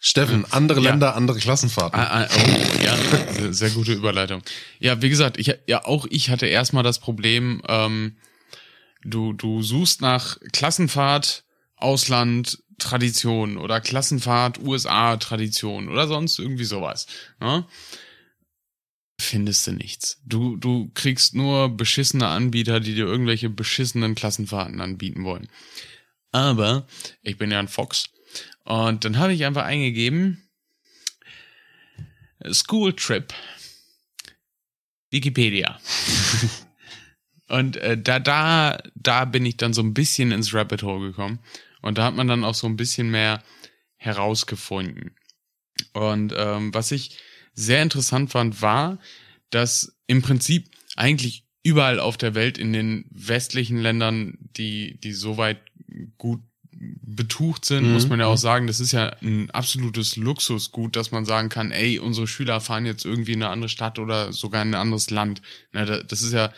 [0.00, 0.90] Steffen, andere Ja.
[0.90, 1.98] Länder, andere Klassenfahrten.
[1.98, 2.96] Ah, ah, oh, ja,
[3.32, 4.42] sehr, sehr gute Überleitung.
[4.78, 8.16] Ja, wie gesagt, ich, ja, auch ich hatte erstmal das Problem, ähm,
[9.02, 11.44] du, du suchst nach Klassenfahrt,
[11.76, 17.06] Ausland, Tradition oder Klassenfahrt, USA, Tradition oder sonst irgendwie sowas.
[17.40, 17.66] Ne?
[19.20, 20.20] Findest du nichts.
[20.24, 25.48] Du, du kriegst nur beschissene Anbieter, die dir irgendwelche beschissenen Klassenfahrten anbieten wollen.
[26.30, 26.86] Aber
[27.22, 28.10] ich bin ja ein Fox.
[28.68, 30.46] Und dann habe ich einfach eingegeben,
[32.52, 33.32] School Trip.
[35.10, 35.80] Wikipedia.
[37.48, 41.38] Und äh, da, da, da bin ich dann so ein bisschen ins Rabbit Hole gekommen.
[41.80, 43.42] Und da hat man dann auch so ein bisschen mehr
[43.96, 45.16] herausgefunden.
[45.94, 47.16] Und ähm, was ich
[47.54, 48.98] sehr interessant fand, war,
[49.48, 55.62] dass im Prinzip eigentlich überall auf der Welt in den westlichen Ländern, die, die soweit
[56.18, 56.42] gut
[56.80, 57.92] betucht sind, Mhm.
[57.94, 61.72] muss man ja auch sagen, das ist ja ein absolutes Luxusgut, dass man sagen kann,
[61.72, 65.10] ey, unsere Schüler fahren jetzt irgendwie in eine andere Stadt oder sogar in ein anderes
[65.10, 65.42] Land.
[65.72, 66.52] Na, da- das ist ja,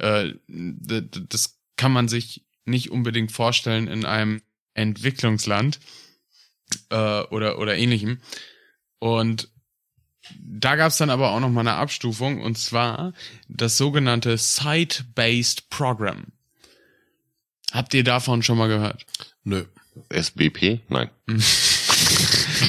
[0.00, 4.42] äh, das kann man sich nicht unbedingt vorstellen in einem
[4.74, 5.78] Entwicklungsland.
[6.90, 8.18] äh, oder, oder ähnlichem.
[9.00, 9.48] Und
[10.40, 13.12] da gab's dann aber auch noch mal eine Abstufung und zwar
[13.48, 16.26] das sogenannte Site-Based Program.
[17.72, 19.04] Habt ihr davon schon mal gehört?
[19.44, 19.64] Nö.
[20.08, 20.80] SBP?
[20.88, 21.10] Nein.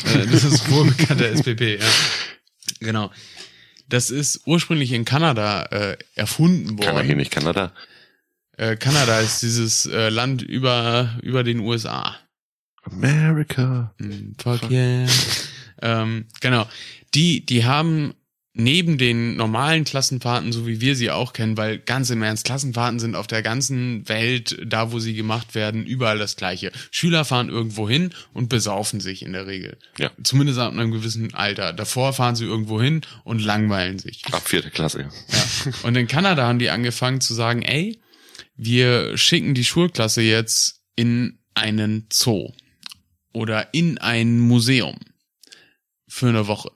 [0.05, 1.85] Äh, das ist wohlbekannter SPP, ja.
[2.79, 3.11] Genau.
[3.89, 7.17] Das ist ursprünglich in Kanada äh, erfunden Kann er hier worden.
[7.17, 7.73] nicht Kanada?
[8.55, 12.15] Äh, Kanada ist dieses äh, Land über, über den USA.
[12.83, 13.93] America.
[13.99, 15.07] Hm, Fuck yeah.
[15.81, 16.67] ähm, genau.
[17.13, 18.13] Die, die haben
[18.53, 22.99] neben den normalen Klassenfahrten, so wie wir sie auch kennen, weil ganz im Ernst, Klassenfahrten
[22.99, 26.71] sind auf der ganzen Welt, da wo sie gemacht werden, überall das gleiche.
[26.91, 29.77] Schüler fahren irgendwo hin und besaufen sich in der Regel.
[29.97, 30.11] Ja.
[30.21, 31.71] Zumindest ab einem gewissen Alter.
[31.71, 34.23] Davor fahren sie irgendwo hin und langweilen sich.
[34.31, 35.09] Ab vierte Klasse.
[35.29, 35.71] Ja.
[35.83, 38.01] Und in Kanada haben die angefangen zu sagen, ey,
[38.55, 42.51] wir schicken die Schulklasse jetzt in einen Zoo
[43.33, 44.97] oder in ein Museum
[46.07, 46.69] für eine Woche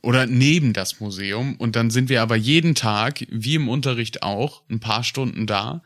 [0.00, 4.62] oder neben das Museum und dann sind wir aber jeden Tag, wie im Unterricht auch,
[4.70, 5.82] ein paar Stunden da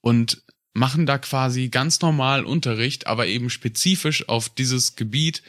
[0.00, 0.42] und
[0.72, 5.42] machen da quasi ganz normal Unterricht, aber eben spezifisch auf dieses Gebiet,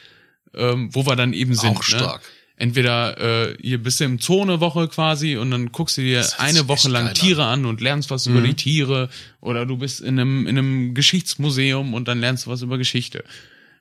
[0.54, 1.78] ähm, wo wir dann eben sind.
[1.78, 2.22] Auch stark.
[2.22, 2.28] Ne?
[2.58, 6.26] Entweder äh, hier bist du im Zoo eine Woche quasi und dann guckst du dir
[6.38, 7.16] eine Woche lang geil an.
[7.16, 9.10] Tiere an und lernst was über die Tiere
[9.42, 13.26] oder du bist in einem, in einem Geschichtsmuseum und dann lernst du was über Geschichte.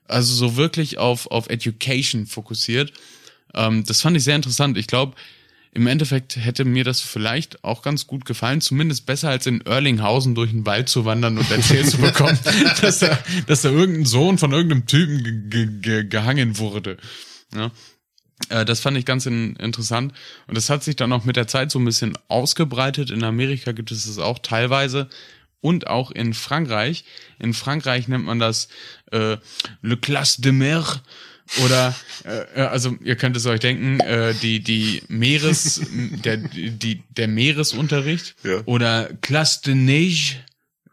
[0.07, 2.91] Also so wirklich auf, auf Education fokussiert.
[3.55, 4.77] Ähm, das fand ich sehr interessant.
[4.77, 5.15] Ich glaube,
[5.71, 10.33] im Endeffekt hätte mir das vielleicht auch ganz gut gefallen, zumindest besser als in Erlinghausen
[10.33, 12.39] durch den Wald zu wandern und erzählt zu bekommen,
[12.81, 16.97] dass da, dass da irgendein Sohn von irgendeinem Typen ge ge ge gehangen wurde.
[17.53, 17.71] Ja.
[18.49, 20.13] Äh, Das fand ich ganz in, interessant.
[20.47, 23.11] Und das hat sich dann auch mit der Zeit so ein bisschen ausgebreitet.
[23.11, 25.09] In Amerika gibt es es auch teilweise.
[25.59, 27.03] Und auch in Frankreich.
[27.39, 28.69] In Frankreich nennt man das
[29.11, 29.37] äh,
[29.81, 30.85] Le Classe de Mer.
[31.63, 35.81] Oder äh, äh, also ihr könnt es euch denken, äh, die die Meeres
[36.23, 38.61] der die der Meeresunterricht Ja.
[38.65, 40.37] oder Classe de Neige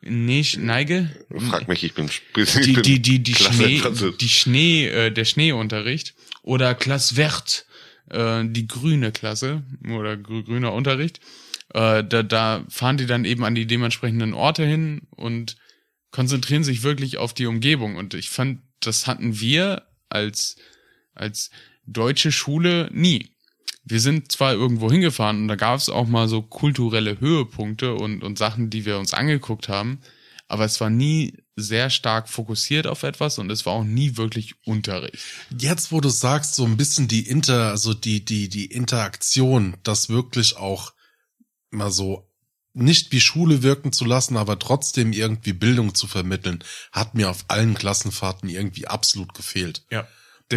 [0.02, 1.10] Neige Neige
[1.48, 3.82] Frag mich, ich bin, die, die, die, die Klasse Schnee,
[4.20, 7.66] die Schnee, äh, der Schneeunterricht oder Classe Vert,
[8.10, 11.20] äh, die grüne Klasse oder grü grüner Unterricht.
[11.72, 15.56] Äh, da, da fahren die dann eben an die dementsprechenden Orte hin und
[16.10, 17.96] konzentrieren sich wirklich auf die Umgebung.
[17.96, 20.56] Und ich fand, das hatten wir als,
[21.14, 21.50] als
[21.86, 23.30] deutsche Schule nie.
[23.84, 28.22] Wir sind zwar irgendwo hingefahren und da gab es auch mal so kulturelle Höhepunkte und,
[28.22, 30.00] und Sachen, die wir uns angeguckt haben,
[30.46, 34.54] aber es war nie sehr stark fokussiert auf etwas und es war auch nie wirklich
[34.64, 35.24] Unterricht.
[35.58, 40.08] Jetzt, wo du sagst, so ein bisschen die Inter, also die, die, die Interaktion, das
[40.08, 40.92] wirklich auch
[41.70, 42.31] mal so
[42.74, 47.44] nicht wie Schule wirken zu lassen, aber trotzdem irgendwie Bildung zu vermitteln, hat mir auf
[47.48, 49.84] allen Klassenfahrten irgendwie absolut gefehlt.
[49.90, 50.06] Ja,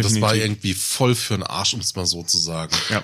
[0.02, 2.72] Das war irgendwie voll für den Arsch, um es mal so zu sagen.
[2.90, 3.02] Ja.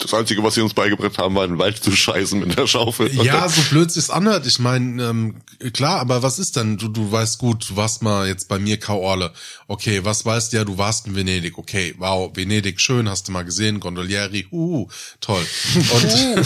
[0.00, 2.66] Das Einzige, was sie uns beigebracht haben, war in den Wald zu scheißen mit der
[2.66, 3.14] Schaufel.
[3.14, 4.44] Ja, so blöd sich's anhört.
[4.44, 5.36] Ich meine, ähm,
[5.72, 6.76] klar, aber was ist denn?
[6.76, 9.32] Du, du weißt gut, du warst mal jetzt bei mir Kauorle.
[9.68, 10.56] Okay, was weißt du?
[10.58, 11.56] Ja, du warst in Venedig.
[11.58, 13.80] Okay, wow, Venedig, schön, hast du mal gesehen.
[13.80, 14.88] Gondolieri, uh,
[15.20, 15.46] toll.
[15.74, 16.44] Und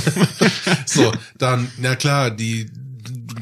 [0.87, 2.71] so, dann, na klar, die,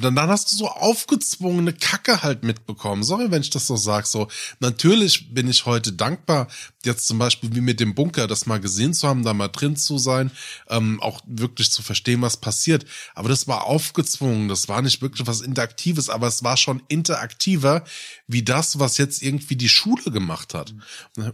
[0.00, 3.02] dann, dann hast du so aufgezwungene Kacke halt mitbekommen.
[3.02, 4.06] Sorry, wenn ich das so sag.
[4.06, 4.28] So,
[4.60, 6.48] natürlich bin ich heute dankbar,
[6.84, 9.76] jetzt zum Beispiel wie mit dem Bunker, das mal gesehen zu haben, da mal drin
[9.76, 10.30] zu sein,
[10.68, 12.86] ähm, auch wirklich zu verstehen, was passiert.
[13.14, 17.84] Aber das war aufgezwungen, das war nicht wirklich was Interaktives, aber es war schon interaktiver
[18.26, 20.74] wie das, was jetzt irgendwie die Schule gemacht hat.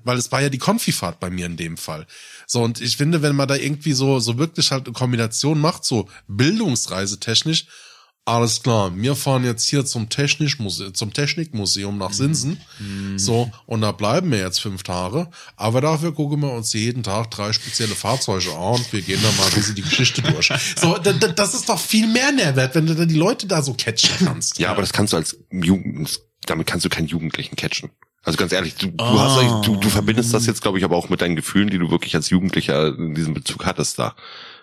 [0.04, 2.06] Weil es war ja die Konfifahrt bei mir in dem Fall.
[2.46, 5.84] So, und ich finde, wenn man da irgendwie so, so wirklich halt eine Kombination macht,
[5.84, 7.66] so Bildungsreise technisch,
[8.24, 12.60] alles klar, wir fahren jetzt hier zum Technikmuseum, zum Technikmuseum nach Sinsen.
[13.16, 15.28] So, und da bleiben wir jetzt fünf Tage.
[15.56, 19.28] Aber dafür gucken wir uns jeden Tag drei spezielle Fahrzeuge an und wir gehen da
[19.42, 20.52] mal ein bisschen die Geschichte durch.
[20.80, 23.60] So, da, da, das ist doch viel mehr Nährwert, wenn du dann die Leute da
[23.60, 24.58] so catchen kannst.
[24.58, 27.90] Ja, aber das kannst du als Jugend, damit kannst du keinen Jugendlichen catchen.
[28.24, 29.18] Also ganz ehrlich, du, du, Oh.
[29.18, 31.90] hast, du, du verbindest das jetzt, glaube ich, aber auch mit deinen Gefühlen, die du
[31.90, 34.14] wirklich als Jugendlicher in diesem Bezug hattest da.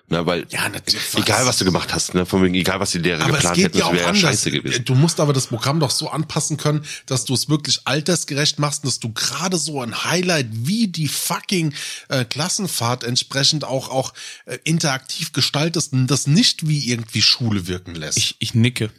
[0.10, 1.02] Na, weil, Ja, natürlich.
[1.16, 3.78] egal was du gemacht hast, ne, von wegen, egal was die Lehrer Aber geplant hätten,
[3.78, 4.86] ja das wäre ja scheiße gewesen.
[4.86, 8.84] Du musst aber das Programm doch so anpassen können, dass du es wirklich altersgerecht machst,
[8.84, 11.74] und dass du gerade so ein Highlight wie die fucking
[12.10, 14.14] äh, Klassenfahrt entsprechend auch auch
[14.46, 18.18] äh, interaktiv gestaltest und das nicht wie irgendwie Schule wirken lässt.
[18.18, 18.90] Ich, ich nicke.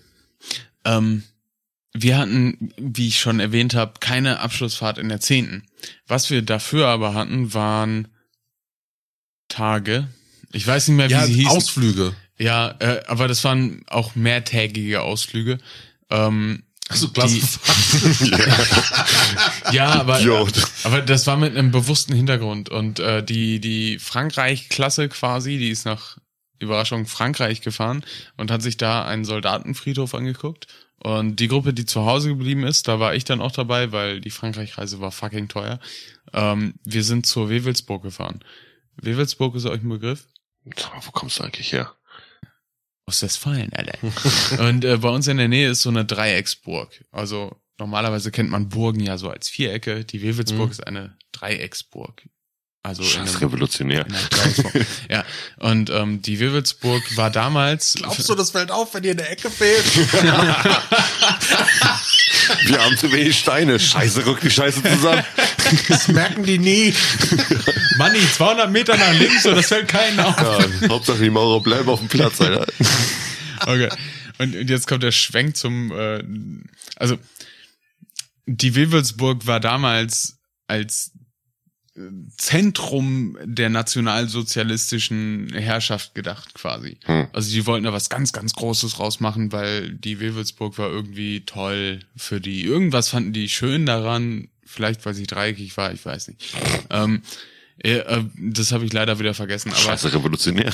[0.85, 1.25] Ähm,
[1.93, 5.65] wir hatten, wie ich schon erwähnt habe, keine Abschlussfahrt in der zehnten.
[6.07, 8.09] Was wir dafür aber hatten, waren
[9.49, 10.09] Tage.
[10.53, 11.49] Ich weiß nicht mehr, wie ja, sie hießen.
[11.51, 12.15] Ausflüge.
[12.39, 15.59] Ja, äh, aber das waren auch mehrtägige Ausflüge.
[16.11, 18.41] Ähm, Also Klassenfahrt.
[19.73, 20.53] Ja, aber, Idiot.
[20.83, 22.69] aber das war mit einem bewussten Hintergrund.
[22.69, 26.19] Und äh, die, die Frankreich-Klasse quasi, die ist nach
[26.59, 28.05] Überraschung Frankreich gefahren
[28.37, 30.67] und hat sich da einen Soldatenfriedhof angeguckt.
[31.03, 34.21] Und die Gruppe, die zu Hause geblieben ist, da war ich dann auch dabei, weil
[34.21, 35.79] die Frankreich-Reise war fucking teuer.
[36.35, 38.41] Ähm, wir sind zur Wewelsburg gefahren.
[39.01, 40.27] Wewelsburg ist euch ein Begriff?
[40.77, 41.95] Sag mal, wo kommst du eigentlich her?
[43.07, 43.99] Aus Westfalen, Alter.
[44.69, 47.05] und äh, bei uns in der Nähe ist so eine Dreiecksburg.
[47.11, 50.05] Also normalerweise kennt man Burgen ja so als Vierecke.
[50.05, 52.23] Die Wewelsburg ist eine Dreiecksburg.
[52.83, 54.07] Also in Scheiß einem, revolutionär.
[55.11, 55.25] ja,
[55.59, 57.95] und ähm, die Wewelsburg war damals.
[57.97, 59.85] Glaubst du, das fällt auf, wenn dir eine Ecke fehlt?
[62.65, 63.79] Wir haben zu wenig Steine.
[63.79, 65.25] Scheiße, rück die Scheiße zusammen.
[65.89, 66.95] Das merken die nie.
[67.99, 70.37] Manni, 200 Meter nach links und das fällt keinen auf.
[70.39, 72.67] Ja, Hauptsache die Maurer bleiben auf dem Platz, Alter.
[73.61, 73.89] Okay.
[74.39, 76.23] Und, und jetzt kommt der Schwenk zum, äh,
[76.97, 77.19] also
[78.47, 81.13] die Wewelsburg war damals als
[82.37, 86.99] Zentrum der nationalsozialistischen Herrschaft gedacht quasi.
[87.05, 87.29] Hm.
[87.33, 92.01] Also die wollten da was ganz, ganz Großes rausmachen, weil die Wewelsburg war irgendwie toll
[92.17, 92.65] für die.
[92.65, 96.55] Irgendwas fanden die schön daran, vielleicht weil sie dreieckig war, ich weiß nicht.
[96.91, 97.23] Ähm,
[97.83, 99.71] äh, äh, das habe ich leider wieder vergessen.
[99.71, 100.73] Aber Scheiße, revolutionär.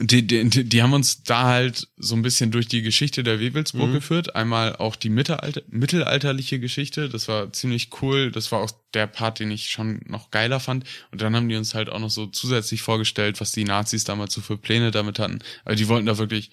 [0.00, 3.38] die, die, die die haben uns da halt so ein bisschen durch die Geschichte der
[3.40, 3.92] Wewelsburg Mhm.
[3.94, 4.34] geführt.
[4.34, 7.08] Einmal auch die Mittelalter, mittelalterliche Geschichte.
[7.08, 8.30] Das war ziemlich cool.
[8.32, 10.84] Das war auch der Part, den ich schon noch geiler fand.
[11.12, 14.34] Und dann haben die uns halt auch noch so zusätzlich vorgestellt, was die Nazis damals
[14.34, 15.38] so für Pläne damit hatten.
[15.64, 16.50] Aber die wollten da wirklich,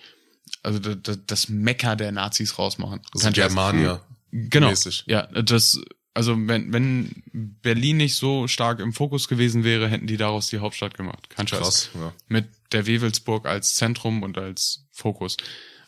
[0.63, 3.01] also da- da- das Mecker der Nazis rausmachen.
[3.13, 3.47] Kein Scheiß.
[3.47, 4.01] Germania.
[4.31, 4.69] Genau.
[4.69, 5.05] mäßig.
[5.07, 5.79] Ja, das,
[6.13, 10.59] also wenn, wenn Berlin nicht so stark im Fokus gewesen wäre, hätten die daraus die
[10.59, 11.29] Hauptstadt gemacht.
[11.29, 12.13] Kein Scheiß Krass, ja.
[12.27, 15.37] mit der Wewelsburg als Zentrum und als Fokus.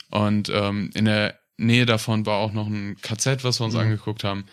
[0.09, 4.23] Und ähm, in der Nähe davon war auch noch ein KZ, was wir uns angeguckt
[4.23, 4.45] haben.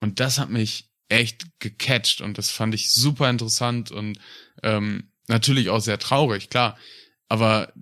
[0.00, 4.18] Und das hat mich echt gecatcht und das fand ich super interessant und
[4.62, 6.78] ähm, natürlich auch sehr traurig, klar.
[7.30, 7.72] Aber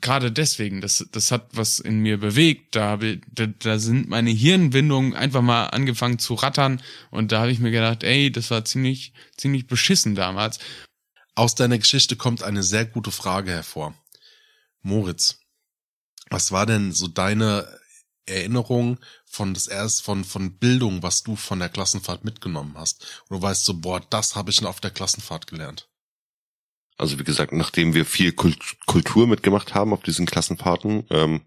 [0.00, 2.74] gerade deswegen, das, das hat was in mir bewegt.
[2.74, 7.58] Da, da, da sind meine Hirnwindungen einfach mal angefangen zu rattern und da habe ich
[7.58, 10.58] mir gedacht, ey, das war ziemlich, ziemlich beschissen damals.
[11.34, 13.94] Aus deiner Geschichte kommt eine sehr gute Frage hervor.
[14.80, 15.38] Moritz,
[16.30, 17.68] was war denn so deine
[18.24, 23.22] Erinnerung von das erst von von Bildung, was du von der Klassenfahrt mitgenommen hast?
[23.28, 25.90] Und du weißt so, boah, das habe ich noch auf der Klassenfahrt gelernt.
[26.96, 31.42] Also wie gesagt, nachdem wir viel Kult Kultur mitgemacht haben auf diesen Klassenfahrten, ähm,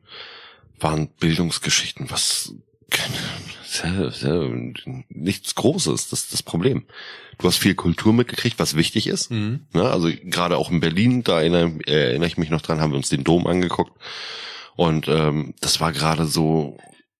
[0.79, 2.53] waren Bildungsgeschichten was
[3.63, 4.49] sehr, sehr,
[5.09, 6.09] nichts Großes.
[6.09, 6.85] Das ist das Problem.
[7.37, 9.29] Du hast viel Kultur mitgekriegt, was wichtig ist.
[9.73, 9.89] Ne?
[9.89, 12.97] Also gerade auch in Berlin, da erinnere, äh, erinnere ich mich noch dran, haben wir
[12.97, 13.93] uns den Dom angeguckt.
[14.75, 16.77] Und ähm, das war gerade so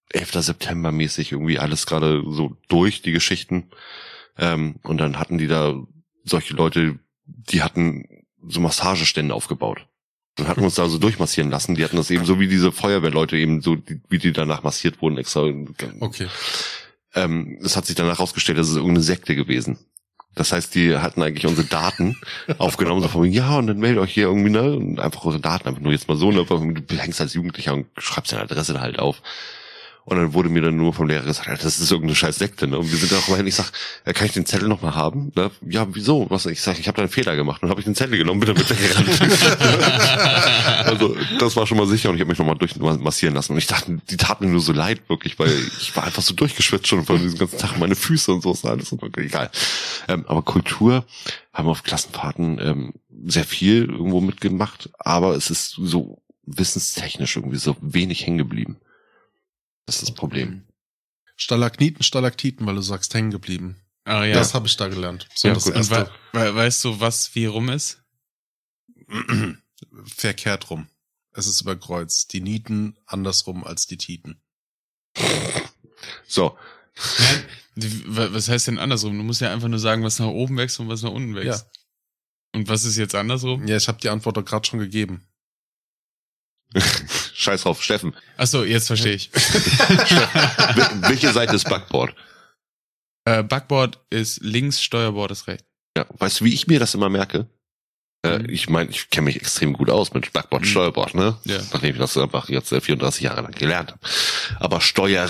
[0.10, 0.34] 11.
[0.44, 3.70] September mäßig irgendwie alles gerade so durch, die Geschichten.
[4.38, 5.76] Ähm, und dann hatten die da
[6.24, 8.06] solche Leute, die hatten
[8.48, 9.86] so Massagestände aufgebaut.
[10.40, 11.74] Und hatten uns da so durchmassieren lassen.
[11.74, 15.02] Die hatten das eben so wie diese Feuerwehrleute eben so, die, wie die danach massiert
[15.02, 15.42] wurden extra.
[16.00, 16.28] Okay.
[17.16, 19.80] Ähm, das hat sich danach herausgestellt, das ist irgendeine Sekte gewesen.
[20.36, 22.16] Das heißt, die hatten eigentlich unsere Daten
[22.60, 25.42] aufgenommen, so von mir, ja, und dann meldet euch hier irgendwie, ne, und einfach unsere
[25.42, 28.74] Daten, einfach nur jetzt mal so, ne, du hängst als Jugendlicher und schreibst deine Adresse
[28.74, 29.24] da halt auf.
[30.08, 32.66] Und dann wurde mir dann nur vom Lehrer gesagt, ja, das ist irgendeine scheiß Sekte,
[32.66, 32.80] ne?
[32.80, 33.74] Und wir sind da auch mal hin, ich sag,
[34.06, 35.34] ja, kann ich den Zettel noch mal haben?
[35.36, 35.52] Ne?
[35.68, 36.28] Ja, wieso?
[36.30, 36.46] Was?
[36.46, 37.62] Ich sag, ich habe da einen Fehler gemacht.
[37.62, 39.20] Und habe ich den Zettel genommen, bin damit weggerannt.
[40.86, 43.52] also, das war schon mal sicher und ich habe mich noch mal durchmassieren lassen.
[43.52, 45.52] Und ich dachte, die tat mir nur so leid, wirklich, weil
[45.82, 47.78] ich war einfach so durchgeschwitzt schon von diesem ganzen Tag.
[47.78, 49.52] Meine Füße und so ist alles und okay, egal.
[50.08, 51.04] Ähm, aber Kultur
[51.52, 52.94] haben wir auf Klassenfahrten ähm,
[53.26, 58.78] sehr viel irgendwo mitgemacht, aber es ist so wissenstechnisch irgendwie so wenig hängen geblieben.
[59.88, 60.68] Das ist das Problem.
[61.36, 63.82] Stalagniten, Stalaktiten, weil du sagst hängen geblieben.
[64.04, 64.36] Ah, ja.
[64.36, 65.28] Das habe ich da gelernt.
[65.34, 65.74] So ja, das gut.
[65.74, 68.04] Und erste we we weißt du, was wie rum ist?
[70.06, 70.88] verkehrt rum.
[71.34, 72.34] Es ist überkreuzt.
[72.34, 74.42] Die Nieten andersrum als die Titen.
[76.28, 76.58] So,
[77.76, 79.18] wa- was heißt denn andersrum?
[79.18, 81.66] Du musst ja einfach nur sagen, was nach oben wächst und was nach unten wächst.
[82.54, 83.68] Und was ist jetzt andersrum?
[83.68, 85.28] Ja, ich habe die Antwort doch gerade schon gegeben.
[87.34, 88.14] scheiß drauf, Steffen.
[88.38, 89.30] Ach so, jetzt verstehe ich.
[89.32, 92.14] Wel- Welche Seite ist Backboard?
[93.26, 95.66] äh, Backboard ist links, Steuerbord ist rechts.
[95.98, 97.48] Ja, weißt du, wie ich mir das immer merke?
[98.24, 98.50] Äh, Mhm.
[98.50, 100.68] ich meine, ich kenne mich extrem gut aus mit Backboard, Mhm.
[100.68, 101.38] Steuerbord, ne?
[101.46, 101.60] Ja.
[101.74, 104.00] Nachdem ich das einfach jetzt äh, 34 Jahre lang gelernt habe.
[104.60, 105.30] Aber Steuer,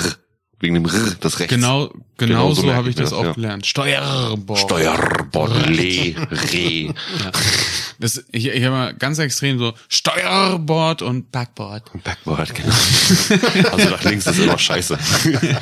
[0.60, 1.54] wegen dem R, das rechts.
[1.54, 3.34] Genau, Genau, Genau so, so habe ich das mir auch das, ja.
[3.34, 3.66] gelernt.
[3.68, 4.60] Steuerbord.
[4.60, 6.94] Steuerbord, Le, Re.
[8.00, 11.92] Das, ich ich habe mal ganz extrem so Steuerbord und Backboard.
[12.04, 12.74] Backboard, genau.
[13.72, 14.98] Also nach links ist immer scheiße.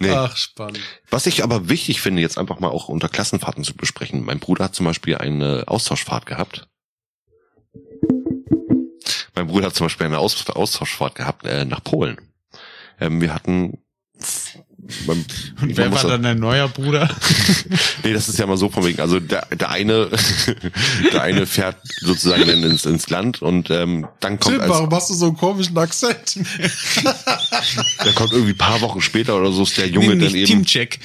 [0.00, 0.10] Nee.
[0.10, 0.80] Ach, spannend.
[1.10, 4.24] Was ich aber wichtig finde, jetzt einfach mal auch unter Klassenfahrten zu besprechen.
[4.24, 6.68] Mein Bruder hat zum Beispiel eine Austauschfahrt gehabt.
[9.34, 12.16] Mein Bruder hat zum Beispiel eine Aus Austauschfahrt gehabt äh, nach Polen.
[13.00, 13.78] Ähm, wir hatten
[15.06, 15.24] beim,
[15.60, 17.08] Und wer war da- dann dein neuer Bruder?
[18.04, 20.08] Nee, das ist ja mal so von wegen, also der, der eine,
[21.12, 24.90] der eine fährt sozusagen dann ins, ins Land und ähm, dann kommt Tim, als, warum
[24.90, 26.36] hast du so einen komischen Akzent?
[28.04, 30.46] der kommt irgendwie ein paar Wochen später oder so ist der Junge Nee, dann eben.
[30.46, 31.00] Teamcheck.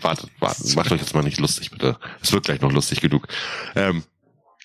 [0.00, 1.98] Wartet, wartet, macht euch jetzt mal nicht lustig, bitte.
[2.22, 3.26] Es wird gleich noch lustig genug.
[3.74, 4.04] Ähm,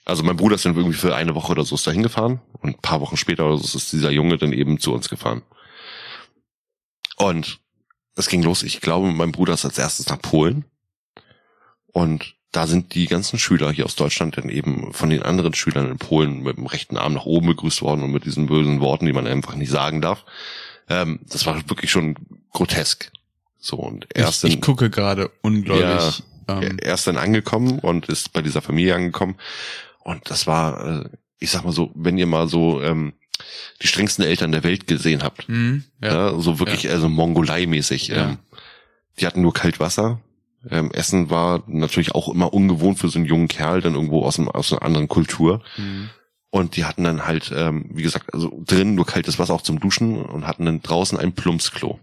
[0.05, 2.69] also mein Bruder ist dann irgendwie für eine Woche oder so ist da hingefahren und
[2.75, 5.41] ein paar Wochen später oder so ist dieser Junge dann eben zu uns gefahren.
[7.17, 7.59] Und
[8.15, 8.63] es ging los.
[8.63, 10.65] Ich glaube, mein Bruder ist als erstes nach Polen.
[11.87, 15.89] Und da sind die ganzen Schüler hier aus Deutschland dann eben von den anderen Schülern
[15.89, 19.05] in Polen mit dem rechten Arm nach oben begrüßt worden und mit diesen bösen Worten,
[19.05, 20.25] die man einfach nicht sagen darf.
[20.89, 22.15] Ähm, das war wirklich schon
[22.51, 23.11] grotesk.
[23.57, 25.83] So, und er ist Ich, dann- ich gucke gerade ungläubig.
[26.47, 29.35] ähm, er ist dann angekommen und ist bei dieser Familie angekommen.
[29.99, 31.09] Und das war, äh,
[31.39, 33.13] ich sag mal so, wenn ihr mal so ähm,
[33.81, 36.31] die strengsten Eltern der Welt gesehen habt, hm, ja.
[36.31, 36.39] ja.
[36.39, 38.09] so wirklich also Mongolei-mäßig.
[38.09, 38.29] Ja.
[38.29, 38.37] Ähm,
[39.19, 40.21] die hatten nur kalt Wasser.
[40.69, 44.37] Ähm, Essen war natürlich auch immer ungewohnt für so einen jungen Kerl, dann irgendwo aus,
[44.37, 45.63] einem, aus einer anderen Kultur.
[45.75, 46.09] Hm.
[46.49, 49.79] Und die hatten dann halt, ähm, wie gesagt, also drin nur kaltes Wasser auch zum
[49.79, 51.99] Duschen und hatten dann draußen ein Plumpsklo.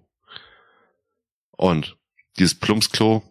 [1.52, 1.96] Und
[2.38, 3.22] dieses Plumpsklo,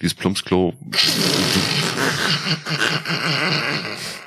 [0.00, 0.74] dieses Plumpsklo,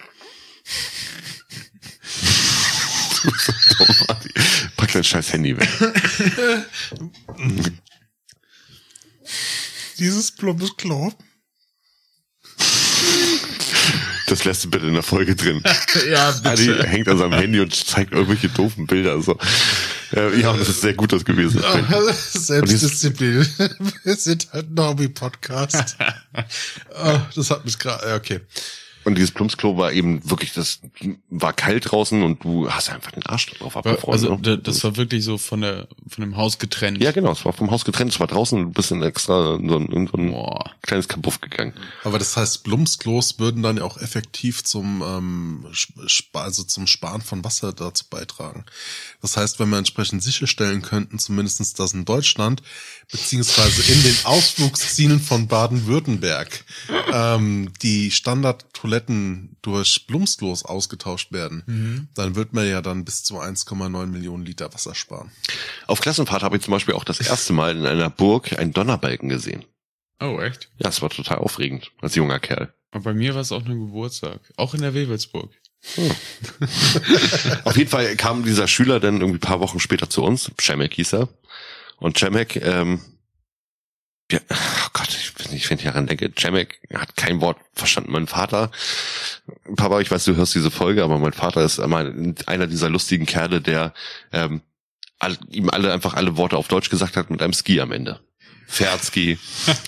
[4.78, 5.70] Pack dein scheiß Handy weg.
[9.98, 11.12] Dieses plumpes Klo.
[14.28, 15.62] Das lässt du bitte in der Folge drin.
[16.10, 19.14] Ja, Adi hängt an seinem Handy und zeigt irgendwelche doofen Bilder.
[19.14, 19.38] Also,
[20.14, 21.64] äh, ja, das ist sehr gut das gewesen.
[22.34, 23.48] Selbstdisziplin.
[24.04, 25.96] Wir sind halt ein Hobby-Podcast.
[27.02, 28.42] oh, das hat mich gerade, okay.
[29.06, 30.80] Und dieses Plumpsklo war eben wirklich, das
[31.30, 34.14] war kalt draußen und du hast einfach den Arsch drauf abgefroren.
[34.14, 34.42] also ne?
[34.42, 37.02] da- das war wirklich so von der von dem Haus getrennt.
[37.02, 39.70] ja, genau, es war vom Haus getrennt, es war draußen, du bist in extra in
[39.70, 40.72] so ein, in so ein Boah.
[40.82, 41.74] kleines Kabuff gegangen.
[42.04, 45.66] Aber das heißt, Blumsklos würden dann ja auch effektiv zum, ähm,
[46.34, 48.66] also zum Sparen von Wasser dazu beitragen.
[49.26, 52.62] Das heißt, wenn wir entsprechend sicherstellen könnten, zumindestens das in Deutschland,
[53.12, 56.64] beziehungsweise in den Ausflugszielen von Baden-Württemberg,
[57.12, 64.06] ähm, die Standardtoiletten durch Blumsklos ausgetauscht werden, dann wird man ja dann bis zu 1,9
[64.06, 65.32] Millionen Liter Wasser sparen.
[65.88, 69.28] Auf Klassenfahrt habe ich zum Beispiel auch das erste Mal in einer Burg einen Donnerbalken
[69.28, 69.66] gesehen.
[70.22, 70.70] Oh, echt?
[70.78, 72.76] Ja, es war total aufregend, als junger Kerl.
[72.92, 74.40] Aber bei mir war es auch ein Geburtstag.
[74.56, 75.50] Auch in der Wewelsburg.
[77.64, 80.52] Auf jeden Fall kam dieser Schüler dann irgendwie ein paar Wochen später zu uns.
[80.60, 81.30] Cemek hieß er.
[81.98, 83.02] Und Cemek, ähm,
[84.32, 88.12] ja, oh Gott, ich, bin- ich finde daran denke, Cemek hat kein Wort verstanden.
[88.12, 88.72] Mein Vater,
[89.76, 93.26] Papa, ich weiß, du hörst diese Folge, aber mein Vater ist einmal einer dieser lustigen
[93.26, 93.94] Kerle, der
[94.34, 94.62] ähm,
[95.20, 98.20] all, ihm alle einfach alle Worte auf Deutsch gesagt hat mit einem Ski am Ende.
[98.68, 99.38] Pferdski,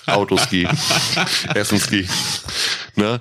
[0.06, 0.68] Autoski,
[1.54, 2.08] Essenski.
[2.94, 3.20] Ne?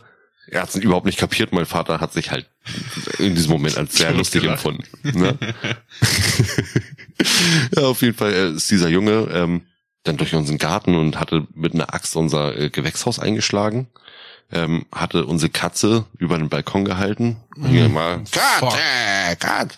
[0.50, 1.54] Er hat es überhaupt nicht kapiert.
[1.54, 2.50] Mein Vater hat sich halt
[3.20, 4.84] in diesem Moment als sehr lustig empfunden.
[5.04, 5.38] Ne?
[7.76, 9.64] ja, auf jeden Fall ist dieser Junge ähm,
[10.04, 13.88] dann durch unseren Garten und hatte mit einer Axt unser äh, Gewächshaus eingeschlagen.
[14.50, 17.36] Ähm, hatte unsere Katze über den Balkon gehalten.
[17.68, 19.76] Hier mal, Kat, äh, Kat.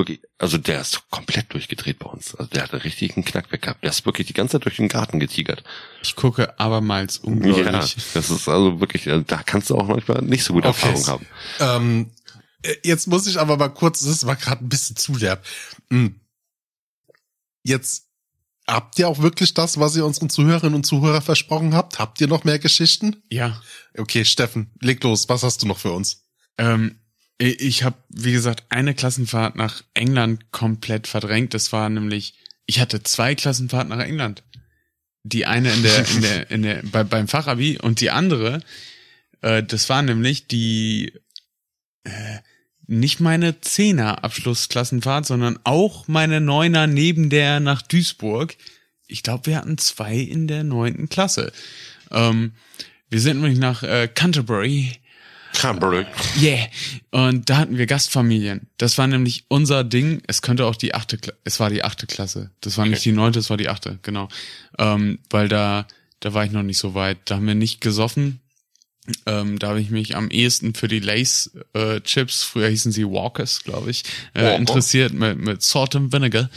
[0.00, 2.34] Wirklich, also der ist komplett durchgedreht bei uns.
[2.34, 3.82] Also der richtig einen Knack weg gehabt.
[3.82, 5.62] Der ist wirklich die ganze Zeit durch den Garten getigert.
[6.02, 7.66] Ich gucke abermals ungläubig.
[7.66, 10.88] Ja, das ist also wirklich, äh, da kannst du auch manchmal nicht so gute Okay.
[10.88, 11.26] Erfahrung haben.
[11.60, 12.10] Ähm,
[12.62, 15.44] äh, jetzt muss ich aber mal kurz, das war gerade ein bisschen zu derb.
[15.90, 16.18] Hm.
[17.62, 18.06] Jetzt
[18.66, 21.98] habt ihr auch wirklich das, was ihr unseren Zuhörerinnen und Zuhörern versprochen habt?
[21.98, 23.22] Habt ihr noch mehr Geschichten?
[23.28, 23.60] Ja.
[23.98, 25.28] Okay, Steffen, leg los.
[25.28, 26.24] Was hast du noch für uns?
[26.56, 26.99] Ähm,
[27.40, 31.54] ich habe, wie gesagt, eine Klassenfahrt nach England komplett verdrängt.
[31.54, 32.34] Das war nämlich,
[32.66, 34.42] ich hatte zwei Klassenfahrten nach England.
[35.22, 38.60] Die eine in der, in der, in der, bei, beim Fachabi und die andere,
[39.40, 41.14] äh, das war nämlich die,
[42.04, 42.38] äh,
[42.86, 48.56] nicht meine Zehner Abschlussklassenfahrt, sondern auch meine Neuner neben der nach Duisburg.
[49.06, 51.52] Ich glaube, wir hatten zwei in der neunten Klasse.
[52.10, 52.52] Ähm,
[53.08, 54.99] wir sind nämlich nach äh, Canterbury
[55.52, 56.06] Cranberry.
[56.40, 56.66] Yeah.
[57.10, 58.68] Und da hatten wir Gastfamilien.
[58.78, 60.22] Das war nämlich unser Ding.
[60.26, 62.50] Es könnte auch die achte, Kla es war die achte Klasse.
[62.60, 64.28] Das war nicht die neunte, es war die achte, genau.
[64.78, 65.86] Ähm, weil da,
[66.20, 67.18] da war ich noch nicht so weit.
[67.24, 68.40] Da haben wir nicht gesoffen.
[69.26, 73.04] Ähm, da habe ich mich am ehesten für die Lace äh, Chips, früher hießen sie
[73.04, 74.04] Walkers, glaube ich,
[74.34, 74.56] äh, Walker.
[74.56, 76.50] interessiert mit, mit Salt and Vinegar.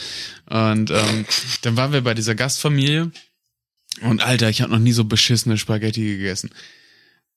[0.49, 1.26] Und ähm,
[1.61, 3.11] dann waren wir bei dieser Gastfamilie.
[4.02, 6.52] Und Alter, ich habe noch nie so beschissene Spaghetti gegessen.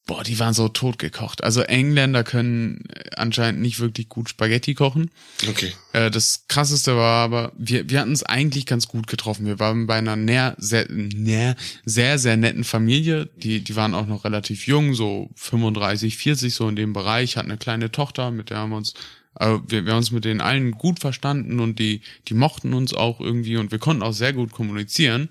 [0.06, 1.42] Boah, die waren so totgekocht.
[1.42, 5.10] Also Engländer können äh, anscheinend nicht wirklich gut Spaghetti kochen.
[5.48, 5.72] Okay.
[5.92, 9.46] Äh, das krasseste war aber, wir, wir hatten es eigentlich ganz gut getroffen.
[9.46, 13.28] Wir waren bei einer näher, sehr, näher, sehr, sehr netten Familie.
[13.36, 17.50] Die, die waren auch noch relativ jung, so 35, 40, so in dem Bereich, hatten
[17.50, 18.94] eine kleine Tochter, mit der haben wir uns,
[19.40, 22.94] äh, wir, wir haben uns mit denen allen gut verstanden und die, die mochten uns
[22.94, 25.30] auch irgendwie und wir konnten auch sehr gut kommunizieren.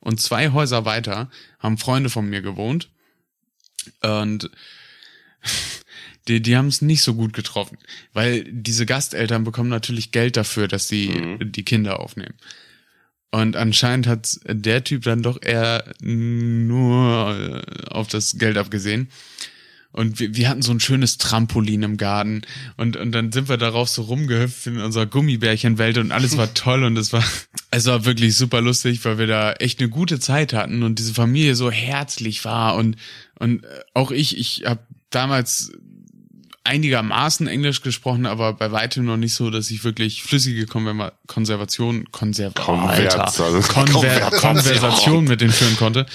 [0.00, 1.28] Und zwei Häuser weiter
[1.58, 2.88] haben Freunde von mir gewohnt.
[4.02, 4.50] Und
[6.28, 7.78] die, die haben es nicht so gut getroffen,
[8.12, 12.34] weil diese Gasteltern bekommen natürlich Geld dafür, dass sie die Kinder aufnehmen.
[13.30, 19.08] Und anscheinend hat der Typ dann doch eher nur äh, auf das Geld abgesehen.
[19.92, 22.42] Und wir, wir hatten so ein schönes Trampolin im Garten
[22.76, 26.84] und, und dann sind wir darauf so rumgehüpft in unserer Gummibärchenwelt und alles war toll
[26.84, 27.24] und es war,
[27.70, 31.14] es war wirklich super lustig, weil wir da echt eine gute Zeit hatten und diese
[31.14, 32.96] Familie so herzlich war und,
[33.38, 34.80] und äh, auch ich, ich habe
[35.10, 35.72] damals
[36.66, 42.10] einigermaßen Englisch gesprochen, aber bei weitem noch nicht so, dass ich wirklich flüssige Konver Konservation,
[42.10, 44.40] Konserv Konverz, also Konver Konversation.
[44.40, 46.06] Konversation mit denen führen konnte.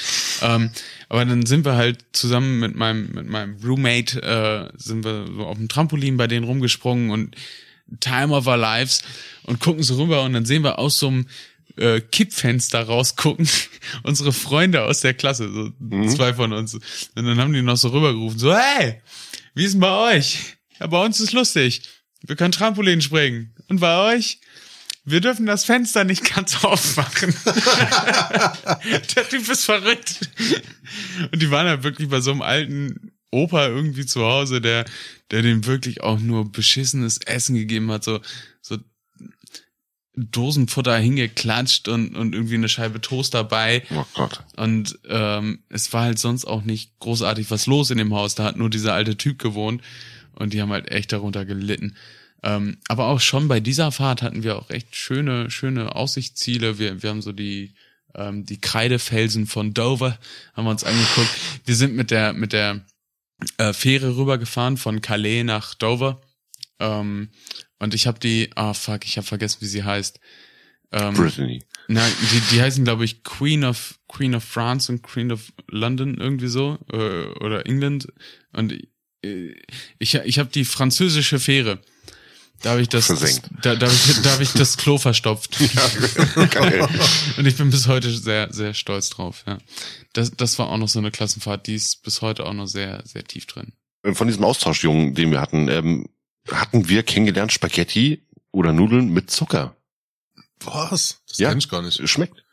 [0.42, 0.72] Ähm,
[1.10, 5.46] aber dann sind wir halt zusammen mit meinem mit meinem Roommate äh, sind wir so
[5.46, 7.36] auf dem Trampolin bei denen rumgesprungen und
[8.00, 9.02] Time of Our Lives
[9.44, 11.28] und gucken so rüber und dann sehen wir aus so einem
[11.82, 13.50] äh, Kippfenster rausgucken
[14.04, 15.72] unsere Freunde aus der Klasse, so
[16.08, 16.76] zwei von uns.
[16.76, 16.84] Und
[17.16, 19.02] dann haben die noch so rübergerufen, so hey,
[19.56, 20.58] wie ist denn bei euch?
[20.80, 21.82] Ja, bei uns ist lustig.
[22.26, 23.54] Wir können Trampolin springen.
[23.68, 24.40] Und bei euch?
[25.04, 27.34] Wir dürfen das Fenster nicht ganz aufmachen.
[29.16, 30.30] Der Typ ist verrückt.
[31.32, 34.86] Und die waren halt wirklich bei so einem alten Opa irgendwie zu Hause, der,
[35.32, 38.20] der dem wirklich auch nur beschissenes Essen gegeben hat, so
[40.14, 43.84] Dosenfutter hingeklatscht und, und irgendwie eine Scheibe Toast dabei.
[43.92, 44.44] Oh Gott.
[44.58, 48.36] Und ähm, es war halt sonst auch nicht großartig was los in dem Haus.
[48.36, 49.82] Da hat nur dieser alte Typ gewohnt
[50.36, 51.96] und die haben halt echt darunter gelitten.
[52.44, 56.78] Ähm, aber auch schon bei dieser Fahrt hatten wir auch echt schöne, schöne Aussichtsziele.
[56.80, 57.74] Wir, wir haben so die,
[58.16, 60.18] ähm, die Kreidefelsen von Dover
[60.54, 61.30] haben wir uns angeguckt.
[61.66, 62.82] Wir sind mit der, mit der
[63.58, 66.22] äh, Fähre rübergefahren von Calais nach Dover.
[66.80, 67.30] Ähm,
[67.82, 70.20] und ich habe die, ah fuck, ich habe vergessen, wie sie heißt.
[70.92, 71.64] Ähm, Brittany.
[71.88, 76.18] Nein, die, die heißen, glaube ich, Queen of Queen of France und Queen of London
[76.20, 78.08] irgendwie so äh, oder England.
[78.54, 78.74] Und
[79.24, 79.56] äh,
[79.98, 81.80] ich, ich habe die französische Fähre.
[82.62, 83.50] Da habe ich das, Versenkt.
[83.64, 85.58] da, da habe ich, da hab ich das Klo verstopft.
[86.52, 86.88] Geil.
[87.36, 89.44] Und ich bin bis heute sehr, sehr stolz drauf.
[89.48, 89.58] Ja.
[90.14, 93.02] Das, das war auch noch so eine Klassenfahrt, die ist bis heute auch noch sehr,
[93.06, 93.74] sehr tief drin.
[94.14, 96.08] Von diesem Austauschjungen, den wir hatten, ähm,
[96.50, 99.76] hatten wir kennengelernt Spaghetti oder Nudeln mit Zucker.
[100.64, 101.22] Was?
[101.28, 101.50] Das Ja.
[101.50, 102.08] kenn ich gar nicht.
[102.08, 102.44] Schmeckt.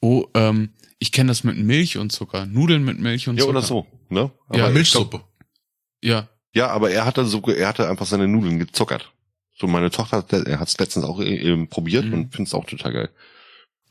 [0.00, 2.46] Oh, ähm, ich kenne das mit Milch und Zucker.
[2.46, 3.50] Nudeln mit Milch und Ja, Zucker.
[3.58, 3.86] oder so.
[4.08, 4.20] Ne?
[4.20, 5.24] Ja, Aber glaub- Milchsuppe.
[6.02, 6.28] Ja.
[6.54, 9.12] Ja, aber er hatte so, er hatte einfach seine Nudeln gezuckert.
[9.58, 12.12] So meine Tochter, hat- er hat es letztens auch äh, probiert Mhm.
[12.14, 13.10] und findet es auch total geil.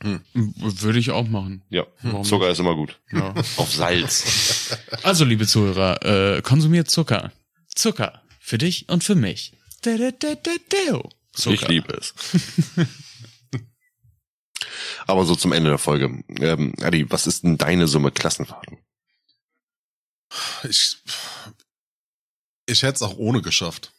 [0.00, 1.62] W- Würde ich auch machen.
[1.70, 3.00] Ja, Warum Zucker ist immer gut.
[3.12, 3.34] Ja.
[3.56, 4.76] Auf Salz.
[5.02, 7.32] Also, liebe Zuhörer, äh, konsumiert Zucker.
[7.74, 8.22] Zucker.
[8.48, 9.52] Für dich und für mich.
[11.34, 11.52] Zucker.
[11.52, 12.14] Ich liebe es.
[15.06, 16.24] aber so zum Ende der Folge.
[16.40, 18.78] Ähm, Adi, was ist denn deine Summe Klassenfahrten?
[20.66, 20.96] Ich,
[22.64, 23.92] ich hätte es auch ohne geschafft.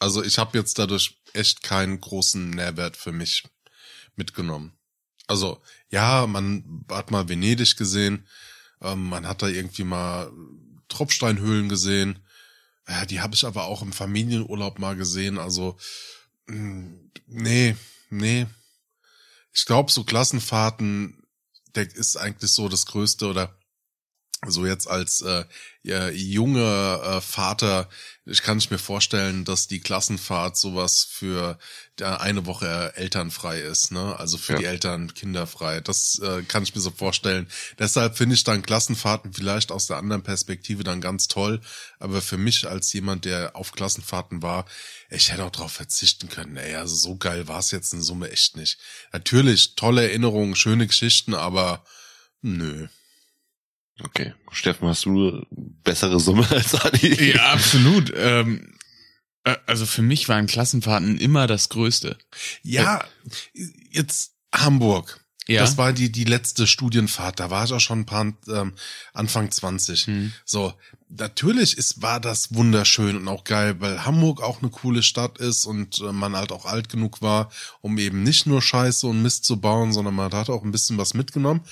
[0.00, 3.44] Also ich habe jetzt dadurch echt keinen großen Nährwert für mich
[4.16, 4.72] mitgenommen.
[5.28, 8.26] Also ja, man hat mal Venedig gesehen,
[8.80, 10.32] ähm, man hat da irgendwie mal
[10.88, 12.18] Tropfsteinhöhlen gesehen.
[12.88, 15.38] Ja, die habe ich aber auch im Familienurlaub mal gesehen.
[15.38, 15.76] Also
[16.46, 16.90] mh,
[17.26, 17.76] nee,
[18.10, 18.46] nee.
[19.52, 21.22] Ich glaube, so Klassenfahrten,
[21.74, 23.58] der ist eigentlich so das Größte oder
[24.46, 25.44] so jetzt als äh,
[25.84, 27.88] ja, junger äh, Vater,
[28.24, 31.58] ich kann ich mir vorstellen, dass die Klassenfahrt sowas für
[32.00, 34.16] eine Woche äh, elternfrei ist, ne?
[34.18, 34.58] Also für Ja.
[34.58, 35.80] die Eltern kinderfrei.
[35.80, 37.48] Das äh, kann ich mir so vorstellen.
[37.78, 41.60] Deshalb finde ich dann Klassenfahrten vielleicht aus der anderen Perspektive dann ganz toll.
[42.00, 44.66] Aber für mich als jemand, der auf Klassenfahrten war,
[45.10, 46.56] ich hätte auch darauf verzichten können.
[46.56, 48.78] Ey, also so geil war es jetzt in Summe echt nicht.
[49.12, 51.84] Natürlich tolle Erinnerungen, schöne Geschichten, aber
[52.40, 52.88] nö.
[54.04, 54.34] Okay.
[54.50, 57.32] Steffen, hast du eine bessere Summe als Adi?
[57.32, 58.12] Ja, absolut.
[58.16, 58.74] Ähm,
[59.44, 62.18] äh, also für mich waren Klassenfahrten immer das Größte.
[62.62, 63.04] Ja,
[63.90, 65.22] jetzt Hamburg.
[65.48, 65.60] Ja.
[65.60, 67.40] Das war die, die letzte Studienfahrt.
[67.40, 68.74] Da war ich auch schon ein paar, ähm,
[69.12, 70.06] Anfang 20.
[70.06, 70.32] Hm.
[70.44, 70.72] So,
[71.08, 75.66] natürlich ist, war das wunderschön und auch geil, weil Hamburg auch eine coole Stadt ist
[75.66, 77.50] und äh, man halt auch alt genug war,
[77.80, 80.96] um eben nicht nur Scheiße und Mist zu bauen, sondern man hat auch ein bisschen
[80.96, 81.62] was mitgenommen.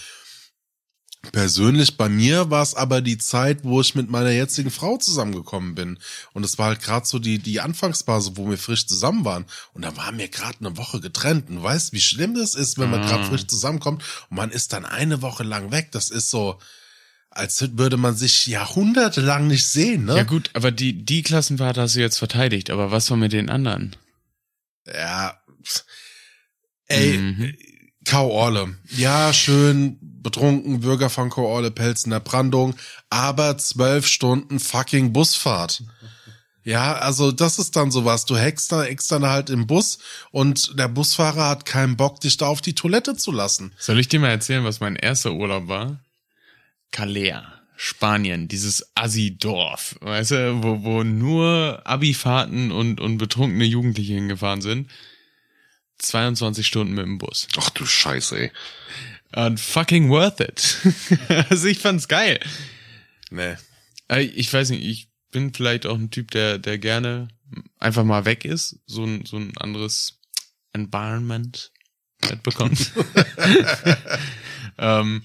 [1.32, 5.74] Persönlich bei mir war es aber die Zeit, wo ich mit meiner jetzigen Frau zusammengekommen
[5.74, 5.98] bin.
[6.32, 9.44] Und es war halt gerade so die, die Anfangsphase, wo wir frisch zusammen waren.
[9.74, 11.50] Und da waren wir gerade eine Woche getrennt.
[11.50, 14.72] Und du weißt, wie schlimm das ist, wenn man gerade frisch zusammenkommt und man ist
[14.72, 15.92] dann eine Woche lang weg.
[15.92, 16.58] Das ist so,
[17.28, 20.16] als würde man sich jahrhundertelang nicht sehen, ne?
[20.16, 23.50] Ja gut, aber die, die Klassenfahrt hast du jetzt verteidigt, aber was war mit den
[23.50, 23.94] anderen?
[24.86, 25.38] Ja.
[26.86, 27.54] Ey, Mhm.
[28.06, 28.76] Kauorle.
[28.96, 32.74] Ja, schön betrunken, Bürger von in der Brandung,
[33.08, 35.82] aber zwölf Stunden fucking Busfahrt.
[36.62, 38.26] Ja, also das ist dann sowas.
[38.26, 39.98] Du hackst da extra halt im Bus
[40.30, 43.72] und der Busfahrer hat keinen Bock, dich da auf die Toilette zu lassen.
[43.78, 46.00] Soll ich dir mal erzählen, was mein erster Urlaub war?
[46.90, 54.60] Calea, Spanien, dieses Assi-Dorf, weißt du, wo, wo nur Abifahrten und, und betrunkene Jugendliche hingefahren
[54.60, 54.90] sind.
[55.98, 57.48] 22 Stunden mit dem Bus.
[57.58, 58.52] Ach du Scheiße, ey.
[59.34, 60.78] Und fucking worth it.
[61.50, 62.40] also ich fand's geil.
[63.30, 63.56] Nee.
[64.08, 67.28] Äh, Ich weiß nicht, ich bin vielleicht auch ein Typ, der, der gerne
[67.78, 70.18] einfach mal weg ist, so ein, so ein anderes
[70.72, 71.72] Environment
[72.28, 72.92] mitbekommt.
[74.78, 75.22] ähm,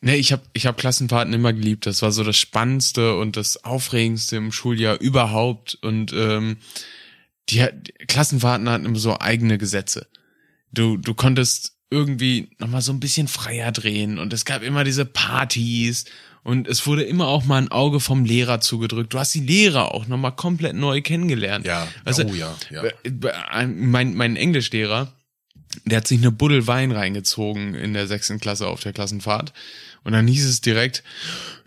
[0.00, 1.86] nee, ich habe ich hab Klassenfahrten immer geliebt.
[1.86, 5.78] Das war so das Spannendste und das Aufregendste im Schuljahr überhaupt.
[5.82, 6.58] Und ähm,
[7.48, 10.08] die, die Klassenfahrten hatten immer so eigene Gesetze.
[10.72, 15.04] Du, du konntest irgendwie nochmal so ein bisschen freier drehen und es gab immer diese
[15.04, 16.04] Partys
[16.42, 19.12] und es wurde immer auch mal ein Auge vom Lehrer zugedrückt.
[19.14, 21.66] Du hast die Lehrer auch nochmal komplett neu kennengelernt.
[21.66, 21.86] Ja,
[22.24, 22.82] du, oh ja, ja.
[22.82, 25.12] bei- bei- Mein, mein Englischlehrer,
[25.84, 29.52] der hat sich eine Buddel Wein reingezogen in der sechsten Klasse auf der Klassenfahrt.
[30.04, 31.02] Und dann hieß es direkt,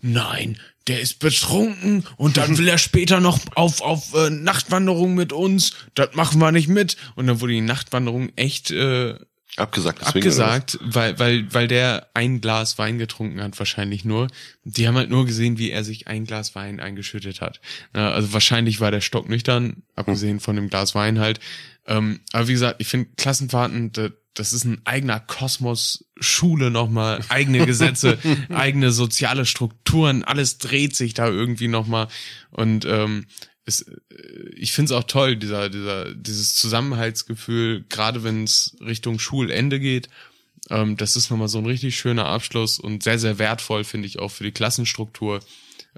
[0.01, 5.33] nein, der ist betrunken und dann will er später noch auf, auf äh, Nachtwanderung mit
[5.33, 5.73] uns.
[5.93, 6.95] Das machen wir nicht mit.
[7.15, 9.15] Und dann wurde die Nachtwanderung echt äh,
[9.59, 10.17] Abgesagt, deswegen.
[10.19, 14.27] abgesagt, weil, weil, weil der ein Glas Wein getrunken hat, wahrscheinlich nur.
[14.63, 17.59] Die haben halt nur gesehen, wie er sich ein Glas Wein eingeschüttet hat.
[17.93, 21.39] Also wahrscheinlich war der Stock nüchtern, abgesehen von dem Glas Wein halt.
[21.87, 27.19] Ähm, aber wie gesagt, ich finde Klassenfahrten, da- das ist ein eigener Kosmos, Schule nochmal,
[27.29, 28.17] eigene Gesetze,
[28.53, 32.07] eigene soziale Strukturen, alles dreht sich da irgendwie nochmal.
[32.51, 33.25] Und ähm,
[33.69, 39.19] es, äh, ich finde es auch toll, dieser, dieser, dieses Zusammenhaltsgefühl, gerade wenn es Richtung
[39.19, 40.09] Schulende geht.
[40.69, 44.19] Ähm, das ist nochmal so ein richtig schöner Abschluss und sehr, sehr wertvoll, finde ich,
[44.19, 45.39] auch für die Klassenstruktur.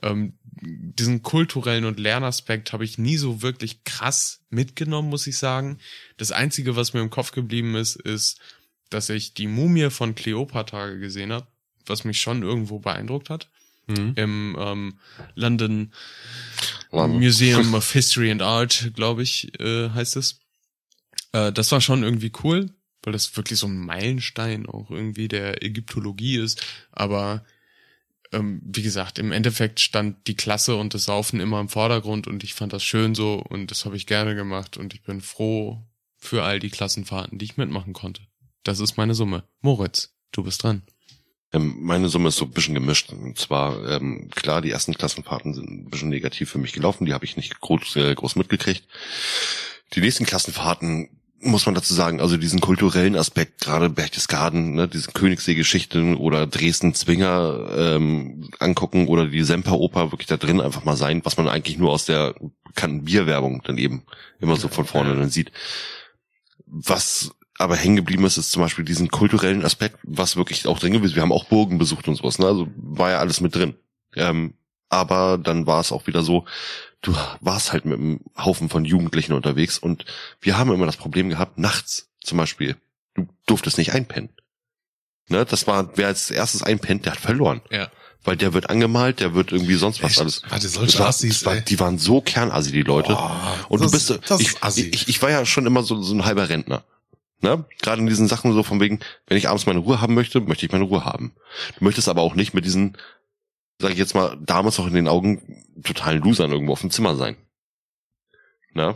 [0.01, 5.79] Ähm, diesen kulturellen und Lernaspekt habe ich nie so wirklich krass mitgenommen, muss ich sagen.
[6.17, 8.39] Das Einzige, was mir im Kopf geblieben ist, ist,
[8.89, 11.47] dass ich die Mumie von Cleopatra gesehen habe,
[11.85, 13.49] was mich schon irgendwo beeindruckt hat.
[14.15, 14.99] Im ähm,
[15.35, 15.91] London
[16.91, 17.19] London.
[17.19, 20.39] Museum of History and Art, glaube ich, äh, heißt es.
[21.31, 22.69] Äh, das war schon irgendwie cool,
[23.03, 26.63] weil das wirklich so ein Meilenstein auch irgendwie der Ägyptologie ist.
[26.91, 27.45] Aber
[28.31, 32.43] ähm, wie gesagt, im Endeffekt stand die Klasse und das Saufen immer im Vordergrund und
[32.43, 35.83] ich fand das schön so und das habe ich gerne gemacht und ich bin froh
[36.17, 38.21] für all die Klassenfahrten, die ich mitmachen konnte.
[38.63, 39.43] Das ist meine Summe.
[39.61, 40.83] Moritz, du bist dran.
[41.53, 43.11] Ähm, meine Summe ist so ein bisschen gemischt.
[43.11, 47.13] Und zwar, ähm, klar, die ersten Klassenfahrten sind ein bisschen negativ für mich gelaufen, die
[47.13, 48.83] habe ich nicht groß, äh, groß mitgekriegt.
[49.93, 51.09] Die nächsten Klassenfahrten
[51.43, 57.67] muss man dazu sagen, also diesen kulturellen Aspekt, gerade Berchtesgaden, ne, diese Königssee-Geschichten oder Dresden-Zwinger
[57.75, 61.91] ähm, angucken oder die Semperoper wirklich da drin einfach mal sein, was man eigentlich nur
[61.91, 64.03] aus der bekannten Bierwerbung dann eben
[64.39, 65.51] immer so von vorne dann sieht.
[66.67, 67.31] Was
[67.61, 71.15] aber hängen geblieben ist, ist zum Beispiel diesen kulturellen Aspekt, was wirklich auch drin gewesen.
[71.15, 72.47] Wir haben auch Burgen besucht und sowas, ne?
[72.47, 73.75] Also war ja alles mit drin.
[74.15, 74.53] Ähm,
[74.89, 76.45] aber dann war es auch wieder so,
[77.01, 80.05] du warst halt mit einem Haufen von Jugendlichen unterwegs und
[80.41, 82.75] wir haben immer das Problem gehabt, nachts zum Beispiel,
[83.15, 84.29] du durftest nicht einpennen.
[85.29, 87.61] Ne, das war, wer als erstes einpennt, der hat verloren.
[87.69, 87.89] Ja.
[88.23, 90.21] Weil der wird angemalt, der wird irgendwie sonst was Echt?
[90.21, 90.41] alles.
[90.49, 93.13] Warte, solche Das war, Assis, das war, die waren so kernassi, die Leute.
[93.13, 94.89] Boah, und das- du bist, ich, ist assi.
[94.93, 96.83] ich, ich war ja schon immer so, so ein halber Rentner.
[97.41, 97.65] Ne?
[97.81, 100.65] Gerade in diesen Sachen so von wegen, wenn ich abends meine Ruhe haben möchte, möchte
[100.65, 101.33] ich meine Ruhe haben.
[101.77, 102.97] Du möchtest aber auch nicht mit diesen,
[103.79, 107.15] sag ich jetzt mal, damals noch in den Augen totalen Losern irgendwo auf dem Zimmer
[107.15, 107.37] sein.
[108.73, 108.95] Ne?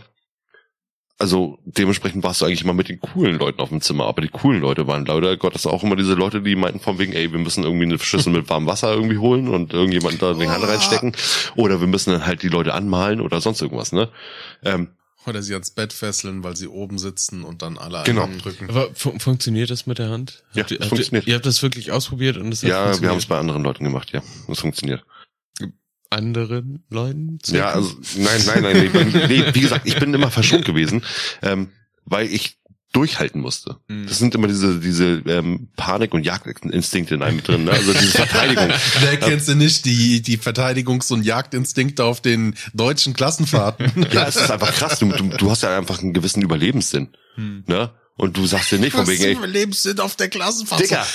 [1.18, 4.28] also dementsprechend warst du eigentlich immer mit den coolen Leuten auf dem Zimmer, aber die
[4.28, 7.40] coolen Leute waren leider Gottes auch immer diese Leute, die meinten von wegen, ey, wir
[7.40, 11.16] müssen irgendwie eine Schüssel mit warmem Wasser irgendwie holen und irgendjemand da die Hand reinstecken
[11.56, 14.10] oder wir müssen dann halt die Leute anmalen oder sonst irgendwas, ne?
[14.64, 14.90] Ähm,
[15.28, 18.30] Oder sie ans Bett fesseln, weil sie oben sitzen und dann alle Genau.
[18.42, 18.70] drücken.
[18.70, 20.44] Aber fun funktioniert das mit der Hand?
[20.54, 21.28] Ja, Habt ihr, das habt ihr, funktioniert.
[21.28, 23.28] ihr habt das wirklich ausprobiert und es hat ja, wir haben es funktioniert?
[23.30, 24.22] bei anderen Leuten gemacht, ja.
[24.48, 25.04] Das funktioniert.
[26.10, 27.40] anderen Leuten?
[27.48, 28.92] Ja, also nein, nein, nein,
[29.28, 31.04] nee, wie gesagt, ich bin immer verschont gewesen,
[31.42, 31.70] ähm,
[32.06, 32.58] weil ich
[32.96, 33.78] durchhalten musste.
[33.88, 34.08] Mhm.
[34.08, 37.72] Das sind immer diese diese ähm, Panik- und Jagdinstinkte in einem drin, ne?
[37.72, 38.70] also diese Verteidigung.
[39.02, 44.08] Wer kennst du nicht die, die Verteidigungs- und Jagdinstinkte auf den deutschen Klassenfahrten?
[44.12, 45.00] Ja, es ist einfach krass.
[45.00, 47.10] Du, du, du hast ja einfach einen gewissen Überlebenssinn,
[47.68, 47.92] ne?
[48.18, 50.82] Und du sagst dir nicht von wegen, ey, Überlebenssinn auf der Klassenfahrt?
[50.82, 51.06] Digga,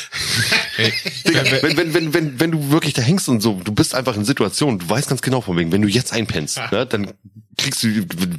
[1.27, 4.17] Digga, wenn, wenn, wenn, wenn, wenn du wirklich da hängst und so, du bist einfach
[4.17, 7.13] in Situationen, du weißt ganz genau von wegen, wenn du jetzt einpennst, ne, dann
[7.57, 7.89] kriegst du,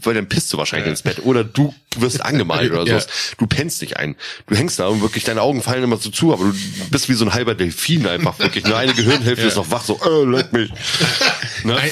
[0.03, 2.99] weil dann pisst du wahrscheinlich ins Bett oder du wirst angemalt oder Ja.
[2.99, 3.07] sowas.
[3.39, 4.15] Du pennst nicht ein.
[4.47, 6.53] Du hängst da und wirklich deine Augen fallen immer so zu, aber du
[6.91, 8.63] bist wie so ein halber Delfin einfach wirklich.
[8.65, 10.69] Nur eine Gehirnhälfte ist noch wach, so, äh, leck mich.
[11.63, 11.77] Ne?
[11.77, 11.91] Ein-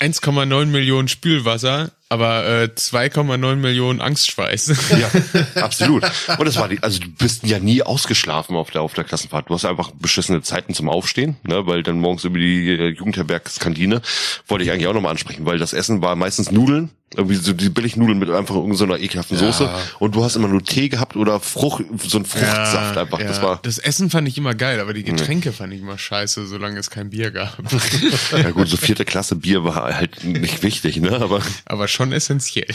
[0.00, 4.74] ein- 1,9 Millionen Spülwasser, aber äh, 2,9 Millionen Angstschweiß.
[4.98, 5.10] Ja,
[5.62, 6.04] absolut.
[6.38, 9.48] Und das war die, also du bist ja nie ausgeschlafen auf der, auf der Klassenfahrt.
[9.48, 14.02] Du hast einfach beschissene Zeiten zum Aufstehen, ne, weil dann morgens über die äh, Jugendherbergskantine
[14.46, 17.68] wollte ich eigentlich auch nochmal ansprechen, weil das Essen war meistens Nudeln, irgendwie so die
[17.68, 19.68] Billignudeln mit einfach irgendeiner ekelhaften Soße
[19.98, 23.20] und du hast immer nur Tee gehabt oder Frucht, so ein Fruchtsaft einfach.
[23.20, 23.26] ja.
[23.26, 26.46] Das war, das Essen fand ich immer geil, aber die Getränke fand ich immer scheiße,
[26.46, 27.58] solange es kein Bier gab.
[28.32, 32.68] ja gut, so vierte Klasse Bier war halt nicht wichtig, ne, aber aber schon essentiell.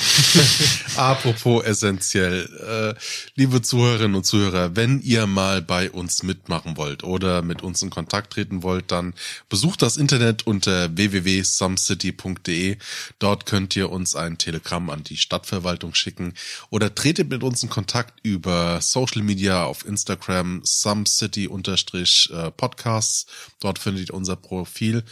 [0.96, 3.00] Apropos essentiell, äh,
[3.36, 7.90] liebe Zuhörerinnen und Zuhörer, wenn ihr mal bei uns mitmachen wollt oder mit uns in
[7.90, 9.14] Kontakt treten wollt, dann
[9.50, 12.78] besucht das Internet unter www.sumcity.de.
[13.20, 16.34] Dort könnt ihr uns ein Telegramm an die Stadtverwaltung schicken
[16.70, 23.26] oder tretet mit uns in Kontakt über Social Media auf Instagram sumcity-podcasts.
[23.60, 25.04] Dort findet ihr unser Profil.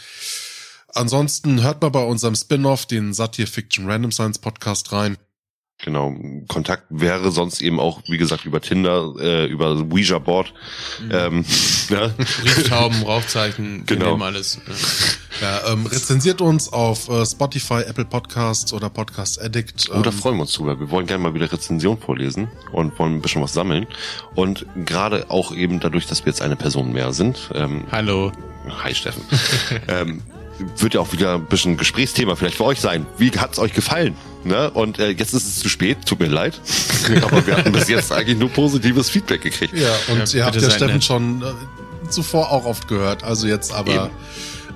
[0.94, 5.16] Ansonsten hört mal bei unserem Spin-off, den Satire Fiction Random Science Podcast rein.
[5.82, 6.14] Genau,
[6.46, 10.52] Kontakt wäre sonst eben auch, wie gesagt, über Tinder, äh, über Ouija Board.
[11.10, 11.44] Ähm,
[11.88, 12.08] ja.
[12.42, 14.16] Brieftauben, Rauchzeichen, Genau.
[14.18, 14.58] alles.
[14.66, 14.74] Ja.
[15.40, 19.88] Ja, ähm, rezensiert uns auf äh, Spotify, Apple Podcasts oder Podcast Addict.
[19.90, 20.78] Oh, da Ähm, freuen wir uns drüber.
[20.78, 23.86] Wir wollen gerne mal wieder Rezension vorlesen und wollen ein bisschen was sammeln.
[24.34, 28.32] Und gerade auch eben dadurch, dass wir jetzt eine Person mehr sind, ähm, Hallo.
[28.84, 29.22] hi Steffen,
[29.88, 30.22] ähm,
[30.76, 33.06] wird ja auch wieder ein bisschen Gesprächsthema vielleicht für euch sein.
[33.16, 34.14] Wie hat's euch gefallen?
[34.44, 34.70] Ne?
[34.70, 36.58] Und äh, jetzt ist es zu spät, tut mir leid.
[37.22, 39.74] Aber wir hatten bis jetzt eigentlich nur positives Feedback gekriegt.
[39.76, 41.04] ja, und Ja, ihr habt ja Steffen nett.
[41.04, 43.22] schon äh, zuvor auch oft gehört.
[43.22, 44.10] Also jetzt aber,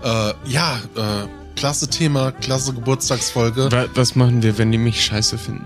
[0.02, 3.72] äh, ja, äh, klasse Thema, klasse Geburtstagsfolge.
[3.72, 5.64] Wa- Was machen wir, wenn die mich scheiße finden?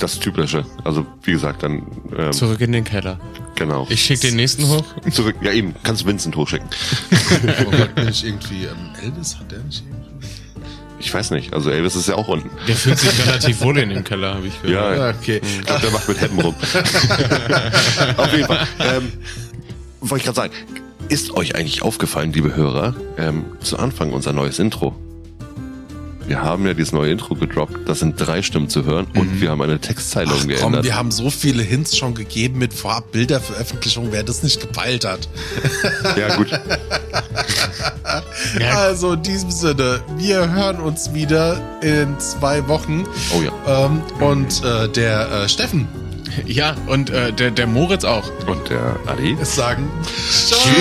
[0.00, 0.66] Das Typische.
[0.84, 1.86] Also wie gesagt, dann
[2.16, 3.18] ähm, Zurück in den Keller.
[3.54, 3.86] genau.
[3.88, 4.84] Ich schick den nächsten hoch.
[5.10, 5.36] zurück.
[5.40, 6.68] Ja eben, kannst du Vincent hochschicken.
[7.66, 10.05] Oh Gott, bin ich irgendwie, ähm, Elvis hat der nicht irgendwie?
[10.98, 11.52] Ich weiß nicht.
[11.52, 12.50] Also Elvis ist ja auch unten.
[12.66, 14.96] Der fühlt sich relativ wohl in dem Keller, habe ich gehört.
[14.96, 15.40] Ja, Ja, okay.
[15.44, 16.54] Ich glaube, der macht mit Heppen rum.
[18.16, 18.66] Auf jeden Fall.
[18.80, 19.12] Ähm,
[20.00, 20.52] wollte ich gerade sagen,
[21.08, 24.96] ist euch eigentlich aufgefallen, liebe Hörer, ähm, zu Anfang unser neues Intro?
[26.26, 29.50] Wir haben ja dieses neue Intro gedroppt, das sind drei Stimmen zu hören und wir
[29.50, 30.84] haben eine Textzeile Ach komm, umgeändert.
[30.84, 35.28] wir haben so viele Hints schon gegeben mit vorab Bilderveröffentlichung, wer das nicht gepeilt hat.
[36.16, 36.48] ja gut,
[38.74, 43.04] Also in diesem Sinne, wir hören uns wieder in zwei Wochen.
[43.36, 43.86] oh ja.
[43.86, 45.86] Ähm, und äh, der äh, Steffen
[46.44, 48.28] Ja, und äh, der, der Moritz auch.
[48.48, 49.36] Und der Adi?
[49.40, 49.88] ist sagen
[50.50, 50.72] Hallo,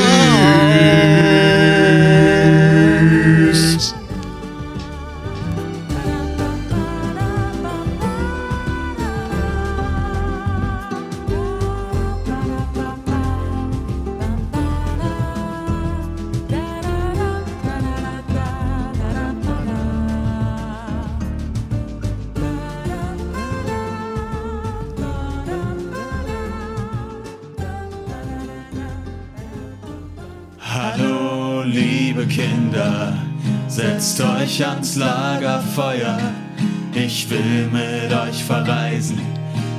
[37.27, 39.19] Ich will mit euch verreisen,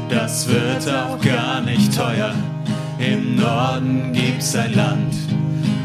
[0.08, 2.34] das wird auch gar nicht teuer.
[2.98, 5.14] Im Norden gibt's ein Land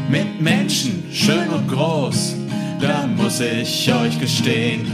[0.08, 2.34] mit Menschen, schön und groß.
[2.80, 4.90] Da muss ich euch gestehen,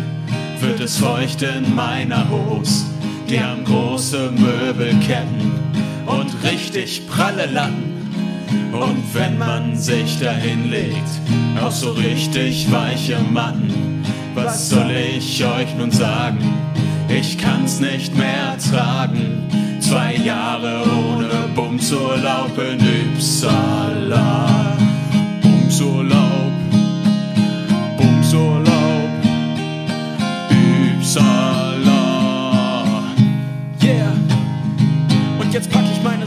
[0.61, 2.85] wird es feucht in meiner Hose.
[3.31, 5.53] Die haben große Möbelketten
[6.05, 8.11] und richtig pralle Latten.
[8.73, 11.09] Und wenn man sich dahin legt,
[11.63, 13.98] auch so richtig weiche Matten,
[14.45, 16.39] was soll ich euch nun sagen?
[17.09, 19.49] ich kann's nicht mehr tragen.
[19.81, 24.77] Zwei Jahre ohne Bumsurlaub in Ypsala.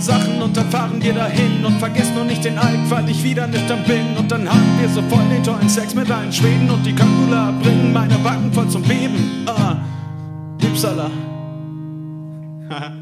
[0.02, 3.48] Sachen und dann fahren wir dahin und vergiss nur nicht den Alk, weil ich wieder
[3.48, 4.18] nüchtern bin.
[4.18, 7.52] Und dann haben wir so voll den tollen Sex mit allen Schweden und die Kankula
[7.62, 9.46] bringen meine Backen voll zum Beben.
[9.46, 9.78] Ah.
[12.70, 12.94] Haha.